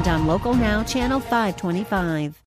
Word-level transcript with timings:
and 0.00 0.08
on 0.08 0.26
Local 0.26 0.54
Now, 0.54 0.82
Channel 0.82 1.20
525. 1.20 2.42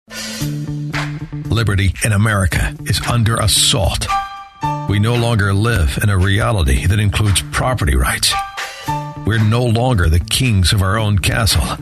Liberty 1.52 1.94
in 2.06 2.14
America 2.14 2.74
is 2.86 3.02
under 3.08 3.36
assault. 3.36 4.08
We 4.88 5.00
no 5.00 5.16
longer 5.16 5.54
live 5.54 6.00
in 6.02 6.10
a 6.10 6.18
reality 6.18 6.86
that 6.86 7.00
includes 7.00 7.42
property 7.52 7.96
rights. 7.96 8.34
We're 9.26 9.44
no 9.44 9.66
longer 9.66 10.08
the 10.08 10.20
kings 10.20 10.72
of 10.72 10.82
our 10.82 10.98
own 10.98 11.20
castle. 11.20 11.78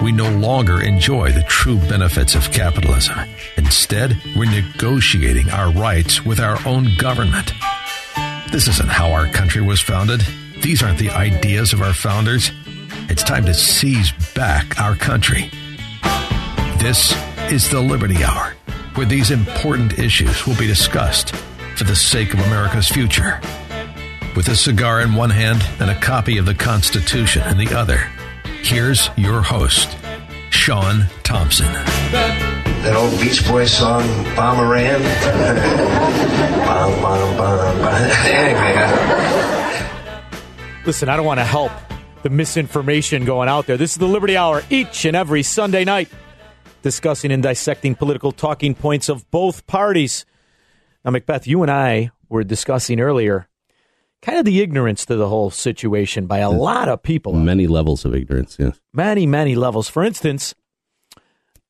We 0.00 0.12
no 0.12 0.30
longer 0.30 0.80
enjoy 0.80 1.32
the 1.32 1.42
true 1.48 1.78
benefits 1.78 2.36
of 2.36 2.52
capitalism. 2.52 3.18
Instead, 3.56 4.16
we're 4.36 4.50
negotiating 4.50 5.50
our 5.50 5.72
rights 5.72 6.24
with 6.24 6.38
our 6.38 6.64
own 6.66 6.96
government. 6.98 7.52
This 8.52 8.68
isn't 8.68 8.90
how 8.90 9.10
our 9.10 9.26
country 9.26 9.62
was 9.62 9.80
founded. 9.80 10.22
These 10.60 10.84
aren't 10.84 10.98
the 10.98 11.10
ideas 11.10 11.72
of 11.72 11.82
our 11.82 11.94
founders. 11.94 12.52
It's 13.08 13.22
time 13.22 13.44
to 13.46 13.54
seize 13.54 14.12
back 14.34 14.80
our 14.80 14.96
country. 14.96 15.50
This 16.78 17.14
is 17.50 17.68
the 17.68 17.80
Liberty 17.80 18.24
Hour, 18.24 18.54
where 18.94 19.06
these 19.06 19.30
important 19.30 19.98
issues 19.98 20.46
will 20.46 20.56
be 20.56 20.66
discussed 20.66 21.34
for 21.76 21.84
the 21.84 21.94
sake 21.96 22.32
of 22.34 22.40
America's 22.40 22.88
future. 22.88 23.40
With 24.34 24.48
a 24.48 24.56
cigar 24.56 25.00
in 25.02 25.14
one 25.14 25.30
hand 25.30 25.62
and 25.80 25.90
a 25.90 26.00
copy 26.00 26.38
of 26.38 26.46
the 26.46 26.54
Constitution 26.54 27.42
in 27.48 27.58
the 27.58 27.74
other, 27.76 27.98
here's 28.62 29.10
your 29.16 29.42
host, 29.42 29.96
Sean 30.50 31.06
Thompson. 31.22 31.72
That 31.72 32.96
old 32.96 33.18
Beach 33.20 33.46
Boys 33.46 33.72
song, 33.72 34.02
Bomberan. 34.34 35.00
bom, 36.66 37.00
bom, 37.00 37.36
bom, 37.36 37.78
bom. 37.78 37.84
Anyway, 38.24 38.74
uh, 38.76 39.20
Listen, 40.84 41.08
I 41.08 41.16
don't 41.16 41.24
want 41.24 41.40
to 41.40 41.44
help 41.44 41.72
the 42.24 42.30
misinformation 42.30 43.26
going 43.26 43.50
out 43.50 43.66
there. 43.66 43.76
This 43.76 43.92
is 43.92 43.98
the 43.98 44.08
Liberty 44.08 44.34
Hour 44.34 44.62
each 44.70 45.04
and 45.04 45.14
every 45.14 45.42
Sunday 45.42 45.84
night, 45.84 46.08
discussing 46.80 47.30
and 47.30 47.42
dissecting 47.42 47.94
political 47.94 48.32
talking 48.32 48.74
points 48.74 49.10
of 49.10 49.30
both 49.30 49.66
parties. 49.66 50.24
Now, 51.04 51.10
Macbeth, 51.10 51.46
you 51.46 51.60
and 51.60 51.70
I 51.70 52.12
were 52.30 52.42
discussing 52.42 52.98
earlier 52.98 53.46
kind 54.22 54.38
of 54.38 54.46
the 54.46 54.62
ignorance 54.62 55.04
to 55.04 55.16
the 55.16 55.28
whole 55.28 55.50
situation 55.50 56.24
by 56.24 56.38
a 56.38 56.50
lot 56.50 56.88
of 56.88 57.02
people. 57.02 57.34
Many 57.34 57.66
levels 57.66 58.06
of 58.06 58.14
ignorance, 58.14 58.56
yes. 58.58 58.80
many, 58.94 59.26
many 59.26 59.54
levels. 59.54 59.86
For 59.86 60.02
instance, 60.02 60.54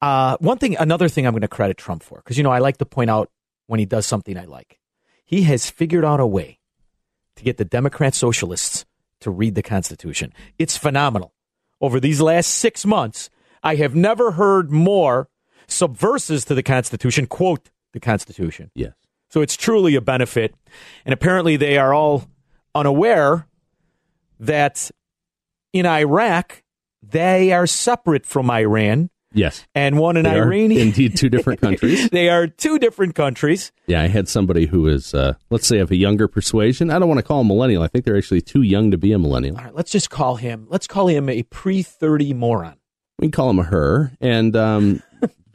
uh, 0.00 0.36
one 0.38 0.58
thing, 0.58 0.76
another 0.76 1.08
thing 1.08 1.26
I'm 1.26 1.32
going 1.32 1.40
to 1.40 1.48
credit 1.48 1.78
Trump 1.78 2.04
for, 2.04 2.18
because, 2.18 2.38
you 2.38 2.44
know, 2.44 2.52
I 2.52 2.60
like 2.60 2.76
to 2.76 2.86
point 2.86 3.10
out 3.10 3.28
when 3.66 3.80
he 3.80 3.86
does 3.86 4.06
something 4.06 4.38
I 4.38 4.44
like. 4.44 4.78
He 5.24 5.42
has 5.42 5.68
figured 5.68 6.04
out 6.04 6.20
a 6.20 6.26
way 6.28 6.60
to 7.34 7.42
get 7.42 7.56
the 7.56 7.64
Democrat 7.64 8.14
socialists 8.14 8.84
to 9.24 9.30
read 9.30 9.54
the 9.54 9.62
Constitution. 9.62 10.32
It's 10.58 10.76
phenomenal. 10.76 11.34
Over 11.80 12.00
these 12.00 12.20
last 12.20 12.46
six 12.46 12.86
months, 12.86 13.28
I 13.62 13.74
have 13.76 13.94
never 13.94 14.32
heard 14.32 14.70
more 14.70 15.28
subversives 15.66 16.44
to 16.46 16.54
the 16.54 16.62
Constitution 16.62 17.26
quote 17.26 17.70
the 17.92 18.00
Constitution. 18.00 18.70
Yes. 18.74 18.92
So 19.30 19.40
it's 19.40 19.56
truly 19.56 19.94
a 19.96 20.00
benefit. 20.00 20.54
And 21.04 21.12
apparently 21.12 21.56
they 21.56 21.78
are 21.78 21.92
all 21.92 22.24
unaware 22.74 23.48
that 24.38 24.90
in 25.72 25.86
Iraq, 25.86 26.62
they 27.02 27.52
are 27.52 27.66
separate 27.66 28.26
from 28.26 28.50
Iran. 28.50 29.10
Yes. 29.34 29.66
And 29.74 29.98
one 29.98 30.16
an 30.16 30.24
They 30.24 30.38
are 30.38 30.44
Iranian. 30.44 30.80
indeed 30.88 31.16
two 31.16 31.28
different 31.28 31.60
countries. 31.66 32.08
they 32.10 32.28
are 32.28 32.46
two 32.46 32.78
different 32.78 33.14
countries. 33.14 33.72
Yeah, 33.86 34.00
I 34.02 34.06
had 34.06 34.28
somebody 34.28 34.66
who 34.66 34.86
is, 34.86 35.12
uh, 35.12 35.34
let's 35.50 35.66
say, 35.66 35.78
of 35.80 35.90
a 35.90 35.96
younger 35.96 36.28
persuasion. 36.28 36.90
I 36.90 36.98
don't 36.98 37.08
want 37.08 37.18
to 37.18 37.24
call 37.24 37.38
them 37.38 37.48
millennial. 37.48 37.82
I 37.82 37.88
think 37.88 38.04
they're 38.04 38.16
actually 38.16 38.40
too 38.42 38.62
young 38.62 38.90
to 38.92 38.96
be 38.98 39.12
a 39.12 39.18
millennial. 39.18 39.56
All 39.58 39.64
right, 39.64 39.74
let's 39.74 39.90
just 39.90 40.08
call 40.10 40.36
him. 40.36 40.66
Let's 40.70 40.86
call 40.86 41.08
him 41.08 41.28
a 41.28 41.42
pre-30 41.42 42.34
moron. 42.34 42.76
We 43.18 43.24
can 43.26 43.32
call 43.32 43.50
him 43.50 43.58
a 43.58 43.64
her. 43.64 44.12
And 44.20 44.54
um, 44.56 45.02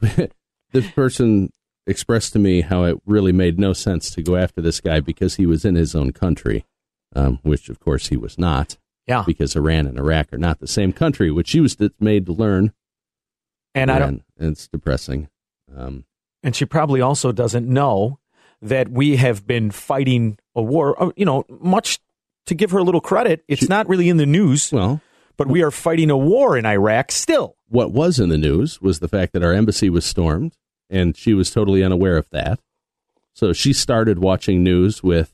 this 0.72 0.90
person 0.92 1.50
expressed 1.86 2.32
to 2.34 2.38
me 2.38 2.60
how 2.60 2.84
it 2.84 2.98
really 3.06 3.32
made 3.32 3.58
no 3.58 3.72
sense 3.72 4.10
to 4.10 4.22
go 4.22 4.36
after 4.36 4.60
this 4.60 4.80
guy 4.80 5.00
because 5.00 5.36
he 5.36 5.46
was 5.46 5.64
in 5.64 5.74
his 5.74 5.94
own 5.94 6.12
country, 6.12 6.64
um, 7.14 7.38
which, 7.42 7.68
of 7.68 7.80
course, 7.80 8.08
he 8.08 8.16
was 8.16 8.38
not. 8.38 8.76
Yeah. 9.06 9.24
Because 9.26 9.56
Iran 9.56 9.86
and 9.86 9.98
Iraq 9.98 10.32
are 10.32 10.38
not 10.38 10.60
the 10.60 10.68
same 10.68 10.92
country, 10.92 11.30
which 11.30 11.48
she 11.48 11.60
was 11.60 11.76
made 11.98 12.26
to 12.26 12.32
learn. 12.32 12.72
And 13.74 13.90
I 13.90 13.98
don't. 13.98 14.22
It's 14.38 14.68
depressing. 14.68 15.28
Um, 15.76 16.04
And 16.42 16.54
she 16.56 16.64
probably 16.64 17.00
also 17.00 17.32
doesn't 17.32 17.68
know 17.68 18.18
that 18.62 18.88
we 18.90 19.16
have 19.16 19.46
been 19.46 19.70
fighting 19.70 20.38
a 20.54 20.62
war. 20.62 21.00
uh, 21.02 21.10
You 21.16 21.24
know, 21.24 21.44
much 21.48 21.98
to 22.46 22.54
give 22.54 22.70
her 22.72 22.78
a 22.78 22.82
little 22.84 23.00
credit, 23.00 23.44
it's 23.48 23.68
not 23.68 23.88
really 23.88 24.08
in 24.08 24.16
the 24.16 24.26
news. 24.26 24.72
well, 24.72 25.00
but 25.36 25.46
we 25.48 25.62
are 25.62 25.70
fighting 25.70 26.10
a 26.10 26.16
war 26.18 26.56
in 26.58 26.66
Iraq 26.66 27.12
still. 27.12 27.56
what 27.68 27.92
was 27.92 28.18
in 28.18 28.28
the 28.28 28.36
news 28.38 28.80
was 28.82 28.98
the 28.98 29.08
fact 29.08 29.32
that 29.32 29.44
our 29.44 29.52
embassy 29.52 29.88
was 29.88 30.04
stormed, 30.04 30.56
and 30.90 31.16
she 31.16 31.32
was 31.34 31.50
totally 31.50 31.82
unaware 31.84 32.16
of 32.16 32.28
that. 32.30 32.58
So 33.34 33.52
she 33.52 33.72
started 33.72 34.18
watching 34.18 34.62
news 34.64 35.02
with 35.04 35.32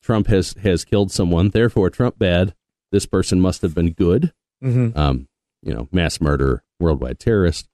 Trump 0.00 0.28
has 0.28 0.54
has 0.62 0.84
killed 0.84 1.10
someone, 1.10 1.50
therefore 1.50 1.90
Trump 1.90 2.18
bad. 2.18 2.54
This 2.92 3.04
person 3.06 3.40
must 3.40 3.62
have 3.62 3.74
been 3.74 3.90
good. 3.92 4.32
Mm-hmm. 4.62 4.96
Um, 4.96 5.28
you 5.62 5.74
know, 5.74 5.88
mass 5.92 6.20
murder, 6.20 6.62
worldwide 6.78 7.18
terrorist. 7.18 7.68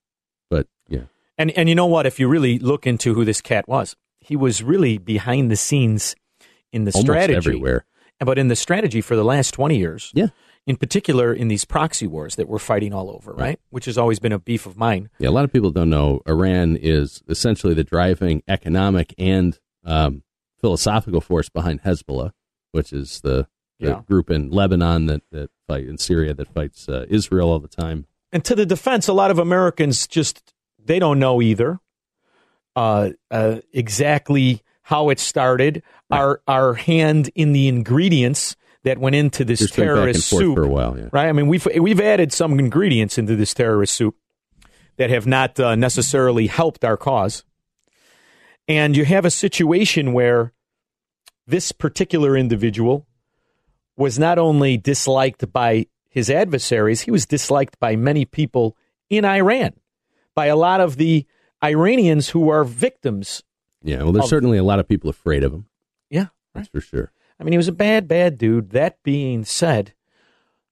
And 1.38 1.50
and 1.52 1.68
you 1.68 1.74
know 1.74 1.86
what? 1.86 2.04
If 2.06 2.18
you 2.18 2.28
really 2.28 2.58
look 2.58 2.86
into 2.86 3.14
who 3.14 3.24
this 3.24 3.40
cat 3.40 3.68
was, 3.68 3.96
he 4.20 4.36
was 4.36 4.62
really 4.62 4.98
behind 4.98 5.50
the 5.50 5.56
scenes 5.56 6.14
in 6.72 6.84
the 6.84 6.90
almost 6.92 7.06
strategy 7.06 7.36
everywhere. 7.36 7.84
But 8.20 8.36
in 8.38 8.48
the 8.48 8.56
strategy 8.56 9.00
for 9.00 9.14
the 9.16 9.24
last 9.24 9.54
twenty 9.54 9.78
years, 9.78 10.10
Yeah, 10.14 10.28
in 10.66 10.76
particular 10.76 11.32
in 11.32 11.46
these 11.48 11.64
proxy 11.64 12.06
wars 12.08 12.34
that 12.34 12.48
we're 12.48 12.58
fighting 12.58 12.92
all 12.92 13.08
over, 13.10 13.32
right? 13.32 13.60
Which 13.70 13.84
has 13.84 13.96
always 13.96 14.18
been 14.18 14.32
a 14.32 14.38
beef 14.40 14.66
of 14.66 14.76
mine. 14.76 15.08
yeah. 15.20 15.28
A 15.28 15.30
lot 15.30 15.44
of 15.44 15.52
people 15.52 15.70
don't 15.70 15.88
know 15.90 16.20
Iran 16.26 16.76
is 16.76 17.22
essentially 17.28 17.74
the 17.74 17.84
driving 17.84 18.42
economic 18.48 19.14
and 19.16 19.56
um, 19.84 20.24
philosophical 20.60 21.20
force 21.20 21.48
behind 21.48 21.82
Hezbollah, 21.84 22.32
which 22.72 22.92
is 22.92 23.20
the, 23.20 23.46
the 23.78 23.88
Yeah. 23.90 24.00
group 24.06 24.28
in 24.30 24.50
Lebanon 24.50 25.06
that, 25.06 25.22
that 25.30 25.50
fight 25.68 25.86
in 25.86 25.96
Syria 25.96 26.34
that 26.34 26.52
fights 26.52 26.88
uh, 26.88 27.06
Israel 27.08 27.48
all 27.50 27.60
the 27.60 27.68
time. 27.68 28.06
And 28.32 28.44
to 28.44 28.56
the 28.56 28.66
defense, 28.66 29.06
a 29.06 29.12
lot 29.12 29.30
of 29.30 29.38
Americans 29.38 30.06
just 30.08 30.52
they 30.88 30.98
don't 30.98 31.18
know 31.18 31.40
either 31.40 31.78
uh, 32.74 33.10
uh, 33.30 33.60
exactly 33.72 34.62
how 34.82 35.10
it 35.10 35.20
started. 35.20 35.82
Our 36.10 36.40
our 36.48 36.74
hand 36.74 37.30
in 37.34 37.52
the 37.52 37.68
ingredients 37.68 38.56
that 38.84 38.98
went 38.98 39.14
into 39.14 39.44
this 39.44 39.60
Just 39.60 39.76
been 39.76 39.84
back 39.84 39.90
and 39.90 39.96
terrorist 39.98 40.28
soup 40.28 40.54
for 40.54 40.64
a 40.64 40.68
while. 40.68 40.98
Yeah. 40.98 41.08
right? 41.12 41.28
I 41.28 41.32
mean, 41.32 41.46
we've 41.46 41.66
we've 41.78 42.00
added 42.00 42.32
some 42.32 42.58
ingredients 42.58 43.18
into 43.18 43.36
this 43.36 43.54
terrorist 43.54 43.94
soup 43.94 44.16
that 44.96 45.10
have 45.10 45.26
not 45.26 45.60
uh, 45.60 45.76
necessarily 45.76 46.46
helped 46.46 46.84
our 46.84 46.96
cause, 46.96 47.44
and 48.66 48.96
you 48.96 49.04
have 49.04 49.24
a 49.24 49.30
situation 49.30 50.12
where 50.12 50.52
this 51.46 51.72
particular 51.72 52.36
individual 52.36 53.06
was 53.96 54.18
not 54.18 54.38
only 54.38 54.76
disliked 54.76 55.52
by 55.52 55.86
his 56.08 56.30
adversaries, 56.30 57.02
he 57.02 57.10
was 57.10 57.26
disliked 57.26 57.78
by 57.80 57.96
many 57.96 58.24
people 58.24 58.76
in 59.10 59.24
Iran, 59.24 59.72
by 60.38 60.46
a 60.46 60.54
lot 60.54 60.80
of 60.80 60.94
the 60.98 61.26
Iranians 61.64 62.28
who 62.28 62.48
are 62.48 62.62
victims. 62.62 63.42
Yeah, 63.82 64.04
well, 64.04 64.12
there's 64.12 64.26
Of- 64.26 64.30
certainly 64.30 64.56
a 64.56 64.62
lot 64.62 64.78
of 64.78 64.86
people 64.86 65.10
afraid 65.10 65.42
of 65.42 65.52
him. 65.52 65.66
Yeah, 66.10 66.26
That's 66.54 66.68
for 66.68 66.80
sure. 66.80 67.10
I 67.40 67.42
mean, 67.42 67.52
he 67.52 67.56
was 67.56 67.66
a 67.66 67.72
bad, 67.72 68.06
bad 68.06 68.38
dude. 68.38 68.70
That 68.70 69.02
being 69.02 69.44
said, 69.44 69.94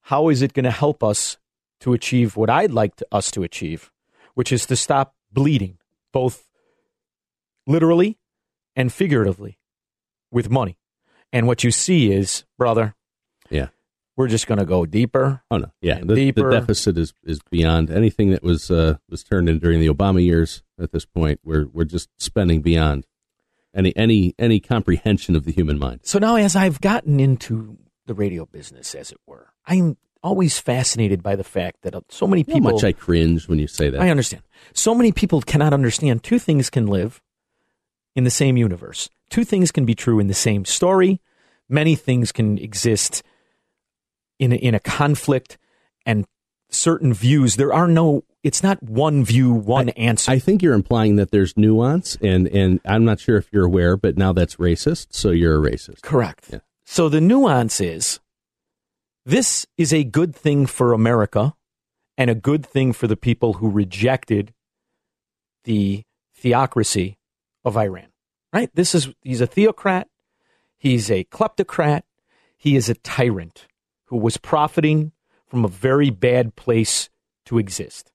how 0.03 0.29
is 0.29 0.41
it 0.43 0.53
going 0.53 0.65
to 0.65 0.71
help 0.71 1.03
us 1.03 1.39
to 1.81 1.93
achieve 1.95 2.37
what 2.37 2.49
I'd 2.49 2.71
like 2.71 2.95
to, 2.97 3.07
us 3.11 3.31
to 3.33 3.43
achieve, 3.43 3.91
which 4.35 4.53
is 4.53 4.67
to 4.67 4.77
stop 4.77 5.17
bleeding, 5.33 5.79
both 6.13 6.49
literally 7.67 8.19
and 8.77 8.93
figuratively, 8.93 9.59
with 10.31 10.51
money? 10.51 10.79
And 11.33 11.47
what 11.47 11.65
you 11.65 11.71
see 11.71 12.13
is, 12.13 12.45
brother. 12.57 12.95
We're 14.17 14.29
just 14.29 14.47
going 14.47 14.59
to 14.59 14.65
go 14.65 14.87
deeper. 14.87 15.43
Oh 15.51 15.59
no. 15.59 15.73
Yeah. 15.81 15.97
And 15.97 16.09
The, 16.09 16.31
the 16.31 16.51
deficit 16.51 16.97
is, 16.97 17.13
is 17.23 17.41
beyond 17.51 17.91
anything 17.91 18.31
that 18.31 18.43
was 18.43 18.71
uh, 18.71 18.97
was 19.09 19.23
turned 19.23 19.49
in 19.49 19.59
during 19.59 19.81
the 19.81 19.89
Obama 19.89 20.25
years. 20.25 20.63
At 20.81 20.93
this 20.93 21.05
point, 21.05 21.41
we're 21.45 21.67
we're 21.67 21.85
just 21.85 22.09
spending 22.19 22.63
beyond 22.63 23.07
any 23.75 23.95
any 23.97 24.35
any 24.39 24.61
comprehension 24.61 25.37
of 25.37 25.45
the 25.45 25.53
human 25.53 25.79
mind. 25.79 26.01
So 26.05 26.19
now, 26.19 26.37
as 26.37 26.57
I've 26.57 26.81
gotten 26.81 27.21
into 27.21 27.79
the 28.07 28.15
radio 28.15 28.47
business, 28.47 28.95
as 28.95 29.13
it 29.13 29.19
were, 29.27 29.53
I'm 29.67 29.97
always 30.23 30.59
fascinated 30.59 31.23
by 31.23 31.37
the 31.37 31.45
fact 31.45 31.83
that 31.83 31.95
uh, 31.95 32.01
so 32.09 32.27
many 32.27 32.43
people. 32.43 32.55
How 32.55 32.71
people. 32.71 32.73
much 32.79 32.85
I 32.85 32.93
cringe 32.93 33.49
when 33.49 33.59
you 33.59 33.67
say 33.67 33.91
that. 33.91 34.01
I 34.01 34.11
understand. 34.11 34.43
So 34.73 34.95
many 34.95 35.13
people 35.13 35.41
cannot 35.43 35.73
understand 35.73 36.23
two 36.23 36.39
things 36.39 36.71
can 36.71 36.87
live 36.87 37.23
in 38.15 38.25
the 38.25 38.31
same 38.31 38.57
universe. 38.57 39.11
Two 39.29 39.45
things 39.45 39.71
can 39.71 39.85
be 39.85 39.95
true 39.95 40.19
in 40.19 40.27
the 40.29 40.35
same 40.35 40.65
story. 40.65 41.21
Many 41.69 41.97
things 41.97 42.33
can 42.33 42.59
exist 42.59 43.23
in 44.39 44.53
a, 44.53 44.57
in 44.57 44.75
a 44.75 44.81
conflict 44.81 45.59
and 46.05 46.25
certain 46.71 47.13
views. 47.13 47.57
There 47.57 47.73
are 47.73 47.89
no. 47.89 48.25
It's 48.43 48.63
not 48.63 48.83
one 48.83 49.25
view, 49.25 49.53
one 49.53 49.89
answer. 49.91 50.31
I 50.31 50.39
think 50.39 50.63
you're 50.63 50.75
implying 50.75 51.17
that 51.17 51.33
there's 51.33 51.57
nuance, 51.57 52.17
and, 52.23 52.47
and 52.49 52.81
I'm 52.85 53.05
not 53.05 53.19
sure 53.19 53.37
if 53.37 53.49
you're 53.53 53.65
aware, 53.65 53.97
but 53.97 54.17
now 54.17 54.33
that's 54.33 54.57
racist, 54.57 55.09
so 55.11 55.31
you're 55.31 55.57
a 55.57 55.71
racist. 55.71 56.03
Correct. 56.03 56.51
Yeah. 56.53 56.59
So 56.85 57.09
the 57.09 57.21
nuance 57.21 57.81
is 57.81 58.21
this 59.25 59.67
is 59.77 59.93
a 59.93 60.05
good 60.05 60.35
thing 60.35 60.67
for 60.67 60.93
America 60.93 61.55
and 62.17 62.31
a 62.31 62.35
good 62.37 62.65
thing 62.65 62.93
for 62.93 63.09
the 63.09 63.17
people 63.17 63.55
who 63.55 63.69
rejected 63.69 64.55
the 65.65 66.05
theocracy 66.37 67.19
of 67.65 67.77
Iran. 67.77 68.13
Right? 68.53 68.71
This 68.73 68.95
is 68.95 69.09
he's 69.23 69.41
a 69.41 69.47
theocrat, 69.49 70.09
he's 70.79 71.11
a 71.11 71.25
kleptocrat, 71.25 72.03
he 72.57 72.77
is 72.77 72.89
a 72.89 72.95
tyrant 72.95 73.67
who 74.07 74.17
was 74.17 74.37
profiting 74.37 75.13
from 75.47 75.65
a 75.65 75.69
very 75.69 76.11
bad 76.11 76.57
place 76.57 77.09
to 77.47 77.59
exist. 77.59 78.13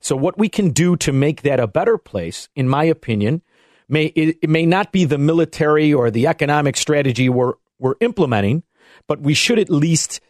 So 0.00 0.16
what 0.16 0.38
we 0.38 0.48
can 0.48 0.70
do 0.70 0.96
to 0.96 1.12
make 1.12 1.42
that 1.42 1.60
a 1.60 1.66
better 1.66 1.96
place, 1.96 2.48
in 2.54 2.68
my 2.68 2.84
opinion, 2.84 3.42
may 3.88 4.06
it, 4.06 4.38
it 4.42 4.50
may 4.50 4.66
not 4.66 4.92
be 4.92 5.04
the 5.04 5.18
military 5.18 5.94
or 5.94 6.10
the 6.10 6.26
economic 6.26 6.76
strategy 6.76 7.28
we're 7.28 7.54
we're 7.78 7.94
implementing, 8.00 8.62
but 9.08 9.20
we 9.20 9.34
should 9.34 9.58
at 9.58 9.70
least 9.70 10.20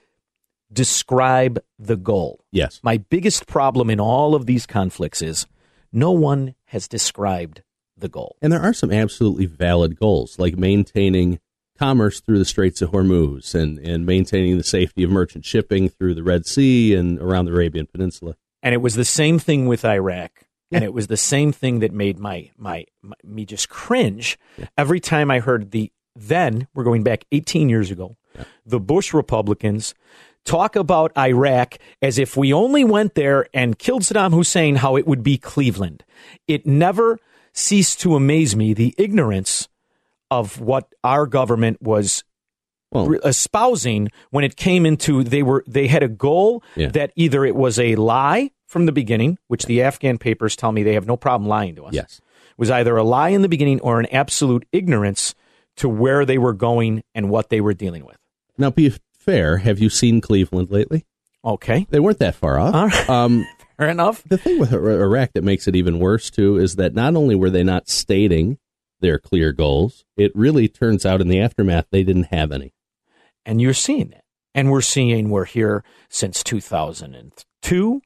describe 0.72 1.62
the 1.78 1.96
goal. 1.96 2.44
Yes. 2.52 2.80
My 2.82 2.98
biggest 2.98 3.46
problem 3.46 3.90
in 3.90 4.00
all 4.00 4.34
of 4.34 4.46
these 4.46 4.66
conflicts 4.66 5.22
is 5.22 5.46
no 5.92 6.10
one 6.10 6.54
has 6.66 6.88
described 6.88 7.62
the 7.96 8.08
goal. 8.08 8.36
And 8.42 8.52
there 8.52 8.60
are 8.60 8.72
some 8.72 8.92
absolutely 8.92 9.46
valid 9.46 9.98
goals, 9.98 10.38
like 10.38 10.56
maintaining 10.56 11.38
commerce 11.78 12.20
through 12.20 12.38
the 12.38 12.44
Straits 12.44 12.82
of 12.82 12.90
Hormuz 12.90 13.54
and, 13.54 13.78
and 13.78 14.06
maintaining 14.06 14.56
the 14.58 14.64
safety 14.64 15.02
of 15.02 15.10
merchant 15.10 15.44
shipping 15.44 15.88
through 15.88 16.14
the 16.14 16.22
Red 16.22 16.46
Sea 16.46 16.94
and 16.94 17.18
around 17.20 17.46
the 17.46 17.52
Arabian 17.52 17.86
Peninsula. 17.86 18.36
And 18.62 18.74
it 18.74 18.78
was 18.78 18.94
the 18.94 19.04
same 19.04 19.38
thing 19.38 19.66
with 19.66 19.84
Iraq. 19.84 20.44
And 20.72 20.82
it 20.82 20.92
was 20.92 21.06
the 21.06 21.16
same 21.16 21.52
thing 21.52 21.78
that 21.80 21.92
made 21.92 22.18
my, 22.18 22.50
my, 22.56 22.84
my 23.00 23.14
me 23.22 23.44
just 23.44 23.68
cringe 23.68 24.38
every 24.76 24.98
time 24.98 25.30
I 25.30 25.38
heard 25.38 25.70
the 25.70 25.92
then 26.16 26.68
we're 26.74 26.84
going 26.84 27.02
back 27.02 27.24
18 27.32 27.68
years 27.68 27.90
ago, 27.90 28.16
the 28.64 28.80
Bush 28.80 29.12
Republicans 29.12 29.94
talk 30.44 30.76
about 30.76 31.16
Iraq 31.16 31.76
as 32.02 32.18
if 32.18 32.36
we 32.36 32.52
only 32.52 32.84
went 32.84 33.14
there 33.14 33.46
and 33.54 33.78
killed 33.78 34.02
Saddam 34.02 34.32
Hussein, 34.32 34.76
how 34.76 34.96
it 34.96 35.06
would 35.06 35.22
be 35.22 35.38
Cleveland. 35.38 36.04
It 36.46 36.66
never 36.66 37.18
ceased 37.52 38.00
to 38.00 38.16
amaze 38.16 38.54
me 38.54 38.74
the 38.74 38.94
ignorance 38.98 39.68
of 40.30 40.60
what 40.60 40.88
our 41.02 41.26
government 41.26 41.80
was 41.82 42.24
Well, 42.90 43.12
espousing 43.24 44.08
when 44.30 44.44
it 44.44 44.56
came 44.56 44.86
into 44.86 45.22
they 45.24 45.42
were 45.42 45.64
they 45.66 45.86
had 45.86 46.02
a 46.02 46.08
goal 46.08 46.62
Yeah. 46.76 46.88
that 46.88 47.12
either 47.16 47.44
it 47.44 47.54
was 47.56 47.78
a 47.78 47.96
lie 47.96 48.50
from 48.66 48.86
the 48.86 48.92
beginning, 48.92 49.38
which 49.48 49.66
the 49.66 49.82
Afghan 49.82 50.18
papers 50.18 50.56
tell 50.56 50.72
me 50.72 50.82
they 50.82 50.94
have 50.94 51.06
no 51.06 51.16
problem 51.16 51.48
lying 51.48 51.74
to 51.76 51.84
us. 51.84 51.94
yes. 51.94 52.20
Was 52.56 52.70
either 52.70 52.96
a 52.96 53.02
lie 53.04 53.30
in 53.30 53.42
the 53.42 53.48
beginning 53.48 53.80
or 53.80 53.98
an 54.00 54.06
absolute 54.12 54.64
ignorance 54.72 55.34
to 55.76 55.88
where 55.88 56.24
they 56.24 56.38
were 56.38 56.52
going 56.52 57.02
and 57.14 57.28
what 57.28 57.48
they 57.50 57.60
were 57.60 57.74
dealing 57.74 58.04
with. 58.04 58.16
Now, 58.56 58.70
be 58.70 58.92
fair, 59.18 59.56
have 59.58 59.80
you 59.80 59.90
seen 59.90 60.20
Cleveland 60.20 60.70
lately? 60.70 61.04
Okay. 61.44 61.86
They 61.90 61.98
weren't 61.98 62.20
that 62.20 62.36
far 62.36 62.58
off. 62.60 62.74
Right. 62.74 63.10
Um, 63.10 63.44
Fair 63.76 63.88
enough. 63.88 64.22
the 64.28 64.38
thing 64.38 64.60
with 64.60 64.72
Iraq 64.72 65.32
that 65.32 65.42
makes 65.42 65.66
it 65.66 65.74
even 65.74 65.98
worse, 65.98 66.30
too, 66.30 66.56
is 66.58 66.76
that 66.76 66.94
not 66.94 67.16
only 67.16 67.34
were 67.34 67.50
they 67.50 67.64
not 67.64 67.88
stating 67.88 68.58
their 69.00 69.18
clear 69.18 69.52
goals, 69.52 70.04
it 70.16 70.34
really 70.34 70.68
turns 70.68 71.04
out 71.04 71.20
in 71.20 71.28
the 71.28 71.40
aftermath 71.40 71.86
they 71.90 72.02
didn't 72.02 72.24
have 72.24 72.52
any. 72.52 72.72
And 73.44 73.60
you're 73.60 73.74
seeing 73.74 74.08
that. 74.10 74.24
And 74.54 74.70
we're 74.70 74.80
seeing 74.80 75.30
we're 75.30 75.44
here 75.44 75.84
since 76.08 76.42
2002. 76.42 78.02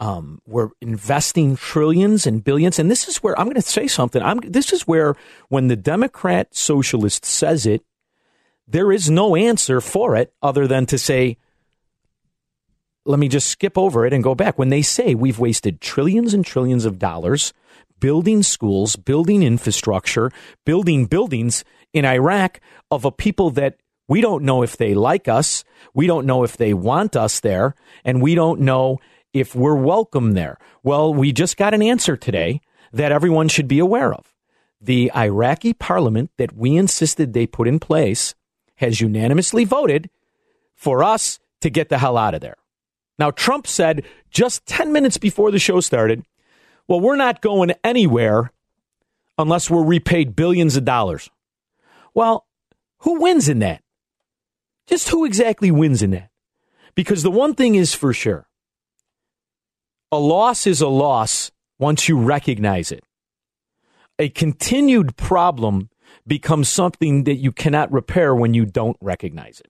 Um, 0.00 0.40
we're 0.44 0.70
investing 0.80 1.56
trillions 1.56 2.26
and 2.26 2.42
billions. 2.42 2.78
And 2.78 2.90
this 2.90 3.08
is 3.08 3.18
where 3.18 3.38
I'm 3.38 3.46
going 3.46 3.54
to 3.54 3.62
say 3.62 3.86
something. 3.86 4.20
I'm, 4.20 4.40
this 4.40 4.72
is 4.72 4.86
where, 4.86 5.14
when 5.48 5.68
the 5.68 5.76
Democrat 5.76 6.54
socialist 6.54 7.24
says 7.24 7.64
it, 7.64 7.82
there 8.66 8.90
is 8.90 9.08
no 9.08 9.36
answer 9.36 9.80
for 9.80 10.16
it 10.16 10.32
other 10.42 10.66
than 10.66 10.86
to 10.86 10.98
say, 10.98 11.36
let 13.04 13.18
me 13.18 13.28
just 13.28 13.48
skip 13.48 13.76
over 13.76 14.06
it 14.06 14.12
and 14.12 14.24
go 14.24 14.34
back. 14.34 14.58
When 14.58 14.70
they 14.70 14.82
say 14.82 15.14
we've 15.14 15.38
wasted 15.38 15.80
trillions 15.80 16.34
and 16.34 16.44
trillions 16.44 16.84
of 16.84 16.98
dollars 16.98 17.52
building 18.04 18.42
schools, 18.42 18.96
building 18.96 19.42
infrastructure, 19.42 20.30
building 20.66 21.06
buildings 21.06 21.64
in 21.94 22.04
Iraq 22.04 22.60
of 22.90 23.06
a 23.06 23.10
people 23.10 23.48
that 23.48 23.78
we 24.08 24.20
don't 24.20 24.44
know 24.44 24.62
if 24.62 24.76
they 24.76 24.92
like 24.92 25.26
us, 25.26 25.64
we 25.94 26.06
don't 26.06 26.26
know 26.26 26.44
if 26.44 26.58
they 26.58 26.74
want 26.74 27.16
us 27.16 27.40
there, 27.40 27.74
and 28.04 28.20
we 28.20 28.34
don't 28.34 28.60
know 28.60 28.98
if 29.32 29.54
we're 29.54 29.74
welcome 29.74 30.32
there. 30.32 30.58
Well, 30.82 31.14
we 31.14 31.32
just 31.32 31.56
got 31.56 31.72
an 31.72 31.80
answer 31.80 32.14
today 32.14 32.60
that 32.92 33.10
everyone 33.10 33.48
should 33.48 33.68
be 33.68 33.78
aware 33.78 34.12
of. 34.12 34.34
The 34.82 35.10
Iraqi 35.16 35.72
parliament 35.72 36.30
that 36.36 36.54
we 36.54 36.76
insisted 36.76 37.32
they 37.32 37.46
put 37.46 37.66
in 37.66 37.78
place 37.78 38.34
has 38.76 39.00
unanimously 39.00 39.64
voted 39.64 40.10
for 40.74 41.02
us 41.02 41.38
to 41.62 41.70
get 41.70 41.88
the 41.88 41.96
hell 41.96 42.18
out 42.18 42.34
of 42.34 42.42
there. 42.42 42.58
Now, 43.18 43.30
Trump 43.30 43.66
said 43.66 44.04
just 44.30 44.66
10 44.66 44.92
minutes 44.92 45.16
before 45.16 45.50
the 45.50 45.58
show 45.58 45.80
started, 45.80 46.22
well, 46.88 47.00
we're 47.00 47.16
not 47.16 47.40
going 47.40 47.72
anywhere 47.82 48.52
unless 49.38 49.70
we're 49.70 49.84
repaid 49.84 50.36
billions 50.36 50.76
of 50.76 50.84
dollars. 50.84 51.30
Well, 52.14 52.46
who 52.98 53.20
wins 53.20 53.48
in 53.48 53.58
that? 53.60 53.82
Just 54.86 55.08
who 55.08 55.24
exactly 55.24 55.70
wins 55.70 56.02
in 56.02 56.10
that? 56.10 56.30
Because 56.94 57.22
the 57.22 57.30
one 57.30 57.54
thing 57.54 57.74
is 57.74 57.94
for 57.94 58.12
sure 58.12 58.46
a 60.12 60.18
loss 60.18 60.66
is 60.66 60.80
a 60.80 60.88
loss 60.88 61.50
once 61.78 62.08
you 62.08 62.16
recognize 62.16 62.92
it. 62.92 63.02
A 64.18 64.28
continued 64.28 65.16
problem 65.16 65.90
becomes 66.24 66.68
something 66.68 67.24
that 67.24 67.34
you 67.34 67.50
cannot 67.50 67.92
repair 67.92 68.32
when 68.32 68.54
you 68.54 68.64
don't 68.64 68.96
recognize 69.00 69.58
it. 69.58 69.68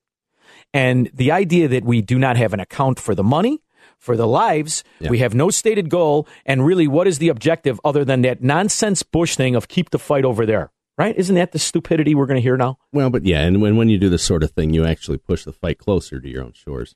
And 0.74 1.10
the 1.14 1.32
idea 1.32 1.66
that 1.68 1.84
we 1.84 2.02
do 2.02 2.18
not 2.18 2.36
have 2.36 2.52
an 2.52 2.60
account 2.60 3.00
for 3.00 3.14
the 3.14 3.24
money, 3.24 3.62
for 4.04 4.16
the 4.16 4.26
lives, 4.26 4.84
Yeah. 5.00 5.08
we 5.10 5.18
have 5.18 5.34
no 5.34 5.48
stated 5.50 5.88
goal, 5.88 6.28
and 6.44 6.64
really, 6.64 6.86
what 6.86 7.06
is 7.06 7.18
the 7.18 7.28
objective 7.30 7.80
other 7.84 8.04
than 8.04 8.22
that 8.22 8.42
nonsense 8.42 9.02
Bush 9.02 9.34
thing 9.36 9.56
of 9.56 9.66
keep 9.68 9.90
the 9.90 9.98
fight 9.98 10.24
over 10.24 10.44
there? 10.46 10.70
Right? 10.96 11.16
Isn't 11.16 11.34
that 11.36 11.50
the 11.52 11.58
stupidity 11.58 12.14
we're 12.14 12.26
going 12.26 12.36
to 12.36 12.42
hear 12.42 12.56
now? 12.56 12.78
Well, 12.92 13.10
but 13.10 13.24
yeah, 13.24 13.40
and 13.40 13.60
when, 13.60 13.76
when 13.76 13.88
you 13.88 13.98
do 13.98 14.08
this 14.08 14.22
sort 14.22 14.44
of 14.44 14.52
thing, 14.52 14.72
you 14.72 14.84
actually 14.84 15.18
push 15.18 15.44
the 15.44 15.52
fight 15.52 15.78
closer 15.78 16.20
to 16.20 16.28
your 16.28 16.44
own 16.44 16.52
shores. 16.52 16.94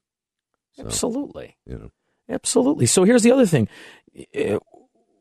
So, 0.77 0.85
Absolutely. 0.85 1.57
you 1.67 1.79
know. 1.79 1.91
Absolutely. 2.29 2.87
So 2.87 3.03
here's 3.05 3.23
the 3.25 3.33
other 3.33 3.47
thing. 3.47 3.69
Uh, 4.37 4.59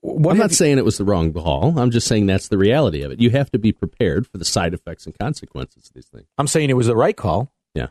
What 0.02 0.32
I'm 0.34 0.38
not 0.38 0.52
you- 0.52 0.56
saying 0.58 0.78
it 0.78 0.86
was 0.86 0.98
the 1.00 1.06
wrong 1.06 1.34
call. 1.34 1.80
I'm 1.80 1.90
just 1.90 2.06
saying 2.08 2.28
that's 2.28 2.50
the 2.50 2.58
reality 2.58 3.02
of 3.02 3.12
it. 3.12 3.20
You 3.20 3.32
have 3.32 3.50
to 3.52 3.58
be 3.58 3.72
prepared 3.72 4.28
for 4.28 4.38
the 4.38 4.46
side 4.46 4.74
effects 4.76 5.06
and 5.08 5.18
consequences 5.18 5.88
of 5.88 5.94
these 5.96 6.06
things. 6.08 6.28
I'm 6.38 6.48
saying 6.48 6.70
it 6.70 6.78
was 6.78 6.88
the 6.88 6.96
right 6.96 7.18
call, 7.18 7.52
Yeah. 7.74 7.88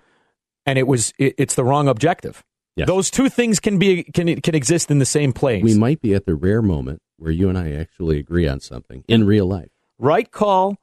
and 0.67 0.79
it 0.79 0.87
was 0.87 1.13
it, 1.19 1.35
it's 1.37 1.57
the 1.57 1.65
wrong 1.65 1.89
objective. 1.89 2.45
Yes. 2.77 2.87
Those 2.87 3.11
two 3.11 3.29
things 3.31 3.59
can 3.59 3.79
be 3.79 4.05
can 4.05 4.41
can 4.43 4.55
exist 4.55 4.91
in 4.91 4.99
the 4.99 5.07
same 5.07 5.33
place. 5.33 5.63
We 5.65 5.79
might 5.79 6.03
be 6.03 6.15
at 6.15 6.27
the 6.27 6.35
rare 6.35 6.61
moment 6.61 7.01
where 7.17 7.31
you 7.31 7.49
and 7.49 7.57
I 7.57 7.73
actually 7.73 8.19
agree 8.19 8.47
on 8.47 8.61
something 8.61 9.03
in 9.09 9.25
real 9.25 9.47
life. 9.47 9.71
right 9.99 10.31
call, 10.31 10.77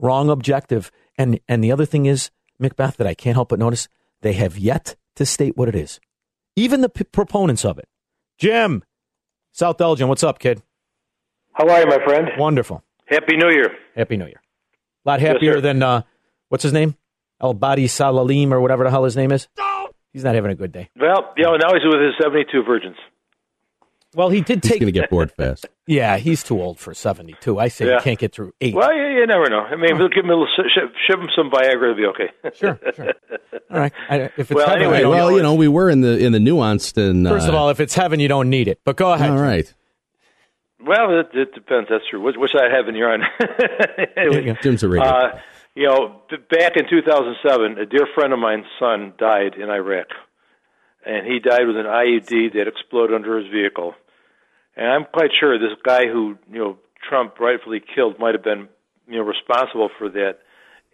wrong 0.00 0.30
objective. 0.30 0.90
And 1.16 1.38
and 1.48 1.62
the 1.62 1.70
other 1.70 1.86
thing 1.86 2.06
is, 2.06 2.30
Macbeth, 2.58 2.96
that 2.96 3.06
I 3.06 3.14
can't 3.14 3.36
help 3.36 3.50
but 3.50 3.60
notice, 3.60 3.88
they 4.22 4.32
have 4.32 4.58
yet 4.58 4.96
to 5.14 5.24
state 5.24 5.56
what 5.56 5.68
it 5.68 5.76
is. 5.76 6.00
Even 6.56 6.80
the 6.80 6.88
p- 6.88 7.04
proponents 7.04 7.64
of 7.64 7.78
it. 7.78 7.88
Jim, 8.36 8.82
South 9.52 9.80
Elgin, 9.80 10.08
what's 10.08 10.24
up, 10.24 10.40
kid? 10.40 10.60
How 11.52 11.68
are 11.68 11.80
you, 11.80 11.86
my 11.86 12.02
friend? 12.04 12.30
Wonderful. 12.36 12.82
Happy 13.06 13.36
New 13.36 13.50
Year. 13.50 13.70
Happy 13.96 14.16
New 14.16 14.26
Year. 14.26 14.42
A 15.06 15.08
lot 15.08 15.20
happier 15.20 15.54
sir. 15.54 15.60
than 15.60 15.82
uh, 15.84 16.02
what's 16.48 16.64
his 16.64 16.72
name? 16.72 16.96
El 17.40 17.54
Badi 17.54 17.86
Salalim 17.86 18.50
or 18.50 18.60
whatever 18.60 18.82
the 18.82 18.90
hell 18.90 19.04
his 19.04 19.16
name 19.16 19.30
is. 19.30 19.46
He's 20.12 20.24
not 20.24 20.34
having 20.34 20.50
a 20.50 20.54
good 20.54 20.72
day. 20.72 20.88
Well, 20.98 21.32
you 21.36 21.44
know, 21.44 21.56
now 21.56 21.72
he's 21.74 21.84
with 21.84 22.00
his 22.02 22.14
72 22.20 22.62
virgins. 22.64 22.96
Well, 24.14 24.30
he 24.30 24.40
did 24.40 24.62
take. 24.62 24.64
He's 24.64 24.70
take. 24.72 24.80
going 24.80 24.92
to 24.94 25.00
get 25.00 25.10
bored 25.10 25.30
fast. 25.36 25.66
yeah, 25.86 26.16
he's 26.16 26.42
too 26.42 26.60
old 26.62 26.78
for 26.80 26.94
seventy-two. 26.94 27.58
I 27.58 27.68
say 27.68 27.86
Yeah. 27.86 27.96
you 27.96 28.00
can't 28.00 28.18
get 28.18 28.32
through 28.32 28.52
eight. 28.62 28.74
Well, 28.74 28.90
you, 28.96 29.02
you 29.06 29.26
never 29.26 29.50
know. 29.50 29.60
I 29.60 29.76
mean, 29.76 29.98
we'll 29.98 30.08
give 30.08 30.24
him 30.24 30.30
a 30.30 30.34
little, 30.34 30.48
ship, 30.74 30.92
ship 31.06 31.18
him 31.20 31.28
some 31.36 31.50
Viagra, 31.50 31.92
it'll 31.92 31.94
be 31.94 32.06
okay. 32.06 32.30
Sure, 32.54 32.80
sure. 32.96 33.12
All 33.70 33.78
right. 33.80 33.92
I, 34.08 34.16
if 34.22 34.38
it's 34.38 34.50
Well, 34.50 34.66
heaven, 34.66 34.82
anyway, 34.82 34.96
you 34.98 35.02
don't- 35.02 35.10
well, 35.12 35.32
you 35.32 35.42
know, 35.42 35.54
we 35.54 35.68
were 35.68 35.90
in 35.90 36.00
the 36.00 36.16
in 36.16 36.32
the 36.32 36.38
nuanced 36.38 36.96
and 36.96 37.28
first 37.28 37.48
of 37.48 37.54
uh, 37.54 37.58
all, 37.58 37.68
if 37.68 37.80
it's 37.80 37.94
heaven, 37.94 38.18
you 38.18 38.28
don't 38.28 38.48
need 38.48 38.66
it. 38.66 38.80
But 38.82 38.96
go 38.96 39.12
ahead. 39.12 39.30
all 39.30 39.36
right. 39.38 39.72
Well, 40.80 41.20
it, 41.20 41.28
it 41.34 41.54
depends. 41.54 41.88
That's 41.90 42.04
true. 42.08 42.22
Which, 42.22 42.36
which 42.38 42.52
side 42.52 42.64
of 42.66 42.72
heaven 42.72 42.94
you're 42.94 43.12
on? 43.12 43.20
There. 44.16 44.56
Jim's 44.62 44.82
a 44.84 44.88
radio. 44.88 45.06
uh, 45.06 45.40
you 45.78 45.86
know, 45.86 46.22
back 46.50 46.72
in 46.74 46.90
2007, 46.90 47.78
a 47.78 47.86
dear 47.86 48.08
friend 48.12 48.32
of 48.32 48.40
mine's 48.40 48.66
son 48.80 49.12
died 49.16 49.54
in 49.54 49.70
Iraq. 49.70 50.08
and 51.06 51.24
he 51.24 51.38
died 51.38 51.68
with 51.68 51.76
an 51.76 51.86
IED 51.86 52.52
that 52.54 52.66
exploded 52.66 53.14
under 53.14 53.38
his 53.38 53.46
vehicle. 53.46 53.94
And 54.76 54.88
I'm 54.88 55.04
quite 55.04 55.30
sure 55.38 55.56
this 55.56 55.78
guy 55.84 56.06
who 56.06 56.36
you 56.52 56.58
know 56.58 56.78
Trump 57.08 57.38
rightfully 57.38 57.80
killed 57.94 58.18
might 58.18 58.34
have 58.34 58.42
been 58.42 58.68
you 59.06 59.18
know 59.18 59.22
responsible 59.22 59.88
for 59.96 60.08
that 60.08 60.38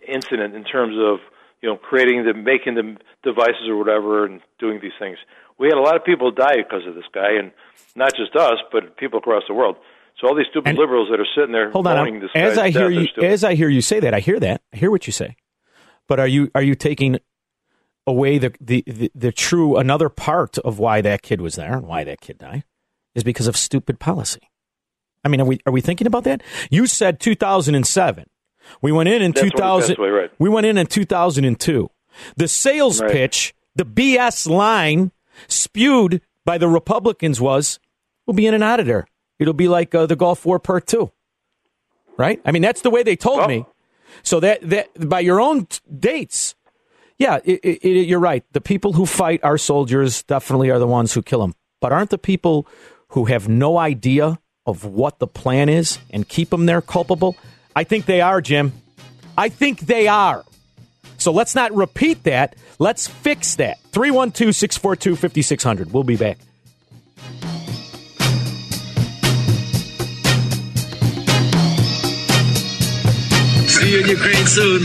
incident 0.07 0.55
in 0.55 0.65
terms 0.65 0.97
of 1.01 1.21
you 1.63 1.71
know 1.71 1.77
creating 1.79 2.27
the 2.27 2.35
making 2.35 2.75
the 2.75 2.97
devices 3.23 3.67
or 3.67 3.77
whatever 3.77 4.27
and 4.27 4.43
doing 4.59 4.81
these 4.83 4.99
things. 4.99 5.17
We 5.59 5.69
had 5.69 5.79
a 5.79 5.87
lot 5.89 5.97
of 5.97 6.05
people 6.05 6.31
die 6.31 6.57
because 6.57 6.87
of 6.87 6.95
this 6.95 7.09
guy, 7.15 7.33
and 7.41 7.53
not 7.97 8.13
just 8.15 8.37
us, 8.37 8.61
but 8.71 8.99
people 8.99 9.19
across 9.19 9.45
the 9.49 9.55
world. 9.55 9.77
So 10.21 10.29
all 10.29 10.35
these 10.35 10.47
stupid 10.51 10.69
And- 10.71 10.79
liberals 10.79 11.09
that 11.11 11.19
are 11.21 11.27
sitting 11.35 11.53
there 11.53 11.71
Hold 11.71 11.87
on. 11.87 12.21
this 12.21 12.31
As 12.35 12.57
I 12.59 12.71
hear 12.71 12.89
you, 12.91 13.09
as 13.23 13.43
I 13.45 13.55
hear 13.55 13.69
you 13.69 13.81
say 13.81 14.01
that, 14.01 14.15
I 14.15 14.21
hear 14.21 14.39
that. 14.41 14.63
I 14.73 14.77
hear 14.77 14.91
what 14.91 15.07
you 15.07 15.13
say. 15.13 15.37
But 16.09 16.21
are 16.21 16.29
you 16.29 16.51
are 16.55 16.63
you 16.63 16.75
taking 16.75 17.19
away 18.07 18.37
the, 18.39 18.55
the, 18.61 18.85
the, 18.87 19.11
the 19.15 19.33
true 19.33 19.77
another 19.77 20.09
part 20.11 20.59
of 20.59 20.79
why 20.79 21.01
that 21.01 21.23
kid 21.23 21.41
was 21.41 21.55
there 21.57 21.73
and 21.73 21.87
why 21.87 22.05
that 22.05 22.21
kid 22.21 22.37
died 22.39 22.63
is 23.15 23.25
because 23.25 23.47
of 23.47 23.57
stupid 23.57 23.99
policy. 23.99 24.43
I 25.25 25.29
mean, 25.29 25.41
are 25.41 25.47
we 25.47 25.59
are 25.67 25.73
we 25.73 25.81
thinking 25.81 26.07
about 26.07 26.25
that? 26.25 26.43
You 26.71 26.87
said 26.87 27.19
2007. 27.19 28.27
We 28.83 28.93
went 28.93 29.09
in 29.09 29.21
in 29.23 29.33
That's 29.33 29.51
2000. 29.51 29.97
passed 29.97 29.99
right. 29.99 30.31
We 30.39 30.49
went 30.49 30.67
in 30.67 30.79
in 30.79 30.87
2002. 30.87 31.91
The 32.37 32.49
sales 32.49 33.01
Right. 33.01 33.11
pitch, 33.11 33.55
the 33.75 33.85
BS 33.85 34.47
line 34.49 35.11
spewed 35.49 36.21
by 36.45 36.59
the 36.59 36.69
Republicans 36.69 37.41
was, 37.41 37.81
"We'll 38.27 38.35
be 38.35 38.47
in 38.47 38.55
an 38.55 38.61
there. 38.85 39.07
It'll 39.39 39.53
be 39.55 39.69
like 39.69 39.95
uh, 39.95 40.07
the 40.07 40.17
Gulf 40.17 40.45
War 40.47 40.59
Part 40.59 40.87
Two, 40.87 41.11
Right? 42.17 42.41
I 42.45 42.53
mean, 42.53 42.63
that's 42.63 42.83
the 42.83 42.91
way 42.91 43.03
they 43.03 43.17
told 43.17 43.39
Well- 43.39 43.49
me. 43.49 43.67
So 44.23 44.39
that 44.41 44.61
that 44.71 45.09
by 45.09 45.21
your 45.21 45.41
own 45.41 45.67
t- 45.67 45.81
dates, 45.99 46.55
yeah, 47.19 47.39
it, 47.45 47.61
it, 47.65 47.79
it, 47.85 48.07
you're 48.07 48.21
right. 48.21 48.45
The 48.53 48.61
people 48.61 48.93
who 48.93 49.07
fight 49.07 49.43
our 49.43 49.59
soldiers 49.59 50.23
definitely 50.23 50.71
are 50.71 50.79
the 50.79 50.87
ones 50.87 51.13
who 51.13 51.21
kill 51.23 51.41
them. 51.41 51.55
But 51.81 51.93
aren't 51.93 52.11
the 52.11 52.19
people 52.19 52.67
who 53.09 53.25
have 53.25 53.49
no 53.49 53.77
idea 53.77 54.39
of 54.67 54.85
what 54.85 55.19
the 55.19 55.27
plan 55.27 55.69
is 55.69 55.99
and 56.11 56.29
keep 56.29 56.51
them 56.51 56.67
there 56.67 56.81
culpable? 56.81 57.37
I 57.75 57.83
think 57.83 58.07
they 58.07 58.21
are, 58.21 58.41
Jim. 58.41 58.73
I 59.37 59.49
think 59.49 59.81
they 59.81 60.07
are. 60.07 60.45
So 61.19 61.33
let's 61.33 61.57
not 61.57 61.75
repeat 61.75 62.23
that. 62.25 62.55
Let's 62.79 63.09
fix 63.09 63.57
that. 63.57 63.81
312 63.91 64.55
642 64.55 65.17
5600. 65.17 65.93
We'll 65.93 66.05
be 66.05 66.17
back. 66.17 66.39
See 73.85 73.93
you 73.93 74.01
in 74.01 74.09
Ukraine 74.09 74.47
soon. 74.47 74.83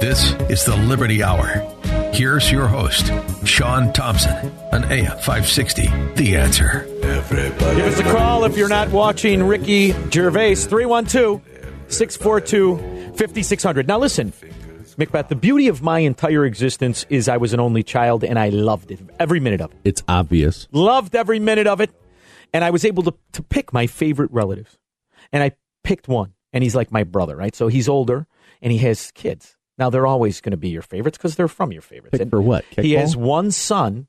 This 0.00 0.32
is 0.50 0.66
the 0.66 0.76
Liberty 0.86 1.22
Hour. 1.22 1.66
Here's 2.12 2.52
your 2.52 2.66
host, 2.66 3.10
Sean 3.46 3.90
Thompson, 3.94 4.52
on 4.70 4.84
AM 4.92 5.16
560. 5.16 5.86
The 6.16 6.36
answer. 6.36 6.86
Everybody 7.04 7.76
Give 7.76 7.86
us 7.86 7.98
a 8.00 8.02
call 8.02 8.44
if 8.44 8.58
you're 8.58 8.68
not 8.68 8.90
watching 8.90 9.42
Ricky 9.44 9.92
Gervais. 10.10 10.56
312 10.56 11.40
642 11.88 13.14
5600. 13.16 13.88
Now, 13.88 13.98
listen, 13.98 14.34
Macbeth, 14.98 15.30
the 15.30 15.36
beauty 15.36 15.68
of 15.68 15.80
my 15.80 16.00
entire 16.00 16.44
existence 16.44 17.06
is 17.08 17.30
I 17.30 17.38
was 17.38 17.54
an 17.54 17.60
only 17.60 17.82
child 17.82 18.24
and 18.24 18.38
I 18.38 18.50
loved 18.50 18.90
it, 18.90 19.00
every 19.18 19.40
minute 19.40 19.62
of 19.62 19.72
it. 19.72 19.78
It's 19.84 20.02
obvious. 20.06 20.68
Loved 20.70 21.16
every 21.16 21.40
minute 21.40 21.66
of 21.66 21.80
it. 21.80 21.90
And 22.52 22.62
I 22.62 22.68
was 22.68 22.84
able 22.84 23.04
to, 23.04 23.14
to 23.32 23.42
pick 23.42 23.72
my 23.72 23.86
favorite 23.86 24.30
relatives. 24.32 24.76
And 25.32 25.42
I 25.42 25.52
picked 25.82 26.08
one, 26.08 26.34
and 26.52 26.62
he's 26.64 26.74
like 26.74 26.90
my 26.92 27.04
brother, 27.04 27.36
right? 27.36 27.54
So 27.54 27.68
he's 27.68 27.88
older 27.88 28.26
and 28.60 28.72
he 28.72 28.78
has 28.78 29.10
kids. 29.12 29.56
Now, 29.78 29.90
they're 29.90 30.06
always 30.06 30.40
going 30.40 30.50
to 30.52 30.56
be 30.58 30.68
your 30.68 30.82
favorites 30.82 31.16
because 31.18 31.34
they're 31.34 31.48
from 31.48 31.72
your 31.72 31.82
favorites. 31.82 32.12
Pick 32.12 32.20
And 32.20 32.30
for 32.30 32.40
what? 32.42 32.64
He 32.70 32.92
has 32.92 33.16
one 33.16 33.50
son. 33.50 34.06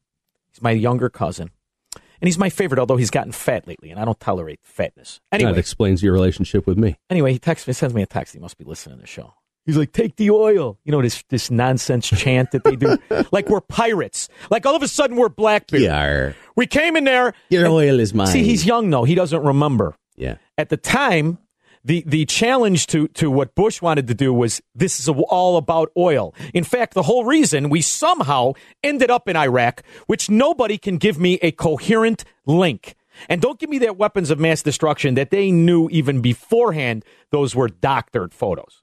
He's 0.51 0.61
my 0.61 0.71
younger 0.71 1.09
cousin. 1.09 1.49
And 1.95 2.27
he's 2.27 2.37
my 2.37 2.49
favorite, 2.49 2.79
although 2.79 2.95
he's 2.97 3.09
gotten 3.09 3.31
fat 3.33 3.67
lately, 3.67 3.89
and 3.91 3.99
I 3.99 4.05
don't 4.05 4.19
tolerate 4.19 4.59
fatness. 4.63 5.19
Anyway, 5.31 5.51
That 5.51 5.57
explains 5.59 6.01
your 6.03 6.13
relationship 6.13 6.65
with 6.67 6.77
me. 6.77 6.95
anyway, 7.09 7.33
he 7.33 7.39
texts 7.39 7.67
me, 7.67 7.73
sends 7.73 7.93
me 7.93 8.01
a 8.01 8.05
text. 8.05 8.33
He 8.33 8.39
must 8.39 8.57
be 8.57 8.63
listening 8.63 8.95
to 8.97 9.01
the 9.01 9.07
show. 9.07 9.33
He's 9.65 9.77
like, 9.77 9.91
"Take 9.93 10.15
the 10.17 10.29
oil," 10.29 10.77
you 10.83 10.91
know 10.91 11.01
this 11.01 11.23
this 11.29 11.49
nonsense 11.49 12.07
chant 12.09 12.51
that 12.51 12.63
they 12.65 12.75
do, 12.75 12.97
like 13.31 13.47
we're 13.49 13.61
pirates. 13.61 14.27
Like 14.49 14.65
all 14.65 14.75
of 14.75 14.83
a 14.83 14.87
sudden 14.89 15.15
we're 15.17 15.29
Blackbeard. 15.29 15.81
Yeah. 15.83 16.33
We 16.57 16.65
came 16.67 16.95
in 16.97 17.03
there. 17.05 17.33
Your 17.49 17.65
and- 17.65 17.73
oil 17.73 17.99
is 17.99 18.13
mine. 18.13 18.27
See, 18.27 18.43
he's 18.43 18.65
young 18.65 18.89
though; 18.89 19.03
he 19.05 19.15
doesn't 19.15 19.41
remember. 19.43 19.95
Yeah. 20.15 20.35
At 20.57 20.69
the 20.69 20.77
time, 20.77 21.37
the 21.83 22.03
the 22.07 22.25
challenge 22.25 22.87
to 22.87 23.07
to 23.09 23.29
what 23.29 23.55
Bush 23.55 23.81
wanted 23.81 24.07
to 24.07 24.13
do 24.13 24.33
was 24.33 24.61
this 24.73 24.99
is 24.99 25.09
all 25.09 25.57
about 25.57 25.91
oil. 25.97 26.33
In 26.53 26.63
fact, 26.63 26.93
the 26.93 27.03
whole 27.03 27.25
reason 27.25 27.69
we 27.69 27.81
somehow 27.81 28.53
ended 28.83 29.09
up 29.09 29.27
in 29.27 29.35
Iraq, 29.35 29.83
which 30.07 30.29
nobody 30.29 30.77
can 30.77 30.97
give 30.97 31.19
me 31.19 31.39
a 31.41 31.51
coherent 31.51 32.23
link. 32.45 32.95
And 33.29 33.41
don't 33.41 33.59
give 33.59 33.69
me 33.69 33.79
that 33.79 33.97
weapons 33.97 34.31
of 34.31 34.39
mass 34.39 34.63
destruction 34.63 35.13
that 35.15 35.29
they 35.29 35.51
knew 35.51 35.87
even 35.91 36.21
beforehand 36.21 37.05
those 37.29 37.55
were 37.55 37.67
doctored 37.67 38.33
photos. 38.33 38.81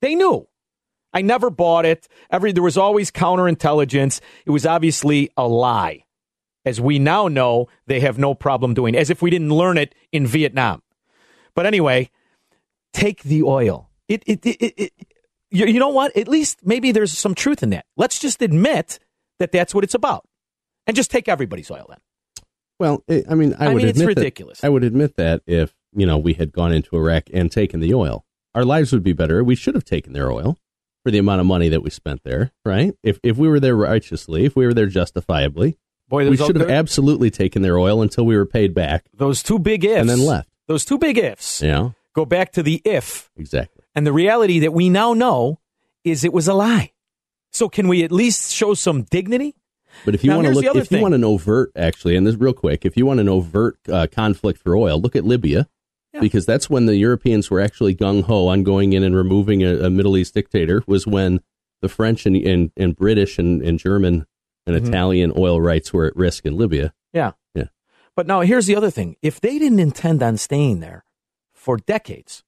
They 0.00 0.14
knew. 0.14 0.48
I 1.12 1.22
never 1.22 1.50
bought 1.50 1.84
it. 1.84 2.08
Every 2.30 2.52
there 2.52 2.62
was 2.62 2.78
always 2.78 3.10
counterintelligence. 3.10 4.20
It 4.46 4.50
was 4.50 4.66
obviously 4.66 5.30
a 5.36 5.46
lie. 5.46 6.04
As 6.64 6.80
we 6.80 6.98
now 6.98 7.26
know, 7.28 7.68
they 7.86 8.00
have 8.00 8.18
no 8.18 8.34
problem 8.34 8.74
doing, 8.74 8.94
as 8.94 9.10
if 9.10 9.22
we 9.22 9.30
didn't 9.30 9.50
learn 9.50 9.78
it 9.78 9.94
in 10.12 10.26
Vietnam. 10.26 10.82
But 11.54 11.66
anyway, 11.66 12.10
take 12.92 13.22
the 13.22 13.42
oil. 13.42 13.90
It, 14.08 14.22
it, 14.26 14.44
it, 14.44 14.56
it, 14.60 14.74
it 14.76 14.92
you, 15.50 15.66
you 15.66 15.78
know 15.80 15.88
what? 15.88 16.16
At 16.16 16.28
least 16.28 16.60
maybe 16.64 16.92
there's 16.92 17.16
some 17.16 17.34
truth 17.34 17.62
in 17.62 17.70
that. 17.70 17.84
Let's 17.96 18.18
just 18.18 18.42
admit 18.42 18.98
that 19.38 19.52
that's 19.52 19.74
what 19.74 19.84
it's 19.84 19.94
about, 19.94 20.26
and 20.86 20.96
just 20.96 21.10
take 21.10 21.28
everybody's 21.28 21.70
oil 21.70 21.86
then. 21.88 21.98
Well, 22.78 23.04
I 23.08 23.24
I 23.30 23.34
mean, 23.34 23.54
I, 23.58 23.66
I 23.66 23.68
would 23.68 23.78
mean, 23.78 23.88
it's 23.88 24.00
admit 24.00 24.14
that- 24.16 24.20
ridiculous. 24.20 24.64
I 24.64 24.68
would 24.68 24.84
admit 24.84 25.16
that 25.16 25.42
if 25.46 25.74
you 25.94 26.06
know 26.06 26.18
we 26.18 26.34
had 26.34 26.52
gone 26.52 26.72
into 26.72 26.96
Iraq 26.96 27.24
and 27.32 27.50
taken 27.50 27.80
the 27.80 27.94
oil, 27.94 28.24
our 28.54 28.64
lives 28.64 28.92
would 28.92 29.02
be 29.02 29.12
better. 29.12 29.42
We 29.44 29.54
should 29.54 29.74
have 29.74 29.84
taken 29.84 30.12
their 30.12 30.30
oil 30.30 30.56
for 31.04 31.10
the 31.10 31.18
amount 31.18 31.40
of 31.40 31.46
money 31.46 31.68
that 31.68 31.82
we 31.82 31.90
spent 31.90 32.22
there, 32.24 32.52
right? 32.64 32.94
If 33.02 33.18
if 33.22 33.36
we 33.36 33.48
were 33.48 33.60
there 33.60 33.76
righteously, 33.76 34.44
if 34.44 34.56
we 34.56 34.66
were 34.66 34.74
there 34.74 34.86
justifiably, 34.86 35.78
Boy, 36.08 36.28
we 36.28 36.36
should 36.36 36.56
have 36.56 36.70
absolutely 36.70 37.30
taken 37.30 37.62
their 37.62 37.78
oil 37.78 38.02
until 38.02 38.24
we 38.26 38.36
were 38.36 38.46
paid 38.46 38.74
back 38.74 39.04
those 39.14 39.42
two 39.42 39.58
big 39.58 39.84
ifs, 39.84 40.00
and 40.00 40.08
then 40.08 40.20
left. 40.20 40.48
Those 40.66 40.84
two 40.84 40.98
big 40.98 41.18
ifs 41.18 41.60
Yeah, 41.62 41.90
go 42.14 42.24
back 42.24 42.52
to 42.52 42.62
the 42.62 42.80
if 42.84 43.30
exactly. 43.36 43.82
And 43.94 44.06
the 44.06 44.12
reality 44.12 44.60
that 44.60 44.72
we 44.72 44.88
now 44.88 45.12
know 45.14 45.60
is 46.04 46.24
it 46.24 46.32
was 46.32 46.48
a 46.48 46.54
lie. 46.54 46.92
So 47.52 47.68
can 47.68 47.88
we 47.88 48.04
at 48.04 48.12
least 48.12 48.52
show 48.52 48.74
some 48.74 49.02
dignity? 49.02 49.56
But 50.04 50.14
if 50.14 50.22
you 50.22 50.30
want 50.30 50.46
to 50.46 50.52
look, 50.54 50.76
if 50.76 50.92
you 50.92 51.00
want 51.00 51.14
an 51.14 51.24
overt, 51.24 51.72
actually, 51.74 52.14
and 52.14 52.24
this 52.26 52.36
real 52.36 52.52
quick, 52.52 52.84
if 52.86 52.96
you 52.96 53.04
want 53.06 53.18
an 53.20 53.28
overt 53.28 53.76
uh, 53.92 54.06
conflict 54.10 54.60
for 54.62 54.76
oil, 54.76 55.00
look 55.00 55.16
at 55.16 55.24
Libya, 55.24 55.68
Yeah. 56.14 56.20
because 56.20 56.46
that's 56.46 56.70
when 56.70 56.86
the 56.86 56.94
Europeans 56.96 57.50
were 57.50 57.60
actually 57.60 57.96
gung 57.96 58.22
ho 58.22 58.46
on 58.46 58.62
going 58.62 58.92
in 58.92 59.02
and 59.02 59.16
removing 59.16 59.64
a, 59.64 59.80
a 59.86 59.90
Middle 59.90 60.16
East 60.16 60.32
dictator. 60.32 60.84
Was 60.86 61.08
when 61.08 61.40
the 61.82 61.88
French 61.88 62.24
and 62.24 62.36
and, 62.36 62.70
and 62.76 62.94
British 62.94 63.36
and, 63.38 63.62
and 63.62 63.80
German 63.80 64.26
and 64.66 64.76
Mhm. 64.80 64.86
Italian 64.88 65.32
oil 65.36 65.60
rights 65.60 65.92
were 65.92 66.06
at 66.06 66.14
risk 66.14 66.46
in 66.46 66.56
Libya. 66.56 66.94
Yeah. 67.12 67.32
Yeah. 67.56 67.64
But 68.14 68.28
now 68.28 68.42
here's 68.42 68.66
the 68.66 68.76
other 68.76 68.90
thing. 68.90 69.16
If 69.22 69.40
they 69.40 69.58
didn't 69.58 69.80
intend 69.80 70.22
on 70.22 70.36
staying 70.36 70.78
there 70.80 71.04
for 71.60 71.76
decades, 71.76 72.42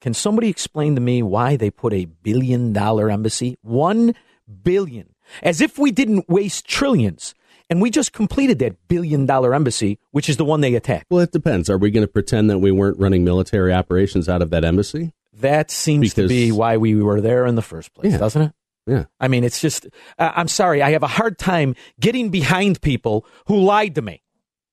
can 0.00 0.14
somebody 0.14 0.48
explain 0.48 0.94
to 0.94 1.00
me 1.00 1.22
why 1.22 1.56
they 1.56 1.70
put 1.70 1.92
a 1.92 2.04
billion 2.04 2.72
dollar 2.72 3.10
embassy? 3.10 3.56
One 3.62 4.14
billion. 4.62 5.14
As 5.42 5.60
if 5.60 5.78
we 5.78 5.90
didn't 5.90 6.28
waste 6.28 6.66
trillions. 6.66 7.34
And 7.70 7.80
we 7.80 7.90
just 7.90 8.12
completed 8.12 8.58
that 8.60 8.76
billion 8.88 9.26
dollar 9.26 9.54
embassy, 9.54 9.98
which 10.12 10.28
is 10.28 10.36
the 10.36 10.44
one 10.44 10.60
they 10.60 10.74
attacked. 10.74 11.06
Well, 11.10 11.22
it 11.22 11.32
depends. 11.32 11.68
Are 11.70 11.78
we 11.78 11.90
going 11.90 12.06
to 12.06 12.12
pretend 12.12 12.48
that 12.50 12.58
we 12.58 12.70
weren't 12.70 12.98
running 12.98 13.24
military 13.24 13.72
operations 13.72 14.28
out 14.28 14.42
of 14.42 14.50
that 14.50 14.64
embassy? 14.64 15.12
That 15.32 15.70
seems 15.70 16.14
to 16.14 16.28
be 16.28 16.52
why 16.52 16.76
we 16.76 16.94
were 16.94 17.20
there 17.20 17.46
in 17.46 17.54
the 17.56 17.62
first 17.62 17.92
place, 17.94 18.12
Yeah. 18.12 18.18
doesn't 18.18 18.42
it? 18.42 18.52
Yeah. 18.86 19.04
I 19.18 19.28
mean, 19.28 19.42
it's 19.44 19.60
just, 19.62 19.86
uh, 20.18 20.30
I'm 20.36 20.46
sorry, 20.46 20.82
I 20.82 20.90
have 20.90 21.02
a 21.02 21.06
hard 21.08 21.38
time 21.38 21.74
getting 21.98 22.28
behind 22.28 22.82
people 22.82 23.26
who 23.46 23.58
lied 23.58 23.94
to 23.94 24.02
me. 24.02 24.22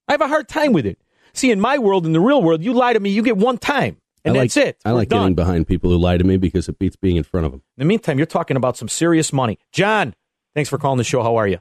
I 0.09 0.11
have 0.11 0.21
a 0.21 0.27
hard 0.27 0.49
time 0.49 0.73
with 0.73 0.85
it. 0.85 0.99
See, 1.33 1.51
in 1.51 1.59
my 1.59 1.77
world, 1.77 2.05
in 2.05 2.13
the 2.13 2.19
real 2.19 2.41
world, 2.41 2.63
you 2.63 2.73
lie 2.73 2.93
to 2.93 2.99
me, 2.99 3.09
you 3.09 3.23
get 3.23 3.37
one 3.37 3.57
time, 3.57 3.97
and 4.25 4.35
I 4.35 4.39
like, 4.39 4.51
that's 4.53 4.57
it. 4.67 4.77
I 4.85 4.91
We're 4.91 4.97
like 4.97 5.09
done. 5.09 5.21
getting 5.21 5.35
behind 5.35 5.67
people 5.67 5.89
who 5.89 5.97
lie 5.97 6.17
to 6.17 6.23
me 6.23 6.37
because 6.37 6.67
it 6.69 6.77
beats 6.79 6.95
being 6.95 7.15
in 7.17 7.23
front 7.23 7.45
of 7.45 7.51
them. 7.51 7.61
In 7.77 7.81
the 7.81 7.85
meantime, 7.85 8.17
you're 8.17 8.25
talking 8.25 8.57
about 8.57 8.77
some 8.77 8.87
serious 8.87 9.31
money. 9.31 9.57
John, 9.71 10.13
thanks 10.53 10.69
for 10.69 10.77
calling 10.77 10.97
the 10.97 11.03
show. 11.03 11.23
How 11.23 11.35
are 11.37 11.47
you? 11.47 11.59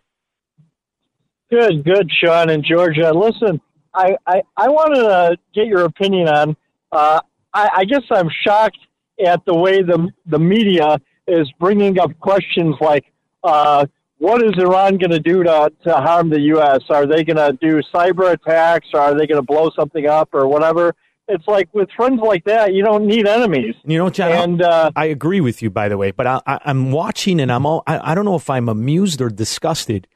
Good, 1.51 1.85
good, 1.85 2.11
Sean 2.23 2.49
and 2.51 2.65
Georgia. 2.65 3.13
Listen, 3.13 3.61
I, 3.95 4.17
I, 4.27 4.43
I 4.57 4.69
wanted 4.69 5.03
to 5.03 5.37
get 5.53 5.67
your 5.67 5.85
opinion 5.85 6.29
on. 6.29 6.57
Uh, 6.93 7.21
I, 7.53 7.69
I 7.79 7.85
guess 7.85 8.03
I'm 8.11 8.29
shocked 8.45 8.79
at 9.25 9.45
the 9.45 9.55
way 9.55 9.83
the 9.83 10.09
the 10.27 10.39
media 10.39 10.99
is 11.27 11.51
bringing 11.59 11.99
up 11.99 12.17
questions 12.21 12.77
like, 12.81 13.05
uh, 13.43 13.87
what 14.21 14.43
is 14.43 14.53
Iran 14.57 14.97
going 14.99 15.11
to 15.11 15.19
do 15.19 15.43
to 15.43 15.73
to 15.85 15.95
harm 15.95 16.31
the 16.31 16.41
U.S.? 16.41 16.83
Are 16.89 17.07
they 17.07 17.25
going 17.25 17.37
to 17.37 17.53
do 17.61 17.83
cyber 17.93 18.33
attacks? 18.33 18.89
Or 18.95 19.01
are 19.01 19.15
they 19.19 19.27
going 19.27 19.41
to 19.41 19.47
blow 19.47 19.71
something 19.77 20.07
up 20.07 20.29
or 20.33 20.47
whatever? 20.47 20.95
it's 21.31 21.47
like 21.47 21.69
with 21.73 21.89
friends 21.97 22.21
like 22.21 22.45
that, 22.45 22.75
you 22.75 22.83
don't 22.83 23.07
need 23.07 23.27
enemies. 23.27 23.75
You 23.85 23.99
know, 23.99 24.11
John, 24.11 24.33
And 24.33 24.63
uh, 24.63 24.91
I 24.97 25.07
agree 25.07 25.41
with 25.41 25.63
you, 25.63 25.71
by 25.71 25.89
the 25.89 25.97
way, 25.97 26.11
but 26.11 26.27
I, 26.27 26.41
I, 26.47 26.59
I'm 26.65 26.93
watching 26.93 27.41
and 27.41 27.51
I'm 27.51 27.65
all, 27.65 27.83
I, 27.87 28.13
I 28.13 28.15
don't 28.15 28.25
know 28.25 28.37
if 28.37 28.51
I'm 28.51 28.69
amused 28.69 29.21
or 29.21 29.31
disgusted 29.31 30.07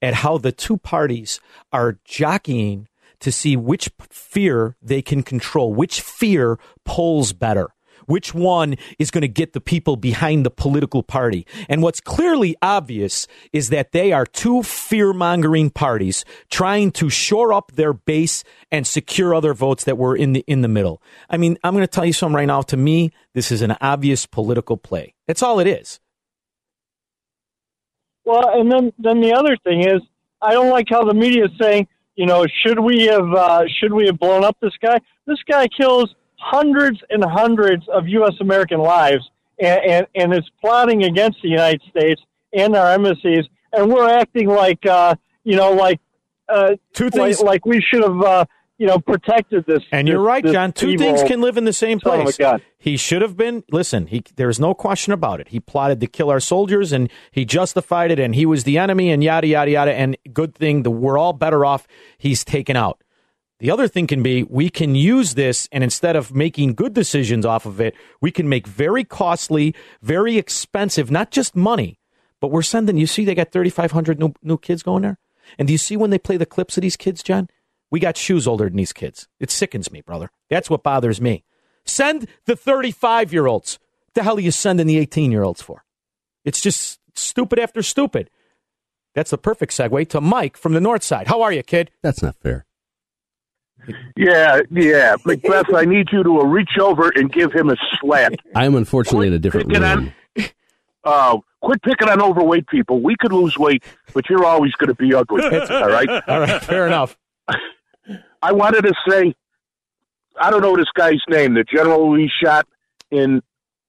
at 0.00 0.14
how 0.14 0.38
the 0.38 0.52
two 0.52 0.76
parties 0.78 1.40
are 1.72 1.98
jockeying 2.04 2.88
to 3.20 3.30
see 3.30 3.56
which 3.56 3.90
fear 4.08 4.76
they 4.80 5.02
can 5.02 5.22
control, 5.22 5.74
which 5.74 6.00
fear 6.00 6.58
polls 6.84 7.32
better. 7.32 7.70
Which 8.10 8.34
one 8.34 8.74
is 8.98 9.12
going 9.12 9.22
to 9.22 9.28
get 9.28 9.52
the 9.52 9.60
people 9.60 9.94
behind 9.94 10.44
the 10.44 10.50
political 10.50 11.04
party? 11.04 11.46
And 11.68 11.80
what's 11.80 12.00
clearly 12.00 12.56
obvious 12.60 13.28
is 13.52 13.68
that 13.68 13.92
they 13.92 14.12
are 14.12 14.26
two 14.26 14.64
fear 14.64 15.12
mongering 15.12 15.70
parties 15.70 16.24
trying 16.50 16.90
to 16.92 17.08
shore 17.08 17.52
up 17.52 17.70
their 17.70 17.92
base 17.92 18.42
and 18.72 18.84
secure 18.84 19.32
other 19.32 19.54
votes 19.54 19.84
that 19.84 19.96
were 19.96 20.16
in 20.16 20.32
the 20.32 20.44
in 20.48 20.62
the 20.62 20.68
middle. 20.68 21.00
I 21.28 21.36
mean, 21.36 21.56
I'm 21.62 21.72
going 21.72 21.84
to 21.84 21.86
tell 21.86 22.04
you 22.04 22.12
something 22.12 22.34
right 22.34 22.46
now. 22.46 22.62
To 22.62 22.76
me, 22.76 23.12
this 23.32 23.52
is 23.52 23.62
an 23.62 23.76
obvious 23.80 24.26
political 24.26 24.76
play. 24.76 25.14
That's 25.28 25.42
all 25.42 25.60
it 25.60 25.68
is. 25.68 26.00
Well, 28.24 28.58
and 28.58 28.72
then 28.72 28.92
then 28.98 29.20
the 29.20 29.34
other 29.34 29.56
thing 29.62 29.86
is, 29.86 30.00
I 30.42 30.52
don't 30.52 30.70
like 30.70 30.86
how 30.90 31.04
the 31.04 31.14
media 31.14 31.44
is 31.44 31.52
saying, 31.60 31.86
you 32.16 32.26
know, 32.26 32.44
should 32.66 32.80
we 32.80 33.06
have 33.06 33.32
uh, 33.32 33.62
should 33.78 33.92
we 33.92 34.06
have 34.06 34.18
blown 34.18 34.42
up 34.42 34.56
this 34.60 34.74
guy? 34.82 34.98
This 35.26 35.38
guy 35.48 35.68
kills 35.68 36.12
hundreds 36.40 37.00
and 37.10 37.22
hundreds 37.24 37.86
of 37.88 38.08
U.S. 38.08 38.34
American 38.40 38.80
lives, 38.80 39.28
and 39.60 39.80
and, 39.84 40.06
and 40.14 40.34
is 40.34 40.48
plotting 40.60 41.04
against 41.04 41.38
the 41.42 41.48
United 41.48 41.82
States 41.90 42.20
and 42.52 42.74
our 42.74 42.92
embassies, 42.92 43.44
and 43.72 43.90
we're 43.92 44.08
acting 44.08 44.48
like 44.48 44.84
uh, 44.86 45.14
you 45.44 45.56
know, 45.56 45.72
like 45.72 46.00
uh, 46.48 46.74
Two 46.92 47.10
things- 47.10 47.40
like 47.40 47.64
we 47.66 47.80
should 47.80 48.02
have 48.02 48.20
uh, 48.22 48.44
you 48.78 48.86
know 48.86 48.98
protected 48.98 49.64
this. 49.66 49.82
And 49.92 50.08
you're 50.08 50.20
right, 50.20 50.44
John. 50.44 50.72
Two 50.72 50.96
things 50.98 51.22
can 51.22 51.40
live 51.40 51.56
in 51.56 51.64
the 51.64 51.72
same 51.72 52.00
son 52.00 52.20
of 52.20 52.20
a 52.20 52.32
place. 52.32 52.36
He 52.78 52.96
should 52.96 53.20
have 53.22 53.36
been. 53.36 53.62
Listen, 53.70 54.06
he, 54.06 54.24
there's 54.36 54.58
no 54.58 54.72
question 54.74 55.12
about 55.12 55.38
it. 55.40 55.48
He 55.48 55.60
plotted 55.60 56.00
to 56.00 56.06
kill 56.06 56.30
our 56.30 56.40
soldiers, 56.40 56.90
and 56.92 57.10
he 57.30 57.44
justified 57.44 58.10
it, 58.10 58.18
and 58.18 58.34
he 58.34 58.46
was 58.46 58.64
the 58.64 58.78
enemy, 58.78 59.10
and 59.10 59.22
yada 59.22 59.46
yada 59.46 59.70
yada. 59.70 59.92
And 59.92 60.16
good 60.32 60.54
thing 60.54 60.82
that 60.84 60.90
we're 60.90 61.18
all 61.18 61.32
better 61.34 61.64
off. 61.64 61.86
He's 62.18 62.42
taken 62.44 62.74
out. 62.76 63.02
The 63.60 63.70
other 63.70 63.88
thing 63.88 64.06
can 64.06 64.22
be 64.22 64.42
we 64.42 64.70
can 64.70 64.94
use 64.94 65.34
this, 65.34 65.68
and 65.70 65.84
instead 65.84 66.16
of 66.16 66.34
making 66.34 66.74
good 66.74 66.94
decisions 66.94 67.44
off 67.44 67.66
of 67.66 67.80
it, 67.80 67.94
we 68.20 68.30
can 68.30 68.48
make 68.48 68.66
very 68.66 69.04
costly, 69.04 69.74
very 70.02 70.38
expensive, 70.38 71.10
not 71.10 71.30
just 71.30 71.54
money, 71.54 72.00
but 72.40 72.50
we're 72.50 72.62
sending. 72.62 72.96
You 72.96 73.06
see, 73.06 73.24
they 73.24 73.34
got 73.34 73.52
3,500 73.52 74.18
new 74.18 74.32
new 74.42 74.56
kids 74.56 74.82
going 74.82 75.02
there, 75.02 75.18
and 75.58 75.68
do 75.68 75.72
you 75.72 75.78
see 75.78 75.96
when 75.96 76.10
they 76.10 76.18
play 76.18 76.38
the 76.38 76.46
clips 76.46 76.78
of 76.78 76.82
these 76.82 76.96
kids, 76.96 77.22
John? 77.22 77.48
We 77.90 78.00
got 78.00 78.16
shoes 78.16 78.46
older 78.46 78.64
than 78.64 78.76
these 78.76 78.92
kids. 78.92 79.28
It 79.38 79.50
sickens 79.50 79.92
me, 79.92 80.00
brother. 80.00 80.30
That's 80.48 80.70
what 80.70 80.82
bothers 80.82 81.20
me. 81.20 81.44
Send 81.84 82.28
the 82.46 82.56
35 82.56 83.32
year 83.32 83.46
olds. 83.46 83.78
The 84.14 84.22
hell 84.22 84.38
are 84.38 84.40
you 84.40 84.52
sending 84.52 84.86
the 84.86 84.98
18 84.98 85.30
year 85.30 85.42
olds 85.42 85.60
for? 85.60 85.84
It's 86.44 86.60
just 86.60 86.98
stupid 87.14 87.58
after 87.58 87.82
stupid. 87.82 88.30
That's 89.14 89.30
the 89.30 89.38
perfect 89.38 89.72
segue 89.72 90.08
to 90.10 90.20
Mike 90.20 90.56
from 90.56 90.72
the 90.72 90.80
north 90.80 91.02
side. 91.02 91.26
How 91.26 91.42
are 91.42 91.52
you, 91.52 91.62
kid? 91.62 91.90
That's 92.00 92.22
not 92.22 92.36
fair. 92.36 92.64
Yeah, 94.16 94.60
yeah. 94.70 95.16
Macbeth, 95.24 95.74
I 95.74 95.84
need 95.84 96.08
you 96.12 96.22
to 96.22 96.40
uh, 96.40 96.44
reach 96.44 96.78
over 96.80 97.10
and 97.14 97.32
give 97.32 97.52
him 97.52 97.70
a 97.70 97.76
slap. 98.00 98.32
I 98.54 98.64
am 98.66 98.74
unfortunately 98.74 99.28
in 99.28 99.32
a 99.32 99.38
different 99.38 99.68
Pick 99.68 99.80
it 99.80 99.82
room. 99.82 100.12
Uh, 101.02 101.38
quit 101.62 101.82
picking 101.82 102.10
on 102.10 102.20
overweight 102.20 102.66
people. 102.66 103.00
We 103.00 103.16
could 103.18 103.32
lose 103.32 103.56
weight, 103.56 103.82
but 104.12 104.28
you're 104.28 104.44
always 104.44 104.72
going 104.72 104.88
to 104.88 104.94
be 104.94 105.14
ugly. 105.14 105.42
all 105.42 105.88
right? 105.88 106.08
All 106.28 106.40
right, 106.40 106.62
fair 106.62 106.86
enough. 106.86 107.16
I 108.42 108.52
wanted 108.52 108.82
to 108.82 108.92
say, 109.08 109.34
I 110.38 110.50
don't 110.50 110.60
know 110.60 110.76
this 110.76 110.90
guy's 110.94 111.20
name, 111.26 111.54
the 111.54 111.64
general 111.64 112.10
we 112.10 112.30
shot 112.42 112.66
in 113.10 113.40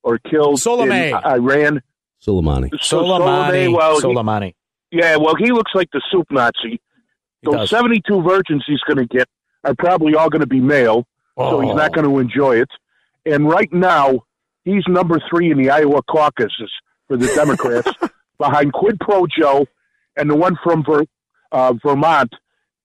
or 0.04 0.20
killed 0.20 0.60
Soleimani. 0.60 1.10
in 1.10 1.16
Iran. 1.26 1.82
Soleimani. 2.26 2.70
So- 2.82 3.04
Soleimani. 3.04 3.74
well, 3.76 3.96
he- 4.00 4.08
Soleimani. 4.08 4.54
yeah, 4.92 5.18
well, 5.18 5.36
he 5.36 5.52
looks 5.52 5.72
like 5.76 5.90
the 5.92 6.02
soup 6.12 6.28
Nazi. 6.32 6.54
He 6.64 6.80
Those 7.44 7.56
does. 7.56 7.70
72 7.72 8.22
virgins 8.22 8.64
he's 8.66 8.80
going 8.88 9.06
to 9.06 9.06
get 9.06 9.28
are 9.64 9.76
probably 9.78 10.16
all 10.16 10.30
going 10.30 10.42
to 10.42 10.48
be 10.48 10.60
male, 10.60 11.06
so 11.38 11.60
he's 11.62 11.76
not 11.76 11.92
Oh. 11.92 12.02
going 12.02 12.10
to 12.10 12.20
enjoy 12.20 12.58
it. 12.62 12.70
And 13.26 13.48
right 13.48 13.72
now, 13.72 14.22
he's 14.66 14.84
number 14.88 15.20
three 15.30 15.52
in 15.52 15.58
the 15.62 15.70
Iowa 15.70 16.02
caucuses 16.04 16.72
for 17.08 17.18
the 17.18 17.28
Democrats, 17.36 17.92
behind 18.38 18.74
Quid 18.74 19.00
Pro 19.00 19.26
Joe 19.28 19.66
and 20.18 20.30
the 20.30 20.36
one 20.36 20.58
from 20.64 20.84
Ver, 20.84 21.04
uh, 21.52 21.74
Vermont. 21.84 22.34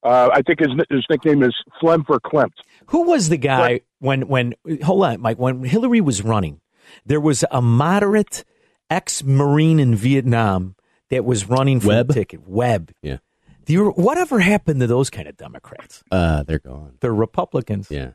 Uh, 0.02 0.28
I 0.32 0.42
think 0.42 0.60
his 0.60 0.68
his 0.90 1.04
nickname 1.10 1.42
is 1.42 1.54
Flem 1.80 2.04
for 2.04 2.20
Klimt. 2.20 2.52
Who 2.88 3.02
was 3.08 3.28
the 3.28 3.36
guy 3.38 3.80
when 3.98 4.28
when 4.28 4.54
hold 4.84 5.02
on, 5.04 5.20
Mike? 5.20 5.38
When 5.38 5.64
Hillary 5.64 6.00
was 6.00 6.22
running, 6.22 6.60
there 7.04 7.20
was 7.20 7.44
a 7.50 7.60
moderate 7.62 8.44
ex-marine 8.90 9.80
in 9.80 9.94
Vietnam 9.94 10.76
that 11.10 11.24
was 11.24 11.48
running 11.48 11.80
for 11.80 11.88
Webb? 11.88 12.08
the 12.08 12.14
ticket. 12.14 12.46
Webb. 12.48 12.92
Yeah. 13.02 13.18
Do 13.66 13.72
you 13.72 13.90
whatever 13.90 14.38
happened 14.38 14.80
to 14.80 14.86
those 14.86 15.10
kind 15.10 15.28
of 15.28 15.36
Democrats? 15.36 16.02
Uh, 16.10 16.44
they're 16.44 16.60
gone. 16.60 16.98
They're 17.00 17.14
Republicans. 17.14 17.88
Yeah. 17.90 18.12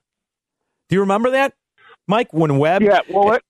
Do 0.88 0.96
you 0.96 1.02
remember 1.02 1.32
that, 1.32 1.54
Mike? 2.08 2.34
When 2.34 2.58
Webb? 2.58 2.82
Yeah, 2.82 3.00
well, 3.10 3.26
what, 3.26 3.44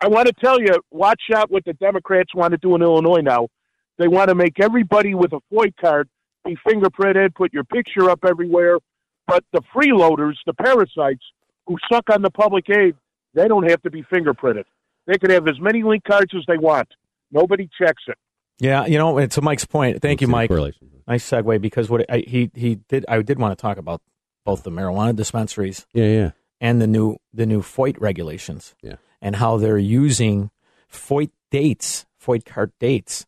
I 0.00 0.08
want 0.08 0.26
to 0.28 0.34
tell 0.34 0.60
you, 0.60 0.80
watch 0.90 1.22
out 1.34 1.50
what 1.50 1.64
the 1.64 1.72
Democrats 1.72 2.34
want 2.34 2.52
to 2.52 2.58
do 2.58 2.74
in 2.74 2.82
Illinois 2.82 3.20
now. 3.20 3.48
They 3.96 4.08
want 4.08 4.28
to 4.28 4.34
make 4.34 4.60
everybody 4.60 5.14
with 5.14 5.32
a 5.32 5.40
FOID 5.52 5.74
card 5.80 6.08
be 6.44 6.56
fingerprinted, 6.66 7.34
put 7.34 7.52
your 7.52 7.64
picture 7.64 8.10
up 8.10 8.24
everywhere. 8.24 8.78
But 9.26 9.44
the 9.52 9.62
freeloaders, 9.74 10.34
the 10.46 10.54
parasites 10.54 11.24
who 11.66 11.76
suck 11.90 12.10
on 12.10 12.22
the 12.22 12.30
public 12.30 12.70
aid, 12.70 12.94
they 13.34 13.48
don't 13.48 13.68
have 13.68 13.82
to 13.82 13.90
be 13.90 14.02
fingerprinted. 14.02 14.64
They 15.06 15.18
can 15.18 15.30
have 15.30 15.48
as 15.48 15.58
many 15.60 15.82
link 15.82 16.04
cards 16.04 16.32
as 16.34 16.44
they 16.46 16.58
want. 16.58 16.88
Nobody 17.32 17.68
checks 17.78 18.02
it. 18.06 18.16
Yeah, 18.60 18.86
you 18.86 18.98
know, 18.98 19.18
and 19.18 19.30
to 19.32 19.42
Mike's 19.42 19.64
point, 19.64 20.02
thank 20.02 20.20
you, 20.20 20.28
Mike. 20.28 20.50
Nice 20.50 21.28
segue 21.30 21.60
because 21.60 21.88
what 21.88 22.04
I, 22.10 22.18
he 22.26 22.50
he 22.54 22.76
did, 22.88 23.04
I 23.08 23.22
did 23.22 23.38
want 23.38 23.56
to 23.56 23.60
talk 23.60 23.78
about 23.78 24.02
both 24.44 24.62
the 24.62 24.70
marijuana 24.70 25.14
dispensaries 25.16 25.86
Yeah, 25.94 26.04
yeah. 26.06 26.30
and 26.60 26.80
the 26.82 26.86
new 26.86 27.16
the 27.32 27.46
new 27.46 27.62
FOID 27.62 27.96
regulations. 28.00 28.74
Yeah. 28.82 28.96
and 29.20 29.36
how 29.36 29.56
they're 29.56 29.78
using 29.78 30.50
FOID 30.92 31.30
dates, 31.50 32.06
FOID 32.24 32.44
card 32.44 32.72
dates, 32.78 33.26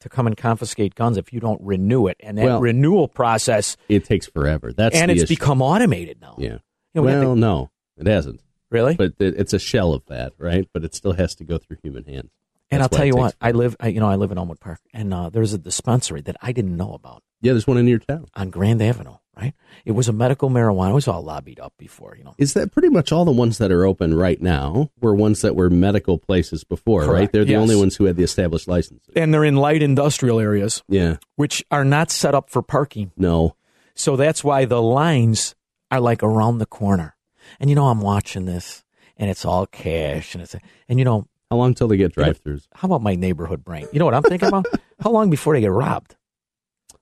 to 0.00 0.08
come 0.08 0.26
and 0.26 0.36
confiscate 0.36 0.94
guns 0.94 1.16
if 1.16 1.32
you 1.32 1.40
don't 1.40 1.60
renew 1.62 2.06
it, 2.06 2.16
and 2.20 2.36
that 2.38 2.44
Well- 2.44 2.60
renewal 2.60 3.08
process, 3.08 3.76
It 3.88 4.04
takes 4.04 4.26
forever. 4.26 4.72
That's 4.72 4.96
and 4.96 5.10
it's 5.10 5.22
issue. 5.22 5.34
become 5.34 5.62
automated 5.62 6.20
now. 6.20 6.34
Yeah. 6.38 6.58
You 6.94 7.00
know, 7.00 7.02
we 7.02 7.06
well, 7.12 7.34
to- 7.34 7.40
no, 7.40 7.70
it 7.96 8.06
hasn't. 8.06 8.40
really. 8.70 8.94
But 8.94 9.14
it, 9.18 9.34
it's 9.38 9.52
a 9.52 9.58
shell 9.58 9.94
of 9.94 10.04
that, 10.06 10.32
right? 10.38 10.68
But 10.74 10.84
it 10.84 10.94
still 10.94 11.12
has 11.14 11.34
to 11.36 11.44
go 11.44 11.56
through 11.58 11.78
human 11.82 12.04
hands. 12.04 12.30
And 12.72 12.82
I'll 12.82 12.88
tell 12.88 13.04
you 13.04 13.14
what, 13.14 13.36
I 13.40 13.52
live, 13.52 13.76
I, 13.78 13.88
you 13.88 14.00
know, 14.00 14.08
I 14.08 14.16
live 14.16 14.32
in 14.32 14.38
Elmwood 14.38 14.58
Park, 14.60 14.80
and 14.92 15.14
uh, 15.14 15.30
there's 15.30 15.52
a 15.52 15.58
dispensary 15.58 16.20
that 16.22 16.36
I 16.42 16.50
didn't 16.52 16.76
know 16.76 16.94
about 16.94 17.22
Yeah, 17.40 17.52
there's 17.52 17.66
one 17.66 17.78
in 17.78 17.86
your 17.86 18.00
town. 18.00 18.26
on 18.34 18.50
Grand 18.50 18.82
Avenue. 18.82 19.14
Right, 19.34 19.54
it 19.86 19.92
was 19.92 20.08
a 20.08 20.12
medical 20.12 20.50
marijuana. 20.50 20.90
It 20.90 20.94
was 20.94 21.08
all 21.08 21.22
lobbied 21.22 21.58
up 21.58 21.72
before, 21.78 22.14
you 22.18 22.22
know. 22.22 22.34
Is 22.36 22.52
that 22.52 22.70
pretty 22.70 22.90
much 22.90 23.12
all 23.12 23.24
the 23.24 23.32
ones 23.32 23.56
that 23.56 23.72
are 23.72 23.86
open 23.86 24.14
right 24.14 24.38
now 24.42 24.90
were 25.00 25.14
ones 25.14 25.40
that 25.40 25.56
were 25.56 25.70
medical 25.70 26.18
places 26.18 26.64
before, 26.64 27.06
right? 27.06 27.32
They're 27.32 27.46
the 27.46 27.52
yes. 27.52 27.62
only 27.62 27.74
ones 27.74 27.96
who 27.96 28.04
had 28.04 28.16
the 28.16 28.24
established 28.24 28.68
licenses. 28.68 29.08
And 29.16 29.32
they're 29.32 29.46
in 29.46 29.56
light 29.56 29.82
industrial 29.82 30.38
areas, 30.38 30.82
Yeah. 30.86 31.16
which 31.36 31.64
are 31.70 31.82
not 31.82 32.10
set 32.10 32.34
up 32.34 32.50
for 32.50 32.60
parking. 32.60 33.10
No. 33.16 33.56
So 33.94 34.16
that's 34.16 34.44
why 34.44 34.66
the 34.66 34.82
lines 34.82 35.54
are 35.90 35.98
like 36.00 36.22
around 36.22 36.58
the 36.58 36.66
corner. 36.66 37.16
And 37.58 37.70
you 37.70 37.74
know, 37.76 37.86
I'm 37.86 38.02
watching 38.02 38.44
this 38.44 38.84
and 39.16 39.30
it's 39.30 39.46
all 39.46 39.66
cash 39.66 40.34
and 40.34 40.42
it's, 40.42 40.54
and 40.90 40.98
you 40.98 41.06
know, 41.06 41.26
How 41.52 41.58
long 41.58 41.74
till 41.74 41.86
they 41.86 41.98
get 41.98 42.14
drive-throughs? 42.14 42.66
how 42.74 42.86
about 42.86 43.02
my 43.02 43.14
neighborhood 43.14 43.62
brain? 43.62 43.86
You 43.92 43.98
know 43.98 44.06
what 44.06 44.14
I'm 44.14 44.22
thinking 44.22 44.48
about? 44.48 44.64
How 45.00 45.10
long 45.10 45.28
before 45.28 45.52
they 45.52 45.60
get 45.60 45.70
robbed? 45.70 46.16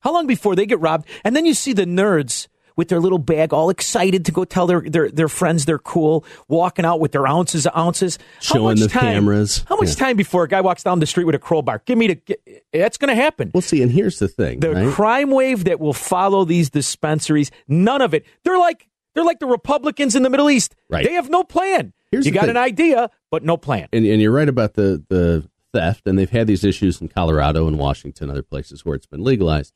How 0.00 0.12
long 0.12 0.26
before 0.26 0.56
they 0.56 0.66
get 0.66 0.80
robbed? 0.80 1.06
And 1.24 1.36
then 1.36 1.46
you 1.46 1.54
see 1.54 1.72
the 1.72 1.84
nerds 1.84 2.48
with 2.74 2.88
their 2.88 2.98
little 2.98 3.18
bag, 3.18 3.52
all 3.52 3.70
excited 3.70 4.24
to 4.24 4.32
go 4.32 4.44
tell 4.44 4.66
their, 4.66 4.80
their, 4.80 5.08
their 5.08 5.28
friends 5.28 5.66
they're 5.66 5.78
cool, 5.78 6.24
walking 6.48 6.84
out 6.84 6.98
with 6.98 7.12
their 7.12 7.28
ounces 7.28 7.64
of 7.64 7.76
ounces. 7.76 8.18
How 8.42 8.54
Showing 8.54 8.80
the 8.80 8.88
time- 8.88 9.02
cameras. 9.02 9.64
How 9.68 9.76
much 9.76 9.90
Yeah. 9.90 9.94
time 10.06 10.16
before 10.16 10.42
a 10.42 10.48
guy 10.48 10.62
walks 10.62 10.82
down 10.82 10.98
the 10.98 11.06
street 11.06 11.26
with 11.26 11.36
a 11.36 11.38
crowbar? 11.38 11.82
Give 11.86 11.96
me 11.96 12.08
the. 12.08 12.14
get- 12.16 12.42
That's 12.72 12.96
going 12.98 13.10
to 13.10 13.22
happen. 13.22 13.52
We'll 13.54 13.60
see, 13.60 13.82
and 13.82 13.92
here's 13.92 14.18
the 14.18 14.26
thing, 14.26 14.58
the 14.58 14.72
right? 14.72 14.92
crime 14.92 15.30
wave 15.30 15.62
that 15.64 15.78
will 15.78 15.92
follow 15.94 16.44
these 16.44 16.70
dispensaries, 16.70 17.52
none 17.68 18.02
of 18.02 18.14
it. 18.14 18.26
They're 18.42 18.58
like 18.58 18.88
they're 19.14 19.24
like 19.24 19.38
the 19.38 19.46
Republicans 19.46 20.16
in 20.16 20.24
the 20.24 20.30
Middle 20.30 20.50
East. 20.50 20.74
Right. 20.88 21.06
They 21.06 21.12
have 21.12 21.30
no 21.30 21.44
plan. 21.44 21.92
Here's 22.10 22.26
you 22.26 22.32
got 22.32 22.42
thing. 22.42 22.50
an 22.50 22.56
idea, 22.56 23.10
but 23.30 23.44
no 23.44 23.56
plan. 23.56 23.88
and, 23.92 24.04
and 24.04 24.20
you're 24.20 24.32
right 24.32 24.48
about 24.48 24.74
the, 24.74 25.04
the 25.08 25.48
theft, 25.72 26.06
and 26.06 26.18
they've 26.18 26.30
had 26.30 26.46
these 26.46 26.64
issues 26.64 27.00
in 27.00 27.08
Colorado 27.08 27.66
and 27.66 27.78
Washington, 27.78 28.30
other 28.30 28.42
places 28.42 28.84
where 28.84 28.94
it's 28.96 29.06
been 29.06 29.22
legalized. 29.22 29.72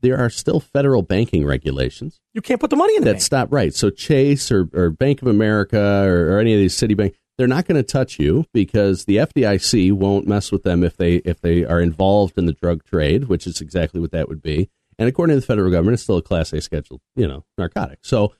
There 0.00 0.18
are 0.18 0.30
still 0.30 0.60
federal 0.60 1.02
banking 1.02 1.44
regulations 1.44 2.20
You 2.32 2.40
can't 2.40 2.60
put 2.60 2.70
the 2.70 2.76
money 2.76 2.94
in 2.96 3.02
the 3.02 3.14
that 3.14 3.22
stop 3.22 3.48
right. 3.50 3.74
So 3.74 3.90
Chase 3.90 4.52
or, 4.52 4.68
or 4.72 4.90
Bank 4.90 5.22
of 5.22 5.28
America 5.28 6.04
or, 6.04 6.34
or 6.34 6.38
any 6.38 6.54
of 6.54 6.60
these 6.60 6.76
Citibank, 6.76 7.14
they're 7.36 7.48
not 7.48 7.66
going 7.66 7.82
to 7.82 7.82
touch 7.82 8.18
you 8.18 8.44
because 8.52 9.06
the 9.06 9.16
FDIC 9.16 9.92
won't 9.92 10.28
mess 10.28 10.52
with 10.52 10.62
them 10.62 10.84
if 10.84 10.96
they 10.96 11.16
if 11.16 11.40
they 11.40 11.64
are 11.64 11.80
involved 11.80 12.38
in 12.38 12.46
the 12.46 12.52
drug 12.52 12.84
trade, 12.84 13.24
which 13.24 13.46
is 13.46 13.60
exactly 13.60 14.00
what 14.00 14.12
that 14.12 14.28
would 14.28 14.42
be. 14.42 14.70
And 15.00 15.08
according 15.08 15.34
to 15.34 15.40
the 15.40 15.46
federal 15.46 15.70
government, 15.70 15.94
it's 15.94 16.02
still 16.04 16.16
a 16.16 16.22
Class 16.22 16.52
A 16.52 16.60
scheduled, 16.60 17.00
you 17.16 17.26
know, 17.26 17.44
narcotic. 17.56 18.00
So 18.02 18.34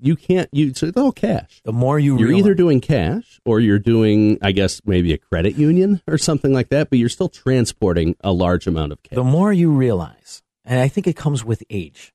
you 0.00 0.16
can't 0.16 0.48
you 0.52 0.72
so 0.74 0.86
it's 0.86 0.96
all 0.96 1.12
cash. 1.12 1.60
The 1.64 1.72
more 1.72 1.98
you 1.98 2.18
You're 2.18 2.28
realize- 2.28 2.38
either 2.40 2.54
doing 2.54 2.80
cash 2.80 3.40
or 3.44 3.60
you're 3.60 3.78
doing, 3.78 4.38
I 4.42 4.52
guess, 4.52 4.80
maybe 4.84 5.12
a 5.12 5.18
credit 5.18 5.56
union 5.56 6.00
or 6.06 6.18
something 6.18 6.52
like 6.52 6.68
that, 6.68 6.90
but 6.90 6.98
you're 6.98 7.08
still 7.08 7.28
transporting 7.28 8.14
a 8.22 8.32
large 8.32 8.66
amount 8.66 8.92
of 8.92 9.02
cash. 9.02 9.16
the 9.16 9.24
more 9.24 9.52
you 9.52 9.70
realize, 9.70 10.42
and 10.64 10.80
I 10.80 10.88
think 10.88 11.06
it 11.06 11.16
comes 11.16 11.44
with 11.44 11.62
age, 11.70 12.12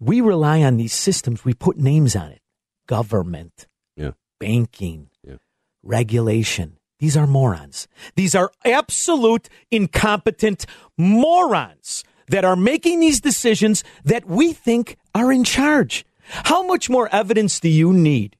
we 0.00 0.20
rely 0.20 0.62
on 0.62 0.76
these 0.76 0.92
systems. 0.92 1.44
We 1.44 1.54
put 1.54 1.76
names 1.78 2.14
on 2.16 2.30
it 2.32 2.40
government, 2.86 3.66
Yeah. 3.96 4.12
banking, 4.40 5.08
Yeah. 5.26 5.36
regulation. 5.82 6.78
These 6.98 7.16
are 7.16 7.26
morons. 7.26 7.88
These 8.16 8.34
are 8.34 8.52
absolute 8.64 9.48
incompetent 9.70 10.66
morons 10.96 12.04
that 12.28 12.44
are 12.44 12.56
making 12.56 13.00
these 13.00 13.20
decisions 13.20 13.82
that 14.04 14.26
we 14.26 14.52
think 14.52 14.96
are 15.14 15.32
in 15.32 15.44
charge. 15.44 16.04
How 16.22 16.62
much 16.66 16.88
more 16.88 17.08
evidence 17.12 17.60
do 17.60 17.68
you 17.68 17.92
need 17.92 18.36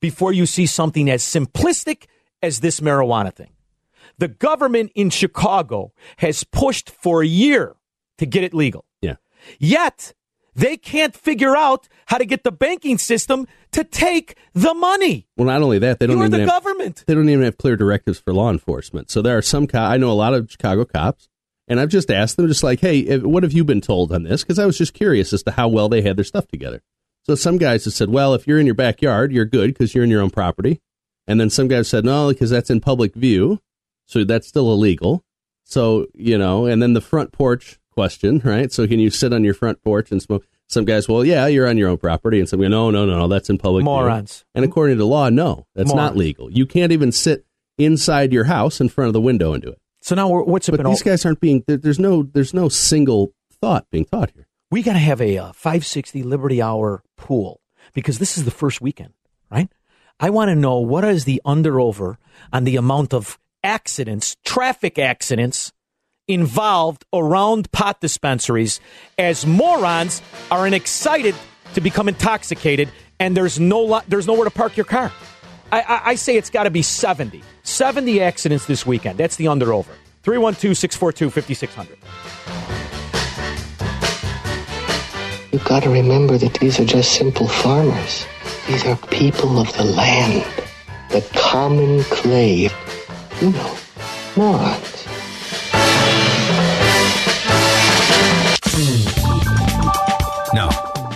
before 0.00 0.32
you 0.32 0.46
see 0.46 0.66
something 0.66 1.10
as 1.10 1.22
simplistic 1.22 2.06
as 2.42 2.60
this 2.60 2.80
marijuana 2.80 3.32
thing? 3.32 3.50
The 4.18 4.28
government 4.28 4.92
in 4.94 5.10
Chicago 5.10 5.92
has 6.18 6.44
pushed 6.44 6.90
for 6.90 7.22
a 7.22 7.26
year 7.26 7.76
to 8.18 8.26
get 8.26 8.44
it 8.44 8.54
legal. 8.54 8.84
Yeah. 9.02 9.16
Yet 9.58 10.14
they 10.54 10.78
can't 10.78 11.14
figure 11.14 11.54
out 11.54 11.86
how 12.06 12.16
to 12.16 12.24
get 12.24 12.42
the 12.42 12.52
banking 12.52 12.96
system 12.96 13.46
to 13.72 13.84
take 13.84 14.38
the 14.54 14.72
money. 14.72 15.28
Well, 15.36 15.46
not 15.46 15.60
only 15.60 15.78
that, 15.80 15.98
they 15.98 16.06
don't 16.06 16.16
You 16.16 16.22
are 16.22 16.26
even 16.26 16.40
the 16.40 16.46
have, 16.46 16.48
government. 16.48 17.04
They 17.06 17.14
don't 17.14 17.28
even 17.28 17.44
have 17.44 17.58
clear 17.58 17.76
directives 17.76 18.18
for 18.18 18.32
law 18.32 18.50
enforcement. 18.50 19.10
So 19.10 19.20
there 19.20 19.36
are 19.36 19.42
some 19.42 19.66
co- 19.66 19.78
I 19.78 19.98
know 19.98 20.10
a 20.10 20.14
lot 20.14 20.32
of 20.32 20.50
Chicago 20.50 20.86
cops, 20.86 21.28
and 21.68 21.78
I've 21.78 21.90
just 21.90 22.10
asked 22.10 22.38
them, 22.38 22.48
just 22.48 22.62
like, 22.62 22.80
hey, 22.80 23.18
what 23.18 23.42
have 23.42 23.52
you 23.52 23.64
been 23.64 23.82
told 23.82 24.12
on 24.12 24.22
this? 24.22 24.42
Because 24.42 24.58
I 24.58 24.64
was 24.64 24.78
just 24.78 24.94
curious 24.94 25.34
as 25.34 25.42
to 25.42 25.50
how 25.50 25.68
well 25.68 25.90
they 25.90 26.00
had 26.00 26.16
their 26.16 26.24
stuff 26.24 26.48
together. 26.48 26.82
So 27.26 27.34
some 27.34 27.58
guys 27.58 27.84
have 27.86 27.94
said, 27.94 28.08
well, 28.10 28.34
if 28.34 28.46
you're 28.46 28.60
in 28.60 28.66
your 28.66 28.74
backyard, 28.76 29.32
you're 29.32 29.44
good 29.44 29.68
because 29.74 29.94
you're 29.94 30.04
in 30.04 30.10
your 30.10 30.22
own 30.22 30.30
property. 30.30 30.80
And 31.26 31.40
then 31.40 31.50
some 31.50 31.66
guys 31.66 31.88
said, 31.88 32.04
no, 32.04 32.28
because 32.28 32.50
that's 32.50 32.70
in 32.70 32.80
public 32.80 33.14
view, 33.14 33.60
so 34.04 34.22
that's 34.22 34.46
still 34.46 34.72
illegal. 34.72 35.24
So 35.64 36.06
you 36.14 36.38
know, 36.38 36.66
and 36.66 36.80
then 36.80 36.92
the 36.92 37.00
front 37.00 37.32
porch 37.32 37.80
question, 37.90 38.40
right? 38.44 38.70
So 38.72 38.86
can 38.86 39.00
you 39.00 39.10
sit 39.10 39.32
on 39.32 39.42
your 39.42 39.54
front 39.54 39.82
porch 39.82 40.12
and 40.12 40.22
smoke? 40.22 40.46
Some 40.68 40.84
guys, 40.84 41.08
well, 41.08 41.24
yeah, 41.24 41.46
you're 41.48 41.68
on 41.68 41.76
your 41.78 41.88
own 41.88 41.96
property, 41.98 42.38
and 42.38 42.48
some 42.48 42.60
go, 42.60 42.68
no, 42.68 42.90
no, 42.92 43.04
no, 43.06 43.18
no, 43.18 43.28
that's 43.28 43.50
in 43.50 43.58
public. 43.58 43.82
view." 43.82 43.90
Morons. 43.90 44.44
And 44.54 44.64
according 44.64 44.98
to 44.98 45.04
law, 45.04 45.28
no, 45.28 45.66
that's 45.74 45.92
not 45.92 46.16
legal. 46.16 46.50
You 46.50 46.66
can't 46.66 46.92
even 46.92 47.10
sit 47.10 47.44
inside 47.78 48.32
your 48.32 48.44
house 48.44 48.80
in 48.80 48.88
front 48.88 49.08
of 49.08 49.12
the 49.12 49.20
window 49.20 49.52
and 49.52 49.62
do 49.62 49.70
it. 49.70 49.78
So 50.02 50.14
now 50.14 50.28
we're, 50.28 50.42
what's 50.42 50.68
it 50.68 50.72
But 50.72 50.82
been? 50.82 50.90
these 50.90 51.02
guys 51.02 51.24
aren't 51.26 51.40
being. 51.40 51.64
there- 51.66 51.76
There's 51.76 51.98
no. 51.98 52.22
There's 52.22 52.54
no 52.54 52.68
single 52.68 53.32
thought 53.60 53.86
being 53.90 54.04
taught 54.04 54.30
here. 54.32 54.45
We 54.70 54.82
got 54.82 54.94
to 54.94 54.98
have 54.98 55.20
a 55.20 55.38
uh, 55.38 55.52
560 55.52 56.22
Liberty 56.22 56.60
Hour 56.60 57.02
pool 57.16 57.60
because 57.94 58.18
this 58.18 58.36
is 58.36 58.44
the 58.44 58.50
first 58.50 58.80
weekend, 58.80 59.12
right? 59.50 59.68
I 60.18 60.30
want 60.30 60.48
to 60.48 60.54
know 60.54 60.78
what 60.78 61.04
is 61.04 61.24
the 61.24 61.40
under 61.44 61.80
over 61.80 62.18
on 62.52 62.64
the 62.64 62.76
amount 62.76 63.12
of 63.12 63.38
accidents, 63.62 64.36
traffic 64.44 64.98
accidents 64.98 65.72
involved 66.28 67.04
around 67.12 67.70
pot 67.70 68.00
dispensaries 68.00 68.80
as 69.18 69.46
morons 69.46 70.22
are 70.50 70.66
excited 70.66 71.34
to 71.74 71.80
become 71.80 72.08
intoxicated 72.08 72.88
and 73.20 73.36
there's 73.36 73.60
no 73.60 73.80
lo- 73.80 74.02
there's 74.08 74.26
nowhere 74.26 74.44
to 74.44 74.50
park 74.50 74.76
your 74.76 74.84
car. 74.84 75.12
I, 75.72 75.80
I, 75.80 76.00
I 76.10 76.14
say 76.14 76.36
it's 76.36 76.50
got 76.50 76.64
to 76.64 76.70
be 76.70 76.82
70. 76.82 77.42
70 77.62 78.20
accidents 78.20 78.66
this 78.66 78.86
weekend. 78.86 79.18
That's 79.18 79.36
the 79.36 79.48
under 79.48 79.72
over. 79.72 79.92
312 80.22 80.76
642 80.76 81.30
5600. 81.30 82.85
You've 85.56 85.64
got 85.64 85.84
to 85.84 85.88
remember 85.88 86.36
that 86.36 86.52
these 86.60 86.78
are 86.78 86.84
just 86.84 87.12
simple 87.12 87.48
farmers. 87.48 88.26
These 88.68 88.84
are 88.84 88.94
people 89.08 89.58
of 89.58 89.74
the 89.74 89.84
land. 89.84 90.44
The 91.08 91.26
common 91.34 92.02
clay. 92.04 92.68
You 93.40 93.50
know, 93.52 93.78
morons. 94.36 95.06
Now, 100.52 100.68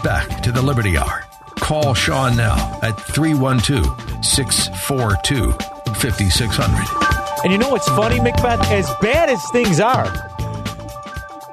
back 0.03 0.41
to 0.41 0.51
the 0.51 0.63
Liberty 0.63 0.97
Hour. 0.97 1.23
Call 1.57 1.93
Sean 1.93 2.35
now 2.35 2.79
at 2.83 2.99
312 3.13 4.25
642 4.25 5.53
5600. 5.97 7.45
And 7.45 7.53
you 7.53 7.59
know 7.59 7.69
what's 7.69 7.89
funny, 7.89 8.19
Macbeth? 8.21 8.63
As 8.71 8.91
bad 9.03 9.29
as 9.29 9.45
things 9.51 9.81
are, 9.81 10.11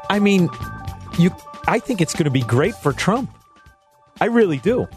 I 0.10 0.20
mean, 0.20 0.48
you. 1.20 1.36
I 1.68 1.80
think 1.80 2.02
it's 2.02 2.14
going 2.14 2.26
to 2.26 2.32
be 2.32 2.42
great 2.42 2.76
for 2.76 2.94
Trump. 2.94 3.30
I 4.22 4.26
really 4.26 4.58
do. 4.58 4.88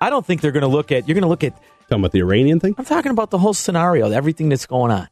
I 0.00 0.10
don't 0.10 0.24
think 0.24 0.40
they're 0.40 0.52
going 0.52 0.62
to 0.62 0.68
look 0.68 0.92
at. 0.92 1.08
You're 1.08 1.14
going 1.14 1.22
to 1.22 1.28
look 1.28 1.44
at. 1.44 1.54
Talking 1.88 2.02
about 2.02 2.12
the 2.12 2.20
Iranian 2.20 2.60
thing. 2.60 2.74
I'm 2.76 2.84
talking 2.84 3.10
about 3.10 3.30
the 3.30 3.38
whole 3.38 3.54
scenario, 3.54 4.10
everything 4.10 4.48
that's 4.50 4.66
going 4.66 4.92
on. 4.92 5.08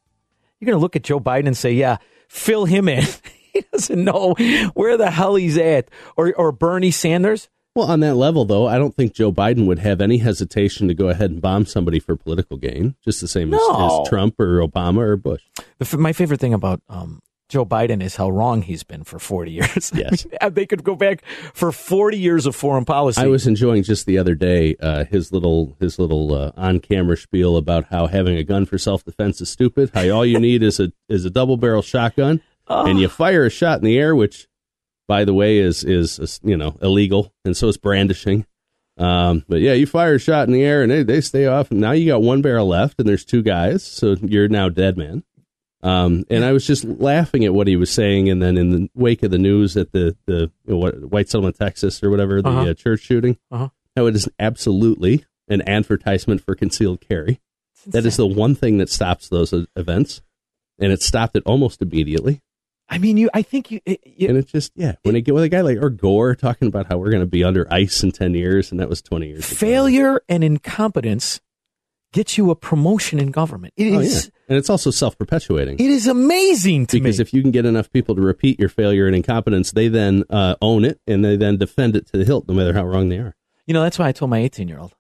You're 0.61 0.67
going 0.67 0.77
to 0.79 0.81
look 0.83 0.95
at 0.97 1.03
Joe 1.03 1.19
Biden 1.19 1.47
and 1.47 1.57
say, 1.57 1.73
"Yeah, 1.73 1.97
fill 2.29 2.67
him 2.67 2.89
in." 2.89 3.05
he 3.53 3.65
doesn't 3.73 4.05
know 4.05 4.35
where 4.75 4.97
the 4.97 5.11
hell 5.11 5.35
he's 5.37 5.57
at, 5.59 5.91
or 6.17 6.35
or 6.37 6.53
Bernie 6.53 6.91
Sanders. 6.91 7.49
Well, 7.75 7.91
on 7.91 8.01
that 8.01 8.15
level, 8.15 8.45
though, 8.47 8.67
I 8.67 8.79
don't 8.79 8.95
think 8.95 9.13
Joe 9.13 9.31
Biden 9.33 9.67
would 9.67 9.79
have 9.81 10.01
any 10.01 10.17
hesitation 10.19 10.89
to 10.89 10.95
go 10.95 11.09
ahead 11.11 11.31
and 11.31 11.43
bomb 11.43 11.67
somebody 11.67 11.99
for 12.01 12.17
political 12.17 12.57
gain, 12.57 12.95
just 13.05 13.21
the 13.21 13.29
same 13.29 13.53
as, 13.53 13.61
No. 13.61 14.01
as 14.03 14.09
Trump 14.09 14.41
or 14.41 14.67
Obama 14.67 14.99
or 15.01 15.17
Bush. 15.17 15.43
The, 15.57 15.65
f- 15.85 15.93
my 15.95 16.15
favorite 16.15 16.41
thing 16.41 16.55
about 16.55 16.81
um, 16.89 17.21
Joe 17.49 17.65
Biden 17.65 18.03
is 18.03 18.17
how 18.17 18.29
wrong 18.29 18.63
he's 18.63 18.83
been 18.83 19.05
for 19.05 19.19
40 19.19 19.53
years. 19.53 19.93
Yes. 19.97 20.27
they 20.51 20.67
could 20.67 20.83
go 20.85 20.95
back 20.95 21.25
for 21.55 21.73
40 21.73 22.19
years 22.19 22.45
of 22.45 22.55
foreign 22.57 22.85
policy. 22.85 23.21
I 23.21 23.27
was 23.29 23.47
enjoying 23.47 23.83
just 23.83 24.05
the 24.05 24.19
other 24.19 24.35
day 24.35 24.77
uh, 24.81 25.05
his 25.05 25.33
little 25.33 25.77
his 25.81 25.99
little 25.99 26.35
uh, 26.35 26.53
on 26.57 26.81
camera 26.81 27.17
spiel 27.17 27.57
about 27.57 27.87
how 27.91 28.09
having 28.09 28.37
a 28.37 28.43
gun 28.45 28.67
for 28.67 28.79
self 28.79 29.05
defense 29.05 29.41
is 29.41 29.49
stupid. 29.49 29.91
How 29.95 30.09
all 30.11 30.27
you 30.27 30.39
need 30.41 30.63
is 30.63 30.81
a 30.81 30.93
is 31.09 31.25
a 31.25 31.31
double 31.31 31.57
barrel 31.57 31.83
shotgun, 31.83 32.43
and 32.69 32.99
you 32.99 33.09
fire 33.09 33.47
a 33.47 33.51
shot 33.51 33.79
in 33.79 33.85
the 33.85 33.99
air, 33.99 34.15
which, 34.15 34.49
by 35.09 35.25
the 35.25 35.35
way, 35.35 35.59
is 35.59 35.83
is 35.85 36.19
is, 36.19 36.41
you 36.43 36.57
know 36.57 36.77
illegal, 36.83 37.33
and 37.45 37.57
so 37.57 37.69
is 37.69 37.77
brandishing. 37.77 38.45
Um, 38.99 39.45
but 39.49 39.61
yeah, 39.61 39.75
you 39.75 39.87
fire 39.87 40.15
a 40.15 40.19
shot 40.19 40.47
in 40.49 40.53
the 40.53 40.63
air, 40.65 40.83
and 40.83 40.91
they 40.91 41.03
they 41.05 41.21
stay 41.21 41.47
off. 41.47 41.71
Now 41.71 41.93
you 41.93 42.07
got 42.07 42.23
one 42.23 42.43
barrel 42.43 42.67
left, 42.69 42.99
and 42.99 43.09
there's 43.09 43.25
two 43.25 43.43
guys, 43.43 43.85
so 43.85 44.17
you're 44.21 44.49
now 44.49 44.69
dead 44.69 44.99
man. 44.99 45.23
Um, 45.87 46.25
and 46.31 46.45
I 46.45 46.53
was 46.53 46.67
just 46.67 46.85
laughing 46.85 47.45
at 47.45 47.55
what 47.55 47.67
he 47.69 47.77
was 47.77 47.91
saying, 47.91 48.29
and 48.29 48.43
then 48.43 48.57
in 48.59 48.71
the 48.71 48.91
wake 48.95 49.23
of 49.23 49.31
the 49.31 49.39
news 49.39 49.77
at 49.77 49.93
the 49.93 50.17
the 50.27 50.51
you 50.67 50.73
know, 50.75 50.79
what, 50.79 51.11
White 51.11 51.29
Settlement, 51.29 51.57
Texas, 51.57 52.03
or 52.03 52.11
whatever 52.11 52.43
the 52.43 52.49
Uh-huh. 52.49 52.71
uh, 52.71 52.75
church 52.75 53.01
shooting, 53.01 53.39
Uh-huh. 53.51 53.69
how 53.95 54.07
it 54.07 54.17
is 54.17 54.29
absolutely 54.39 55.25
an 55.49 55.63
advertisement 55.69 56.41
for 56.45 56.55
concealed 56.55 57.01
carry. 57.01 57.41
That 57.87 58.05
is 58.05 58.17
the 58.17 58.27
one 58.27 58.55
thing 58.57 58.79
that 58.79 58.91
stops 58.91 59.29
those 59.29 59.53
uh, 59.53 59.67
events, 59.77 60.23
and 60.81 60.93
it 60.93 61.03
stopped 61.03 61.37
it 61.37 61.45
almost 61.47 61.81
immediately. 61.81 62.43
I 62.89 62.99
mean, 62.99 63.17
you. 63.17 63.31
I 63.35 63.43
think 63.43 63.71
you. 63.71 63.81
it- 63.85 64.01
you- 64.05 64.29
And 64.29 64.37
it's 64.39 64.51
just 64.51 64.73
yeah, 64.75 64.95
when 65.03 65.15
they 65.15 65.21
get 65.21 65.35
with 65.35 65.45
a 65.45 65.49
guy 65.49 65.61
like 65.61 65.79
Al 65.79 65.91
Gore 65.91 66.35
talking 66.35 66.67
about 66.69 66.87
how 66.87 66.99
we're 66.99 67.11
going 67.11 67.23
to 67.23 67.27
be 67.27 67.45
under 67.45 67.67
ice 67.73 68.03
in 68.03 68.11
ten 68.13 68.35
years, 68.35 68.71
and 68.73 68.81
that 68.81 68.89
was 68.89 69.03
twenty 69.03 69.29
years. 69.29 69.47
ago. 69.51 69.57
failure 69.57 70.21
and 70.29 70.43
incompetence 70.43 71.41
gets 72.17 72.37
you 72.39 72.51
a 72.51 72.57
promotion 72.57 73.19
in 73.21 73.31
government. 73.31 73.75
It 73.77 73.93
Oh, 73.95 74.01
is. 74.01 74.25
yeah. 74.25 74.31
and 74.49 74.59
it's 74.59 74.71
also 74.71 74.91
self 74.91 75.17
perpetuating. 75.19 75.75
It 75.79 75.91
is 75.91 76.07
amazing 76.07 76.87
to 76.87 76.97
me. 76.97 77.01
because 77.01 77.19
me. 77.19 77.23
if 77.23 77.33
you 77.35 77.43
can 77.43 77.51
get 77.51 77.65
enough 77.67 77.93
people 77.93 78.15
to 78.17 78.23
repeat 78.23 78.59
your 78.59 78.69
failure 78.69 79.07
and 79.07 79.15
incompetence, 79.15 79.71
they 79.73 79.89
then 79.89 80.25
uh, 80.31 80.57
own 80.63 80.85
it 80.85 81.01
and 81.07 81.25
they 81.25 81.37
then 81.37 81.57
defend 81.59 81.95
it 81.95 82.07
to 82.09 82.17
the 82.19 82.25
hilt, 82.25 82.49
no 82.49 82.55
matter 82.55 82.73
how 82.73 82.85
wrong 82.85 83.09
they 83.11 83.19
are. 83.19 83.35
you 83.67 83.75
know, 83.75 83.83
that's 83.83 83.99
why 83.99 84.09
I 84.09 84.13
told 84.13 84.31
my 84.31 84.39
18 84.39 84.67
year 84.69 84.79
old, 84.79 84.95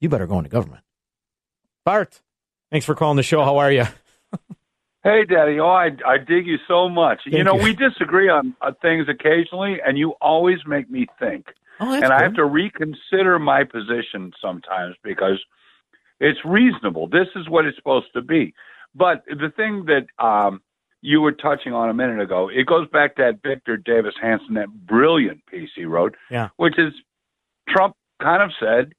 "You 0.00 0.08
better 0.08 0.26
go 0.26 0.38
into 0.38 0.50
government." 0.50 0.82
Bart, 1.84 2.20
thanks 2.70 2.86
for 2.86 2.94
calling 2.94 3.16
the 3.16 3.22
show. 3.22 3.44
How 3.44 3.58
are 3.58 3.70
you? 3.72 3.84
Hey, 5.02 5.24
Daddy. 5.24 5.58
Oh, 5.58 5.66
I, 5.70 5.86
I 6.06 6.18
dig 6.18 6.46
you 6.46 6.58
so 6.68 6.86
much. 6.86 7.20
you 7.24 7.42
know, 7.42 7.56
you. 7.56 7.62
we 7.62 7.74
disagree 7.74 8.28
on 8.28 8.54
uh, 8.60 8.72
things 8.82 9.06
occasionally, 9.08 9.78
and 9.82 9.96
you 9.96 10.10
always 10.20 10.58
make 10.66 10.90
me 10.90 11.06
think. 11.18 11.46
Oh, 11.80 11.90
that's 11.90 12.04
and 12.04 12.12
I 12.12 12.22
have 12.22 12.34
to 12.34 12.44
reconsider 12.44 13.38
my 13.38 13.64
position 13.64 14.30
sometimes 14.42 14.96
because 15.02 15.40
it's 16.20 16.38
reasonable. 16.44 17.08
This 17.08 17.28
is 17.36 17.48
what 17.48 17.64
it's 17.64 17.76
supposed 17.76 18.12
to 18.14 18.22
be. 18.22 18.54
But 18.94 19.24
the 19.26 19.50
thing 19.56 19.86
that 19.86 20.06
um, 20.24 20.60
you 21.00 21.20
were 21.20 21.32
touching 21.32 21.72
on 21.72 21.88
a 21.88 21.94
minute 21.94 22.20
ago, 22.20 22.48
it 22.52 22.66
goes 22.66 22.88
back 22.88 23.16
to 23.16 23.22
that 23.22 23.42
Victor 23.48 23.76
Davis 23.76 24.14
Hanson, 24.20 24.54
that 24.54 24.68
brilliant 24.68 25.44
piece 25.46 25.70
he 25.74 25.84
wrote, 25.84 26.16
Yeah. 26.30 26.48
which 26.56 26.78
is 26.78 26.92
Trump 27.68 27.94
kind 28.22 28.42
of 28.42 28.50
said, 28.60 28.92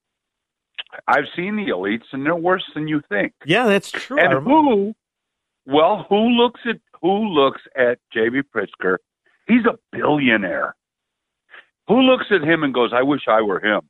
I've 1.08 1.26
seen 1.36 1.56
the 1.56 1.72
elites, 1.72 2.06
and 2.12 2.26
they're 2.26 2.36
worse 2.36 2.64
than 2.74 2.88
you 2.88 3.02
think. 3.08 3.34
Yeah, 3.46 3.68
that's 3.68 3.92
true. 3.92 4.20
And 4.20 4.44
who? 4.44 4.94
Well, 5.66 6.06
who 6.10 6.30
looks 6.30 6.60
at 6.68 6.80
who 7.02 7.28
looks 7.30 7.62
at 7.78 8.00
J.B. 8.14 8.42
Pritzker? 8.54 8.98
He's 9.48 9.66
a 9.66 9.78
billionaire. 9.92 10.76
Who 11.88 12.02
looks 12.02 12.26
at 12.32 12.42
him 12.42 12.64
and 12.64 12.74
goes, 12.74 12.92
"I 12.94 13.04
wish 13.04 13.22
I 13.28 13.42
were 13.42 13.60
him"? 13.60 13.82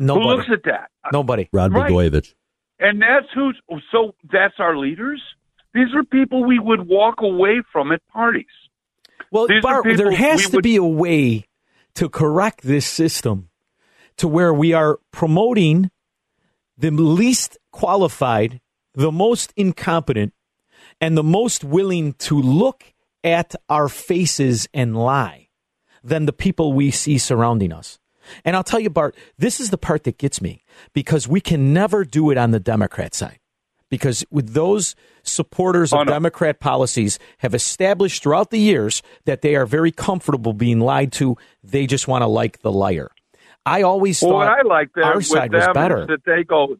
Who 0.00 0.06
Nobody. 0.06 0.28
looks 0.28 0.48
at 0.50 0.62
that? 0.64 0.90
Nobody. 1.12 1.48
Rod 1.52 1.72
Right. 1.74 1.92
Blagojevich. 1.92 2.32
And 2.78 3.02
that's 3.02 3.26
who's. 3.34 3.60
So 3.92 4.14
that's 4.32 4.54
our 4.58 4.76
leaders. 4.76 5.20
These 5.74 5.94
are 5.94 6.02
people 6.02 6.44
we 6.44 6.58
would 6.58 6.88
walk 6.88 7.20
away 7.20 7.60
from 7.70 7.92
at 7.92 8.00
parties. 8.08 8.46
Well, 9.30 9.46
Bart, 9.62 9.84
there 9.96 10.10
has 10.10 10.40
we 10.40 10.50
to 10.50 10.56
would- 10.56 10.62
be 10.64 10.76
a 10.76 10.82
way 10.82 11.44
to 11.94 12.08
correct 12.08 12.62
this 12.62 12.86
system 12.86 13.50
to 14.16 14.26
where 14.26 14.52
we 14.54 14.72
are 14.72 14.98
promoting 15.12 15.90
the 16.78 16.90
least 16.90 17.58
qualified, 17.70 18.60
the 18.94 19.12
most 19.12 19.52
incompetent, 19.54 20.32
and 21.00 21.16
the 21.16 21.22
most 21.22 21.62
willing 21.62 22.14
to 22.14 22.40
look 22.40 22.84
at 23.22 23.54
our 23.68 23.88
faces 23.88 24.66
and 24.72 24.96
lie 24.96 25.48
than 26.02 26.24
the 26.24 26.32
people 26.32 26.72
we 26.72 26.90
see 26.90 27.18
surrounding 27.18 27.70
us. 27.72 27.99
And 28.44 28.56
I'll 28.56 28.64
tell 28.64 28.80
you, 28.80 28.90
Bart, 28.90 29.16
this 29.38 29.60
is 29.60 29.70
the 29.70 29.78
part 29.78 30.04
that 30.04 30.18
gets 30.18 30.40
me 30.40 30.62
because 30.92 31.26
we 31.28 31.40
can 31.40 31.72
never 31.72 32.04
do 32.04 32.30
it 32.30 32.38
on 32.38 32.50
the 32.50 32.60
Democrat 32.60 33.14
side. 33.14 33.38
Because 33.88 34.24
with 34.30 34.54
those 34.54 34.94
supporters 35.24 35.92
of 35.92 35.98
Oh, 36.00 36.02
no. 36.04 36.12
Democrat 36.12 36.60
policies 36.60 37.18
have 37.38 37.54
established 37.54 38.22
throughout 38.22 38.50
the 38.50 38.58
years 38.60 39.02
that 39.24 39.42
they 39.42 39.56
are 39.56 39.66
very 39.66 39.90
comfortable 39.90 40.52
being 40.52 40.78
lied 40.80 41.10
to. 41.14 41.36
They 41.64 41.86
just 41.86 42.06
want 42.06 42.22
to 42.22 42.26
like 42.26 42.60
the 42.60 42.70
liar. 42.70 43.10
I 43.66 43.82
always 43.82 44.22
Well, 44.22 44.30
thought 44.32 44.36
what 44.36 44.48
I 44.48 44.62
like 44.62 44.90
there 44.94 45.04
our 45.04 45.16
with 45.16 45.26
side 45.26 45.50
them 45.50 45.58
was 45.60 45.68
better. 45.74 46.02
is 46.02 46.06
that 46.06 46.24
they 46.24 46.44
go, 46.44 46.76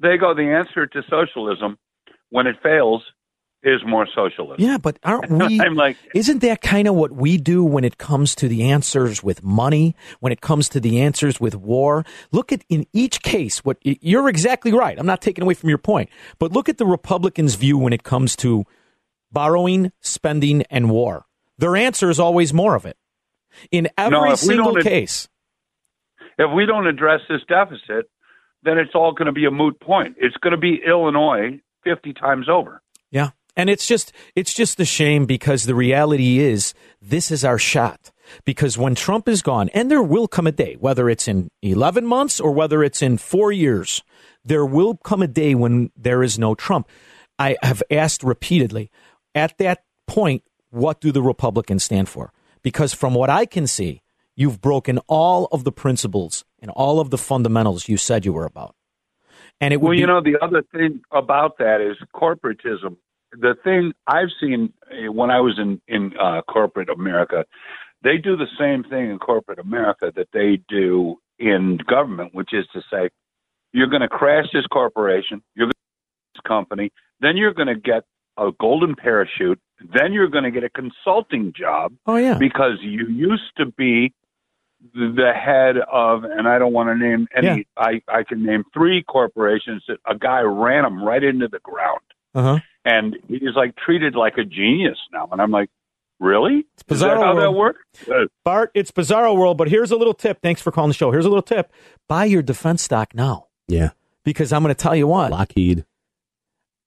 they 0.00 0.16
go. 0.16 0.34
The 0.34 0.42
answer 0.54 0.86
to 0.86 1.02
socialism, 1.08 1.78
when 2.30 2.46
it 2.46 2.56
fails, 2.62 3.02
is 3.64 3.80
more 3.86 4.06
socialist. 4.14 4.60
Yeah, 4.60 4.78
but 4.78 4.98
aren't 5.02 5.30
we? 5.48 5.60
I'm 5.60 5.74
like, 5.74 5.96
isn't 6.14 6.40
that 6.40 6.60
kind 6.60 6.86
of 6.86 6.94
what 6.94 7.12
we 7.12 7.38
do 7.38 7.64
when 7.64 7.84
it 7.84 7.98
comes 7.98 8.34
to 8.36 8.48
the 8.48 8.70
answers 8.70 9.22
with 9.22 9.42
money? 9.42 9.96
When 10.20 10.32
it 10.32 10.40
comes 10.40 10.68
to 10.70 10.80
the 10.80 11.00
answers 11.00 11.40
with 11.40 11.54
war? 11.54 12.04
Look 12.30 12.52
at 12.52 12.62
in 12.68 12.86
each 12.92 13.22
case. 13.22 13.64
What 13.64 13.78
you're 13.82 14.28
exactly 14.28 14.72
right. 14.72 14.98
I'm 14.98 15.06
not 15.06 15.20
taking 15.22 15.42
away 15.42 15.54
from 15.54 15.68
your 15.70 15.78
point, 15.78 16.10
but 16.38 16.52
look 16.52 16.68
at 16.68 16.78
the 16.78 16.86
Republicans' 16.86 17.54
view 17.54 17.78
when 17.78 17.92
it 17.92 18.02
comes 18.02 18.36
to 18.36 18.64
borrowing, 19.32 19.90
spending, 20.00 20.62
and 20.70 20.90
war. 20.90 21.24
Their 21.58 21.76
answer 21.76 22.10
is 22.10 22.20
always 22.20 22.52
more 22.52 22.74
of 22.74 22.84
it. 22.86 22.96
In 23.70 23.88
every 23.96 24.18
No, 24.30 24.34
single 24.34 24.74
case. 24.76 25.28
if 26.38 26.50
we 26.54 26.66
don't 26.66 26.86
address 26.86 27.20
this 27.28 27.40
deficit, 27.48 28.10
then 28.62 28.78
it's 28.78 28.94
all 28.94 29.12
going 29.12 29.26
to 29.26 29.32
be 29.32 29.44
a 29.44 29.50
moot 29.50 29.78
point. 29.80 30.16
It's 30.18 30.36
going 30.38 30.52
to 30.52 30.56
be 30.58 30.80
Illinois 30.86 31.60
50 31.84 32.12
times 32.14 32.48
over. 32.48 32.80
And 33.56 33.70
it's 33.70 33.86
just 33.86 34.12
it's 34.34 34.52
just 34.52 34.80
a 34.80 34.84
shame 34.84 35.26
because 35.26 35.64
the 35.64 35.74
reality 35.74 36.38
is 36.40 36.74
this 37.00 37.30
is 37.30 37.44
our 37.44 37.58
shot. 37.58 38.10
Because 38.44 38.78
when 38.78 38.94
Trump 38.94 39.28
is 39.28 39.42
gone, 39.42 39.68
and 39.74 39.90
there 39.90 40.02
will 40.02 40.26
come 40.26 40.46
a 40.46 40.52
day, 40.52 40.76
whether 40.80 41.10
it's 41.10 41.28
in 41.28 41.48
11 41.62 42.06
months 42.06 42.40
or 42.40 42.52
whether 42.52 42.82
it's 42.82 43.02
in 43.02 43.18
four 43.18 43.52
years, 43.52 44.02
there 44.44 44.64
will 44.64 44.96
come 44.96 45.22
a 45.22 45.26
day 45.26 45.54
when 45.54 45.90
there 45.96 46.22
is 46.22 46.38
no 46.38 46.54
Trump. 46.54 46.88
I 47.38 47.56
have 47.62 47.82
asked 47.90 48.22
repeatedly, 48.22 48.90
at 49.34 49.58
that 49.58 49.84
point, 50.06 50.42
what 50.70 51.00
do 51.00 51.12
the 51.12 51.22
Republicans 51.22 51.84
stand 51.84 52.08
for? 52.08 52.32
Because 52.62 52.94
from 52.94 53.14
what 53.14 53.30
I 53.30 53.46
can 53.46 53.66
see, 53.66 54.02
you've 54.36 54.60
broken 54.60 54.98
all 55.06 55.46
of 55.52 55.64
the 55.64 55.72
principles 55.72 56.44
and 56.60 56.70
all 56.70 57.00
of 57.00 57.10
the 57.10 57.18
fundamentals 57.18 57.88
you 57.88 57.96
said 57.96 58.24
you 58.24 58.32
were 58.32 58.46
about. 58.46 58.74
And 59.60 59.72
it 59.72 59.80
Well, 59.80 59.92
be, 59.92 59.98
you 59.98 60.06
know, 60.06 60.20
the 60.20 60.36
other 60.42 60.62
thing 60.72 61.00
about 61.12 61.58
that 61.58 61.80
is 61.80 61.96
corporatism. 62.14 62.96
The 63.40 63.54
thing 63.64 63.92
I've 64.06 64.28
seen 64.40 64.72
eh, 64.90 65.08
when 65.08 65.30
I 65.30 65.40
was 65.40 65.58
in 65.58 65.80
in 65.88 66.12
uh, 66.18 66.42
corporate 66.42 66.88
America, 66.88 67.44
they 68.02 68.18
do 68.18 68.36
the 68.36 68.46
same 68.58 68.84
thing 68.84 69.10
in 69.10 69.18
corporate 69.18 69.58
America 69.58 70.12
that 70.14 70.28
they 70.32 70.60
do 70.68 71.16
in 71.38 71.78
government, 71.88 72.34
which 72.34 72.52
is 72.52 72.66
to 72.72 72.80
say, 72.90 73.08
you're 73.72 73.88
going 73.88 74.02
to 74.02 74.08
crash 74.08 74.46
this 74.52 74.66
corporation, 74.66 75.42
you're 75.54 75.66
going 75.66 75.72
to 75.72 76.34
this 76.34 76.42
company, 76.46 76.92
then 77.20 77.36
you're 77.36 77.54
going 77.54 77.68
to 77.68 77.74
get 77.74 78.04
a 78.36 78.50
golden 78.60 78.94
parachute, 78.94 79.60
then 79.92 80.12
you're 80.12 80.28
going 80.28 80.44
to 80.44 80.50
get 80.50 80.64
a 80.64 80.70
consulting 80.70 81.52
job. 81.58 81.92
Oh 82.06 82.16
yeah, 82.16 82.38
because 82.38 82.78
you 82.82 83.08
used 83.08 83.56
to 83.58 83.66
be 83.66 84.12
the 84.92 85.32
head 85.34 85.76
of, 85.90 86.24
and 86.24 86.46
I 86.46 86.58
don't 86.58 86.72
want 86.72 86.88
to 86.90 86.96
name 86.96 87.26
any. 87.34 87.66
I 87.76 88.02
I 88.08 88.22
can 88.22 88.44
name 88.44 88.64
three 88.72 89.02
corporations 89.02 89.82
that 89.88 89.98
a 90.06 90.16
guy 90.16 90.40
ran 90.40 90.84
them 90.84 91.02
right 91.02 91.22
into 91.22 91.48
the 91.48 91.60
ground, 91.60 92.00
uh-huh. 92.34 92.58
and 92.84 93.16
he's 93.28 93.54
like 93.56 93.74
treated 93.76 94.14
like 94.14 94.38
a 94.38 94.44
genius 94.44 94.98
now. 95.12 95.28
And 95.32 95.40
I'm 95.40 95.50
like, 95.50 95.70
really? 96.20 96.66
Is 96.88 97.00
that 97.00 97.16
bizarro 97.16 97.22
how 97.22 97.34
that 97.34 97.52
world. 97.52 97.76
works? 98.06 98.30
Bart, 98.44 98.70
it's 98.74 98.90
Bizarro 98.90 99.36
World, 99.36 99.58
but 99.58 99.68
here's 99.68 99.90
a 99.90 99.96
little 99.96 100.14
tip. 100.14 100.40
Thanks 100.42 100.60
for 100.60 100.70
calling 100.70 100.88
the 100.88 100.94
show. 100.94 101.10
Here's 101.10 101.26
a 101.26 101.28
little 101.28 101.42
tip. 101.42 101.72
Buy 102.08 102.24
your 102.24 102.42
defense 102.42 102.82
stock 102.82 103.14
now. 103.14 103.46
Yeah. 103.68 103.90
Because 104.24 104.52
I'm 104.52 104.62
going 104.62 104.74
to 104.74 104.80
tell 104.80 104.96
you 104.96 105.06
what. 105.06 105.30
Lockheed, 105.30 105.84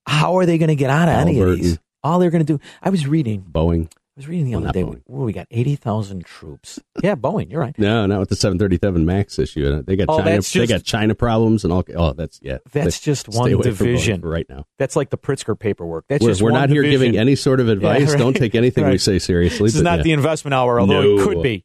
How 0.08 0.38
are 0.38 0.46
they 0.46 0.58
going 0.58 0.70
to 0.70 0.76
get 0.76 0.90
out 0.90 1.08
of 1.08 1.16
any 1.16 1.40
of 1.40 1.56
these? 1.56 1.80
All 2.04 2.20
they're 2.20 2.30
going 2.32 2.46
to 2.46 2.58
do. 2.58 2.64
I 2.82 2.90
was 2.90 3.08
reading. 3.08 3.44
Boeing. 3.44 3.92
I 4.18 4.20
was 4.20 4.28
reading 4.28 4.46
the 4.48 4.56
Well, 4.56 4.68
other 4.68 4.74
day. 4.74 4.84
Well, 5.06 5.26
we 5.26 5.32
got 5.32 5.46
80,000 5.52 6.26
troops. 6.26 6.80
Yeah, 7.04 7.14
Boeing. 7.14 7.52
You're 7.52 7.62
right. 7.62 7.78
No, 7.80 8.08
not 8.08 8.20
with 8.20 8.30
the 8.30 8.36
737 8.36 9.06
Max 9.06 9.38
issue. 9.38 9.84
They 9.84 9.96
got 9.96 10.08
Oh, 10.10 10.18
China. 10.18 10.32
that's 10.32 10.52
they 10.52 10.66
got 10.66 10.84
China 10.84 11.14
problems 11.14 11.64
and 11.64 11.72
all. 11.72 11.84
Oh, 11.96 12.14
that's 12.14 12.40
yeah. 12.42 12.58
That's 12.72 12.96
Stay- 12.96 13.12
just 13.12 13.30
one 13.30 13.52
Boeing 13.52 13.62
division 13.62 14.22
right 14.22 14.48
now. 14.50 14.66
That's 14.80 14.96
like 14.96 15.12
the 15.12 15.20
Pritzker 15.20 15.58
paperwork. 15.58 16.06
That's 16.10 16.24
we're 16.24 16.32
just 16.32 16.42
we're 16.42 16.50
not 16.50 16.72
here 16.72 16.82
giving 16.82 17.16
any 17.16 17.36
sort 17.36 17.60
of 17.60 17.70
advice. 17.70 18.02
Yeah, 18.02 18.10
right. 18.10 18.18
Don't 18.18 18.36
take 18.36 18.56
anything 18.56 18.90
we 18.90 18.98
say 18.98 19.20
seriously. 19.20 19.68
This 19.68 19.76
is 19.76 19.84
not 19.84 20.00
yeah. 20.00 20.04
the 20.04 20.12
investment 20.14 20.56
hour, 20.56 20.80
although 20.80 21.18
it 21.18 21.24
could 21.24 21.44
be. 21.44 21.64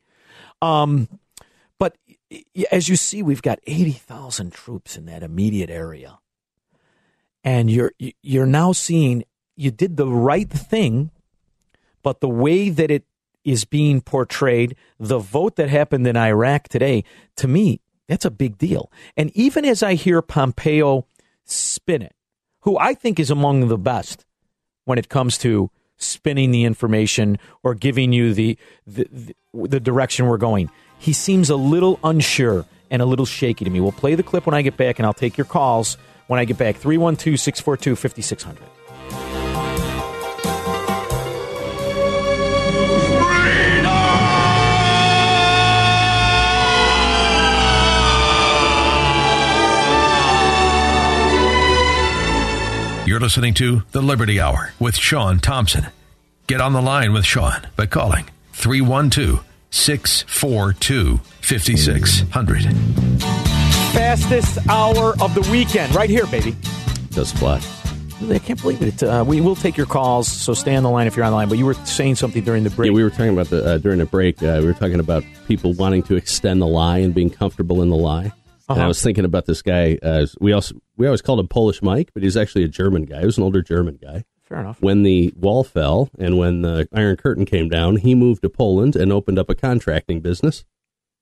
Um, 0.60 1.08
but 1.78 1.96
as 2.70 2.88
you 2.90 2.96
see, 2.96 3.22
we've 3.22 3.42
got 3.42 3.60
80,000 3.66 4.52
troops 4.52 4.96
in 4.96 5.06
that 5.06 5.22
immediate 5.22 5.70
area. 5.70 6.18
And 7.42 7.70
you're 7.70 7.92
you're 8.22 8.46
now 8.46 8.72
seeing 8.72 9.24
you 9.56 9.70
did 9.70 9.96
the 9.96 10.06
right 10.06 10.48
thing, 10.50 11.10
but 12.02 12.20
the 12.20 12.28
way 12.28 12.68
that 12.70 12.90
it 12.90 13.04
is 13.44 13.64
being 13.64 14.00
portrayed, 14.00 14.76
the 14.98 15.18
vote 15.18 15.56
that 15.56 15.68
happened 15.68 16.06
in 16.06 16.16
Iraq 16.16 16.68
today, 16.68 17.04
to 17.36 17.48
me, 17.48 17.80
that's 18.08 18.24
a 18.24 18.30
big 18.30 18.58
deal. 18.58 18.90
And 19.16 19.30
even 19.36 19.64
as 19.64 19.82
I 19.82 19.94
hear 19.94 20.22
Pompeo 20.22 21.06
spin 21.44 22.02
it, 22.02 22.14
who 22.60 22.78
I 22.78 22.94
think 22.94 23.18
is 23.18 23.30
among 23.30 23.68
the 23.68 23.78
best 23.78 24.24
when 24.84 24.98
it 24.98 25.08
comes 25.08 25.38
to 25.38 25.70
spinning 25.96 26.50
the 26.50 26.64
information 26.64 27.38
or 27.62 27.74
giving 27.74 28.12
you 28.12 28.34
the 28.34 28.58
the, 28.86 29.06
the, 29.10 29.34
the 29.68 29.80
direction 29.80 30.26
we're 30.26 30.36
going. 30.36 30.70
He 30.98 31.12
seems 31.12 31.50
a 31.50 31.56
little 31.56 31.98
unsure 32.04 32.64
and 32.90 33.02
a 33.02 33.06
little 33.06 33.26
shaky 33.26 33.64
to 33.64 33.70
me. 33.70 33.80
We'll 33.80 33.92
play 33.92 34.14
the 34.14 34.22
clip 34.22 34.46
when 34.46 34.54
I 34.54 34.62
get 34.62 34.76
back, 34.76 34.98
and 34.98 35.06
I'll 35.06 35.12
take 35.12 35.36
your 35.36 35.44
calls 35.44 35.96
when 36.26 36.38
I 36.38 36.44
get 36.44 36.58
back. 36.58 36.76
312 36.76 37.38
642 37.38 37.96
5600. 37.96 38.71
You're 53.12 53.20
listening 53.20 53.52
to 53.54 53.82
The 53.90 54.00
Liberty 54.00 54.40
Hour 54.40 54.72
with 54.80 54.96
Sean 54.96 55.38
Thompson. 55.38 55.88
Get 56.46 56.62
on 56.62 56.72
the 56.72 56.80
line 56.80 57.12
with 57.12 57.26
Sean 57.26 57.60
by 57.76 57.84
calling 57.84 58.30
312 58.54 59.44
642 59.68 61.18
5600. 61.42 62.62
Fastest 63.92 64.66
hour 64.66 65.12
of 65.20 65.34
the 65.34 65.46
weekend, 65.52 65.94
right 65.94 66.08
here, 66.08 66.26
baby. 66.28 66.56
Does 67.10 67.32
fly. 67.32 67.60
I 68.30 68.38
can't 68.38 68.58
believe 68.62 68.80
it. 68.80 69.02
Uh, 69.02 69.22
we 69.26 69.42
will 69.42 69.56
take 69.56 69.76
your 69.76 69.84
calls, 69.84 70.26
so 70.26 70.54
stay 70.54 70.74
on 70.74 70.82
the 70.82 70.88
line 70.88 71.06
if 71.06 71.14
you're 71.14 71.26
on 71.26 71.32
the 71.32 71.36
line. 71.36 71.50
But 71.50 71.58
you 71.58 71.66
were 71.66 71.74
saying 71.74 72.14
something 72.14 72.42
during 72.42 72.64
the 72.64 72.70
break. 72.70 72.86
Yeah, 72.86 72.94
we 72.94 73.02
were 73.02 73.10
talking 73.10 73.34
about 73.34 73.50
the 73.50 73.74
uh, 73.74 73.76
during 73.76 73.98
the 73.98 74.06
break. 74.06 74.42
Uh, 74.42 74.56
we 74.60 74.64
were 74.64 74.72
talking 74.72 75.00
about 75.00 75.22
people 75.46 75.74
wanting 75.74 76.02
to 76.04 76.16
extend 76.16 76.62
the 76.62 76.66
lie 76.66 76.96
and 76.96 77.14
being 77.14 77.28
comfortable 77.28 77.82
in 77.82 77.90
the 77.90 77.96
lie. 77.96 78.32
And 78.68 78.78
I 78.78 78.82
Uh-huh. 78.82 78.88
was 78.88 79.02
thinking 79.02 79.24
about 79.24 79.46
this 79.46 79.62
guy. 79.62 79.98
Uh, 80.02 80.26
we 80.40 80.52
also 80.52 80.74
we 80.96 81.06
always 81.06 81.22
called 81.22 81.40
him 81.40 81.48
Polish 81.48 81.82
Mike, 81.82 82.10
but 82.14 82.22
he's 82.22 82.36
actually 82.36 82.64
a 82.64 82.68
German 82.68 83.04
guy. 83.04 83.20
He 83.20 83.26
was 83.26 83.38
an 83.38 83.44
older 83.44 83.62
German 83.62 83.98
guy. 84.00 84.24
Fair 84.42 84.60
enough. 84.60 84.80
When 84.82 85.02
the 85.02 85.32
wall 85.36 85.64
fell 85.64 86.10
and 86.18 86.36
when 86.38 86.62
the 86.62 86.86
Iron 86.92 87.16
Curtain 87.16 87.44
came 87.46 87.68
down, 87.68 87.96
he 87.96 88.14
moved 88.14 88.42
to 88.42 88.48
Poland 88.50 88.94
and 88.96 89.12
opened 89.12 89.38
up 89.38 89.48
a 89.48 89.54
contracting 89.54 90.20
business, 90.20 90.64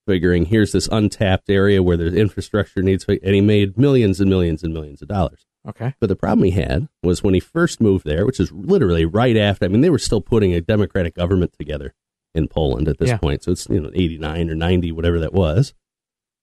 figuring 0.07 0.47
here's 0.47 0.73
this 0.73 0.89
untapped 0.91 1.49
area 1.51 1.83
where 1.83 1.97
there's 1.97 2.15
infrastructure 2.15 2.83
needs, 2.83 3.05
and 3.09 3.35
he 3.35 3.41
made 3.41 3.79
millions 3.79 4.21
and 4.21 4.29
millions 4.29 4.63
and 4.63 4.73
millions 4.75 5.01
of 5.03 5.09
dollars. 5.09 5.47
Okay. 5.69 5.95
But 6.01 6.09
the 6.09 6.17
problem 6.17 6.45
he 6.45 6.53
had 6.53 6.89
was 7.03 7.23
when 7.23 7.35
he 7.35 7.41
first 7.41 7.81
moved 7.81 8.05
there, 8.07 8.25
which 8.25 8.41
is 8.41 8.51
literally 8.51 9.05
right 9.05 9.37
after. 9.37 9.67
I 9.67 9.69
mean, 9.69 9.83
they 9.83 9.91
were 9.91 9.99
still 9.99 10.23
putting 10.23 10.55
a 10.55 10.61
democratic 10.61 11.15
government 11.15 11.53
together 11.59 11.95
in 12.35 12.49
Poland 12.49 12.89
at 12.89 12.99
this 12.99 13.11
Yeah. 13.11 13.19
point. 13.19 13.43
So 13.43 13.53
it's 13.53 13.69
you 13.69 13.81
know 13.81 13.91
eighty 13.95 14.17
nine 14.19 14.49
or 14.49 14.55
ninety, 14.55 14.91
whatever 14.91 15.19
that 15.21 15.35
was, 15.35 15.75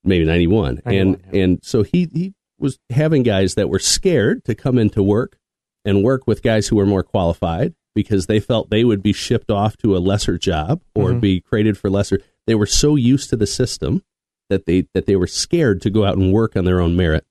maybe 0.04 0.26
ninety 0.26 0.48
one. 0.48 0.80
91, 0.86 0.96
And 0.96 1.36
and 1.36 1.60
so 1.64 1.84
he 1.84 2.10
he 2.14 2.34
was 2.60 2.80
having 2.90 3.24
guys 3.24 3.56
that 3.56 3.70
were 3.70 3.80
scared 3.80 4.44
to 4.46 4.56
come 4.56 4.78
into 4.78 5.04
work 5.04 5.38
and 5.86 6.04
work 6.04 6.26
with 6.28 6.42
guys 6.42 6.68
who 6.68 6.76
were 6.76 6.86
more 6.86 7.04
qualified 7.04 7.74
because 7.94 8.26
they 8.28 8.40
felt 8.40 8.70
they 8.70 8.84
would 8.84 9.02
be 9.04 9.14
shipped 9.14 9.50
off 9.52 9.78
to 9.78 9.96
a 9.96 10.00
lesser 10.00 10.38
job 10.38 10.82
or 10.96 11.12
Mhm. 11.12 11.22
be 11.22 11.40
created 11.42 11.78
for 11.78 11.90
lesser. 11.90 12.20
They 12.48 12.56
were 12.56 12.66
so 12.66 12.96
used 12.96 13.30
to 13.32 13.36
the 13.36 13.48
system 13.48 14.02
that 14.50 14.66
they 14.66 14.88
that 14.94 15.06
they 15.06 15.16
were 15.16 15.28
scared 15.28 15.82
to 15.82 15.90
go 15.90 16.04
out 16.06 16.18
and 16.18 16.32
work 16.34 16.56
on 16.56 16.66
their 16.66 16.80
own 16.82 16.96
merit 16.96 17.26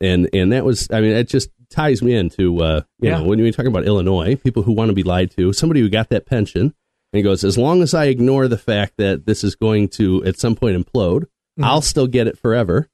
and 0.00 0.28
and 0.32 0.52
that 0.52 0.64
was 0.64 0.88
I 0.90 1.00
mean 1.00 1.12
it 1.12 1.28
just 1.28 1.50
ties 1.70 2.02
me 2.02 2.14
into 2.14 2.58
uh, 2.62 2.82
you 3.00 3.10
Yeah. 3.10 3.18
know 3.18 3.24
when 3.24 3.38
you're 3.38 3.50
talking 3.52 3.70
about 3.70 3.86
Illinois, 3.86 4.36
people 4.36 4.62
who 4.62 4.72
want 4.72 4.88
to 4.88 4.94
be 4.94 5.02
lied 5.02 5.30
to, 5.32 5.52
somebody 5.52 5.80
who 5.80 5.88
got 5.88 6.08
that 6.10 6.26
pension 6.26 6.62
and 6.62 7.18
he 7.18 7.22
goes, 7.22 7.44
as 7.44 7.56
long 7.58 7.82
as 7.82 7.94
I 7.94 8.06
ignore 8.06 8.48
the 8.48 8.58
fact 8.58 8.94
that 8.98 9.26
this 9.26 9.42
is 9.44 9.54
going 9.54 9.88
to 9.90 10.24
at 10.24 10.38
some 10.38 10.54
point 10.56 10.76
implode, 10.76 11.24
Mm-hmm. 11.58 11.64
I'll 11.64 11.82
still 11.82 12.06
get 12.06 12.26
it 12.26 12.38
forever. 12.38 12.88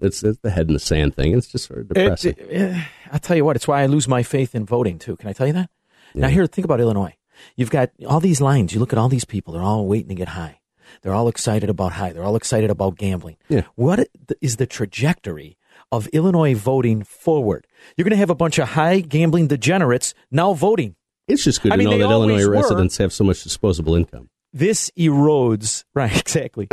It's, 0.00 0.22
it's 0.22 0.38
the 0.40 0.50
head 0.50 0.68
in 0.68 0.74
the 0.74 0.78
sand 0.80 1.14
thing. 1.16 1.32
It's 1.36 1.46
just 1.48 1.66
sort 1.66 1.80
of 1.80 1.88
depressing. 1.88 2.34
It- 2.38 2.48
eh, 2.50 2.76
it- 2.76 2.84
I'll 3.12 3.18
tell 3.18 3.36
you 3.36 3.44
what, 3.44 3.56
it's 3.56 3.66
why 3.66 3.82
I 3.82 3.86
lose 3.86 4.06
my 4.08 4.22
faith 4.22 4.54
in 4.54 4.66
voting 4.66 4.98
too. 4.98 5.16
Can 5.16 5.28
I 5.28 5.32
tell 5.32 5.46
you 5.46 5.52
that? 5.54 5.70
Now, 6.14 6.28
here, 6.28 6.46
think 6.46 6.64
about 6.64 6.80
Illinois. 6.80 7.14
You've 7.56 7.70
got 7.70 7.90
all 8.06 8.20
these 8.20 8.40
lines. 8.40 8.72
You 8.72 8.80
look 8.80 8.92
at 8.92 8.98
all 8.98 9.08
these 9.10 9.24
people; 9.26 9.52
they're 9.52 9.62
all 9.62 9.86
waiting 9.86 10.08
to 10.08 10.14
get 10.14 10.28
high. 10.28 10.60
They're 11.02 11.12
all 11.12 11.28
excited 11.28 11.68
about 11.68 11.92
high. 11.92 12.12
They're 12.12 12.22
all 12.24 12.36
excited 12.36 12.70
about 12.70 12.96
gambling. 12.96 13.36
Yeah. 13.48 13.62
What 13.74 14.08
is 14.40 14.56
the 14.56 14.66
trajectory 14.66 15.58
of 15.92 16.06
Illinois 16.08 16.54
voting 16.54 17.02
forward? 17.04 17.66
You're 17.96 18.04
going 18.04 18.12
to 18.12 18.16
have 18.18 18.30
a 18.30 18.34
bunch 18.34 18.58
of 18.58 18.68
high 18.70 19.00
gambling 19.00 19.48
degenerates 19.48 20.14
now 20.30 20.54
voting. 20.54 20.94
It's 21.28 21.44
just 21.44 21.60
good 21.62 21.72
I 21.72 21.76
to 21.76 21.78
mean, 21.84 21.90
know 21.90 21.98
that 21.98 22.12
Illinois 22.12 22.46
were. 22.46 22.52
residents 22.52 22.96
have 22.98 23.12
so 23.12 23.24
much 23.24 23.42
disposable 23.42 23.94
income. 23.94 24.30
this 24.54 24.90
erodes 24.98 25.84
right 25.94 26.16
exactly 26.18 26.68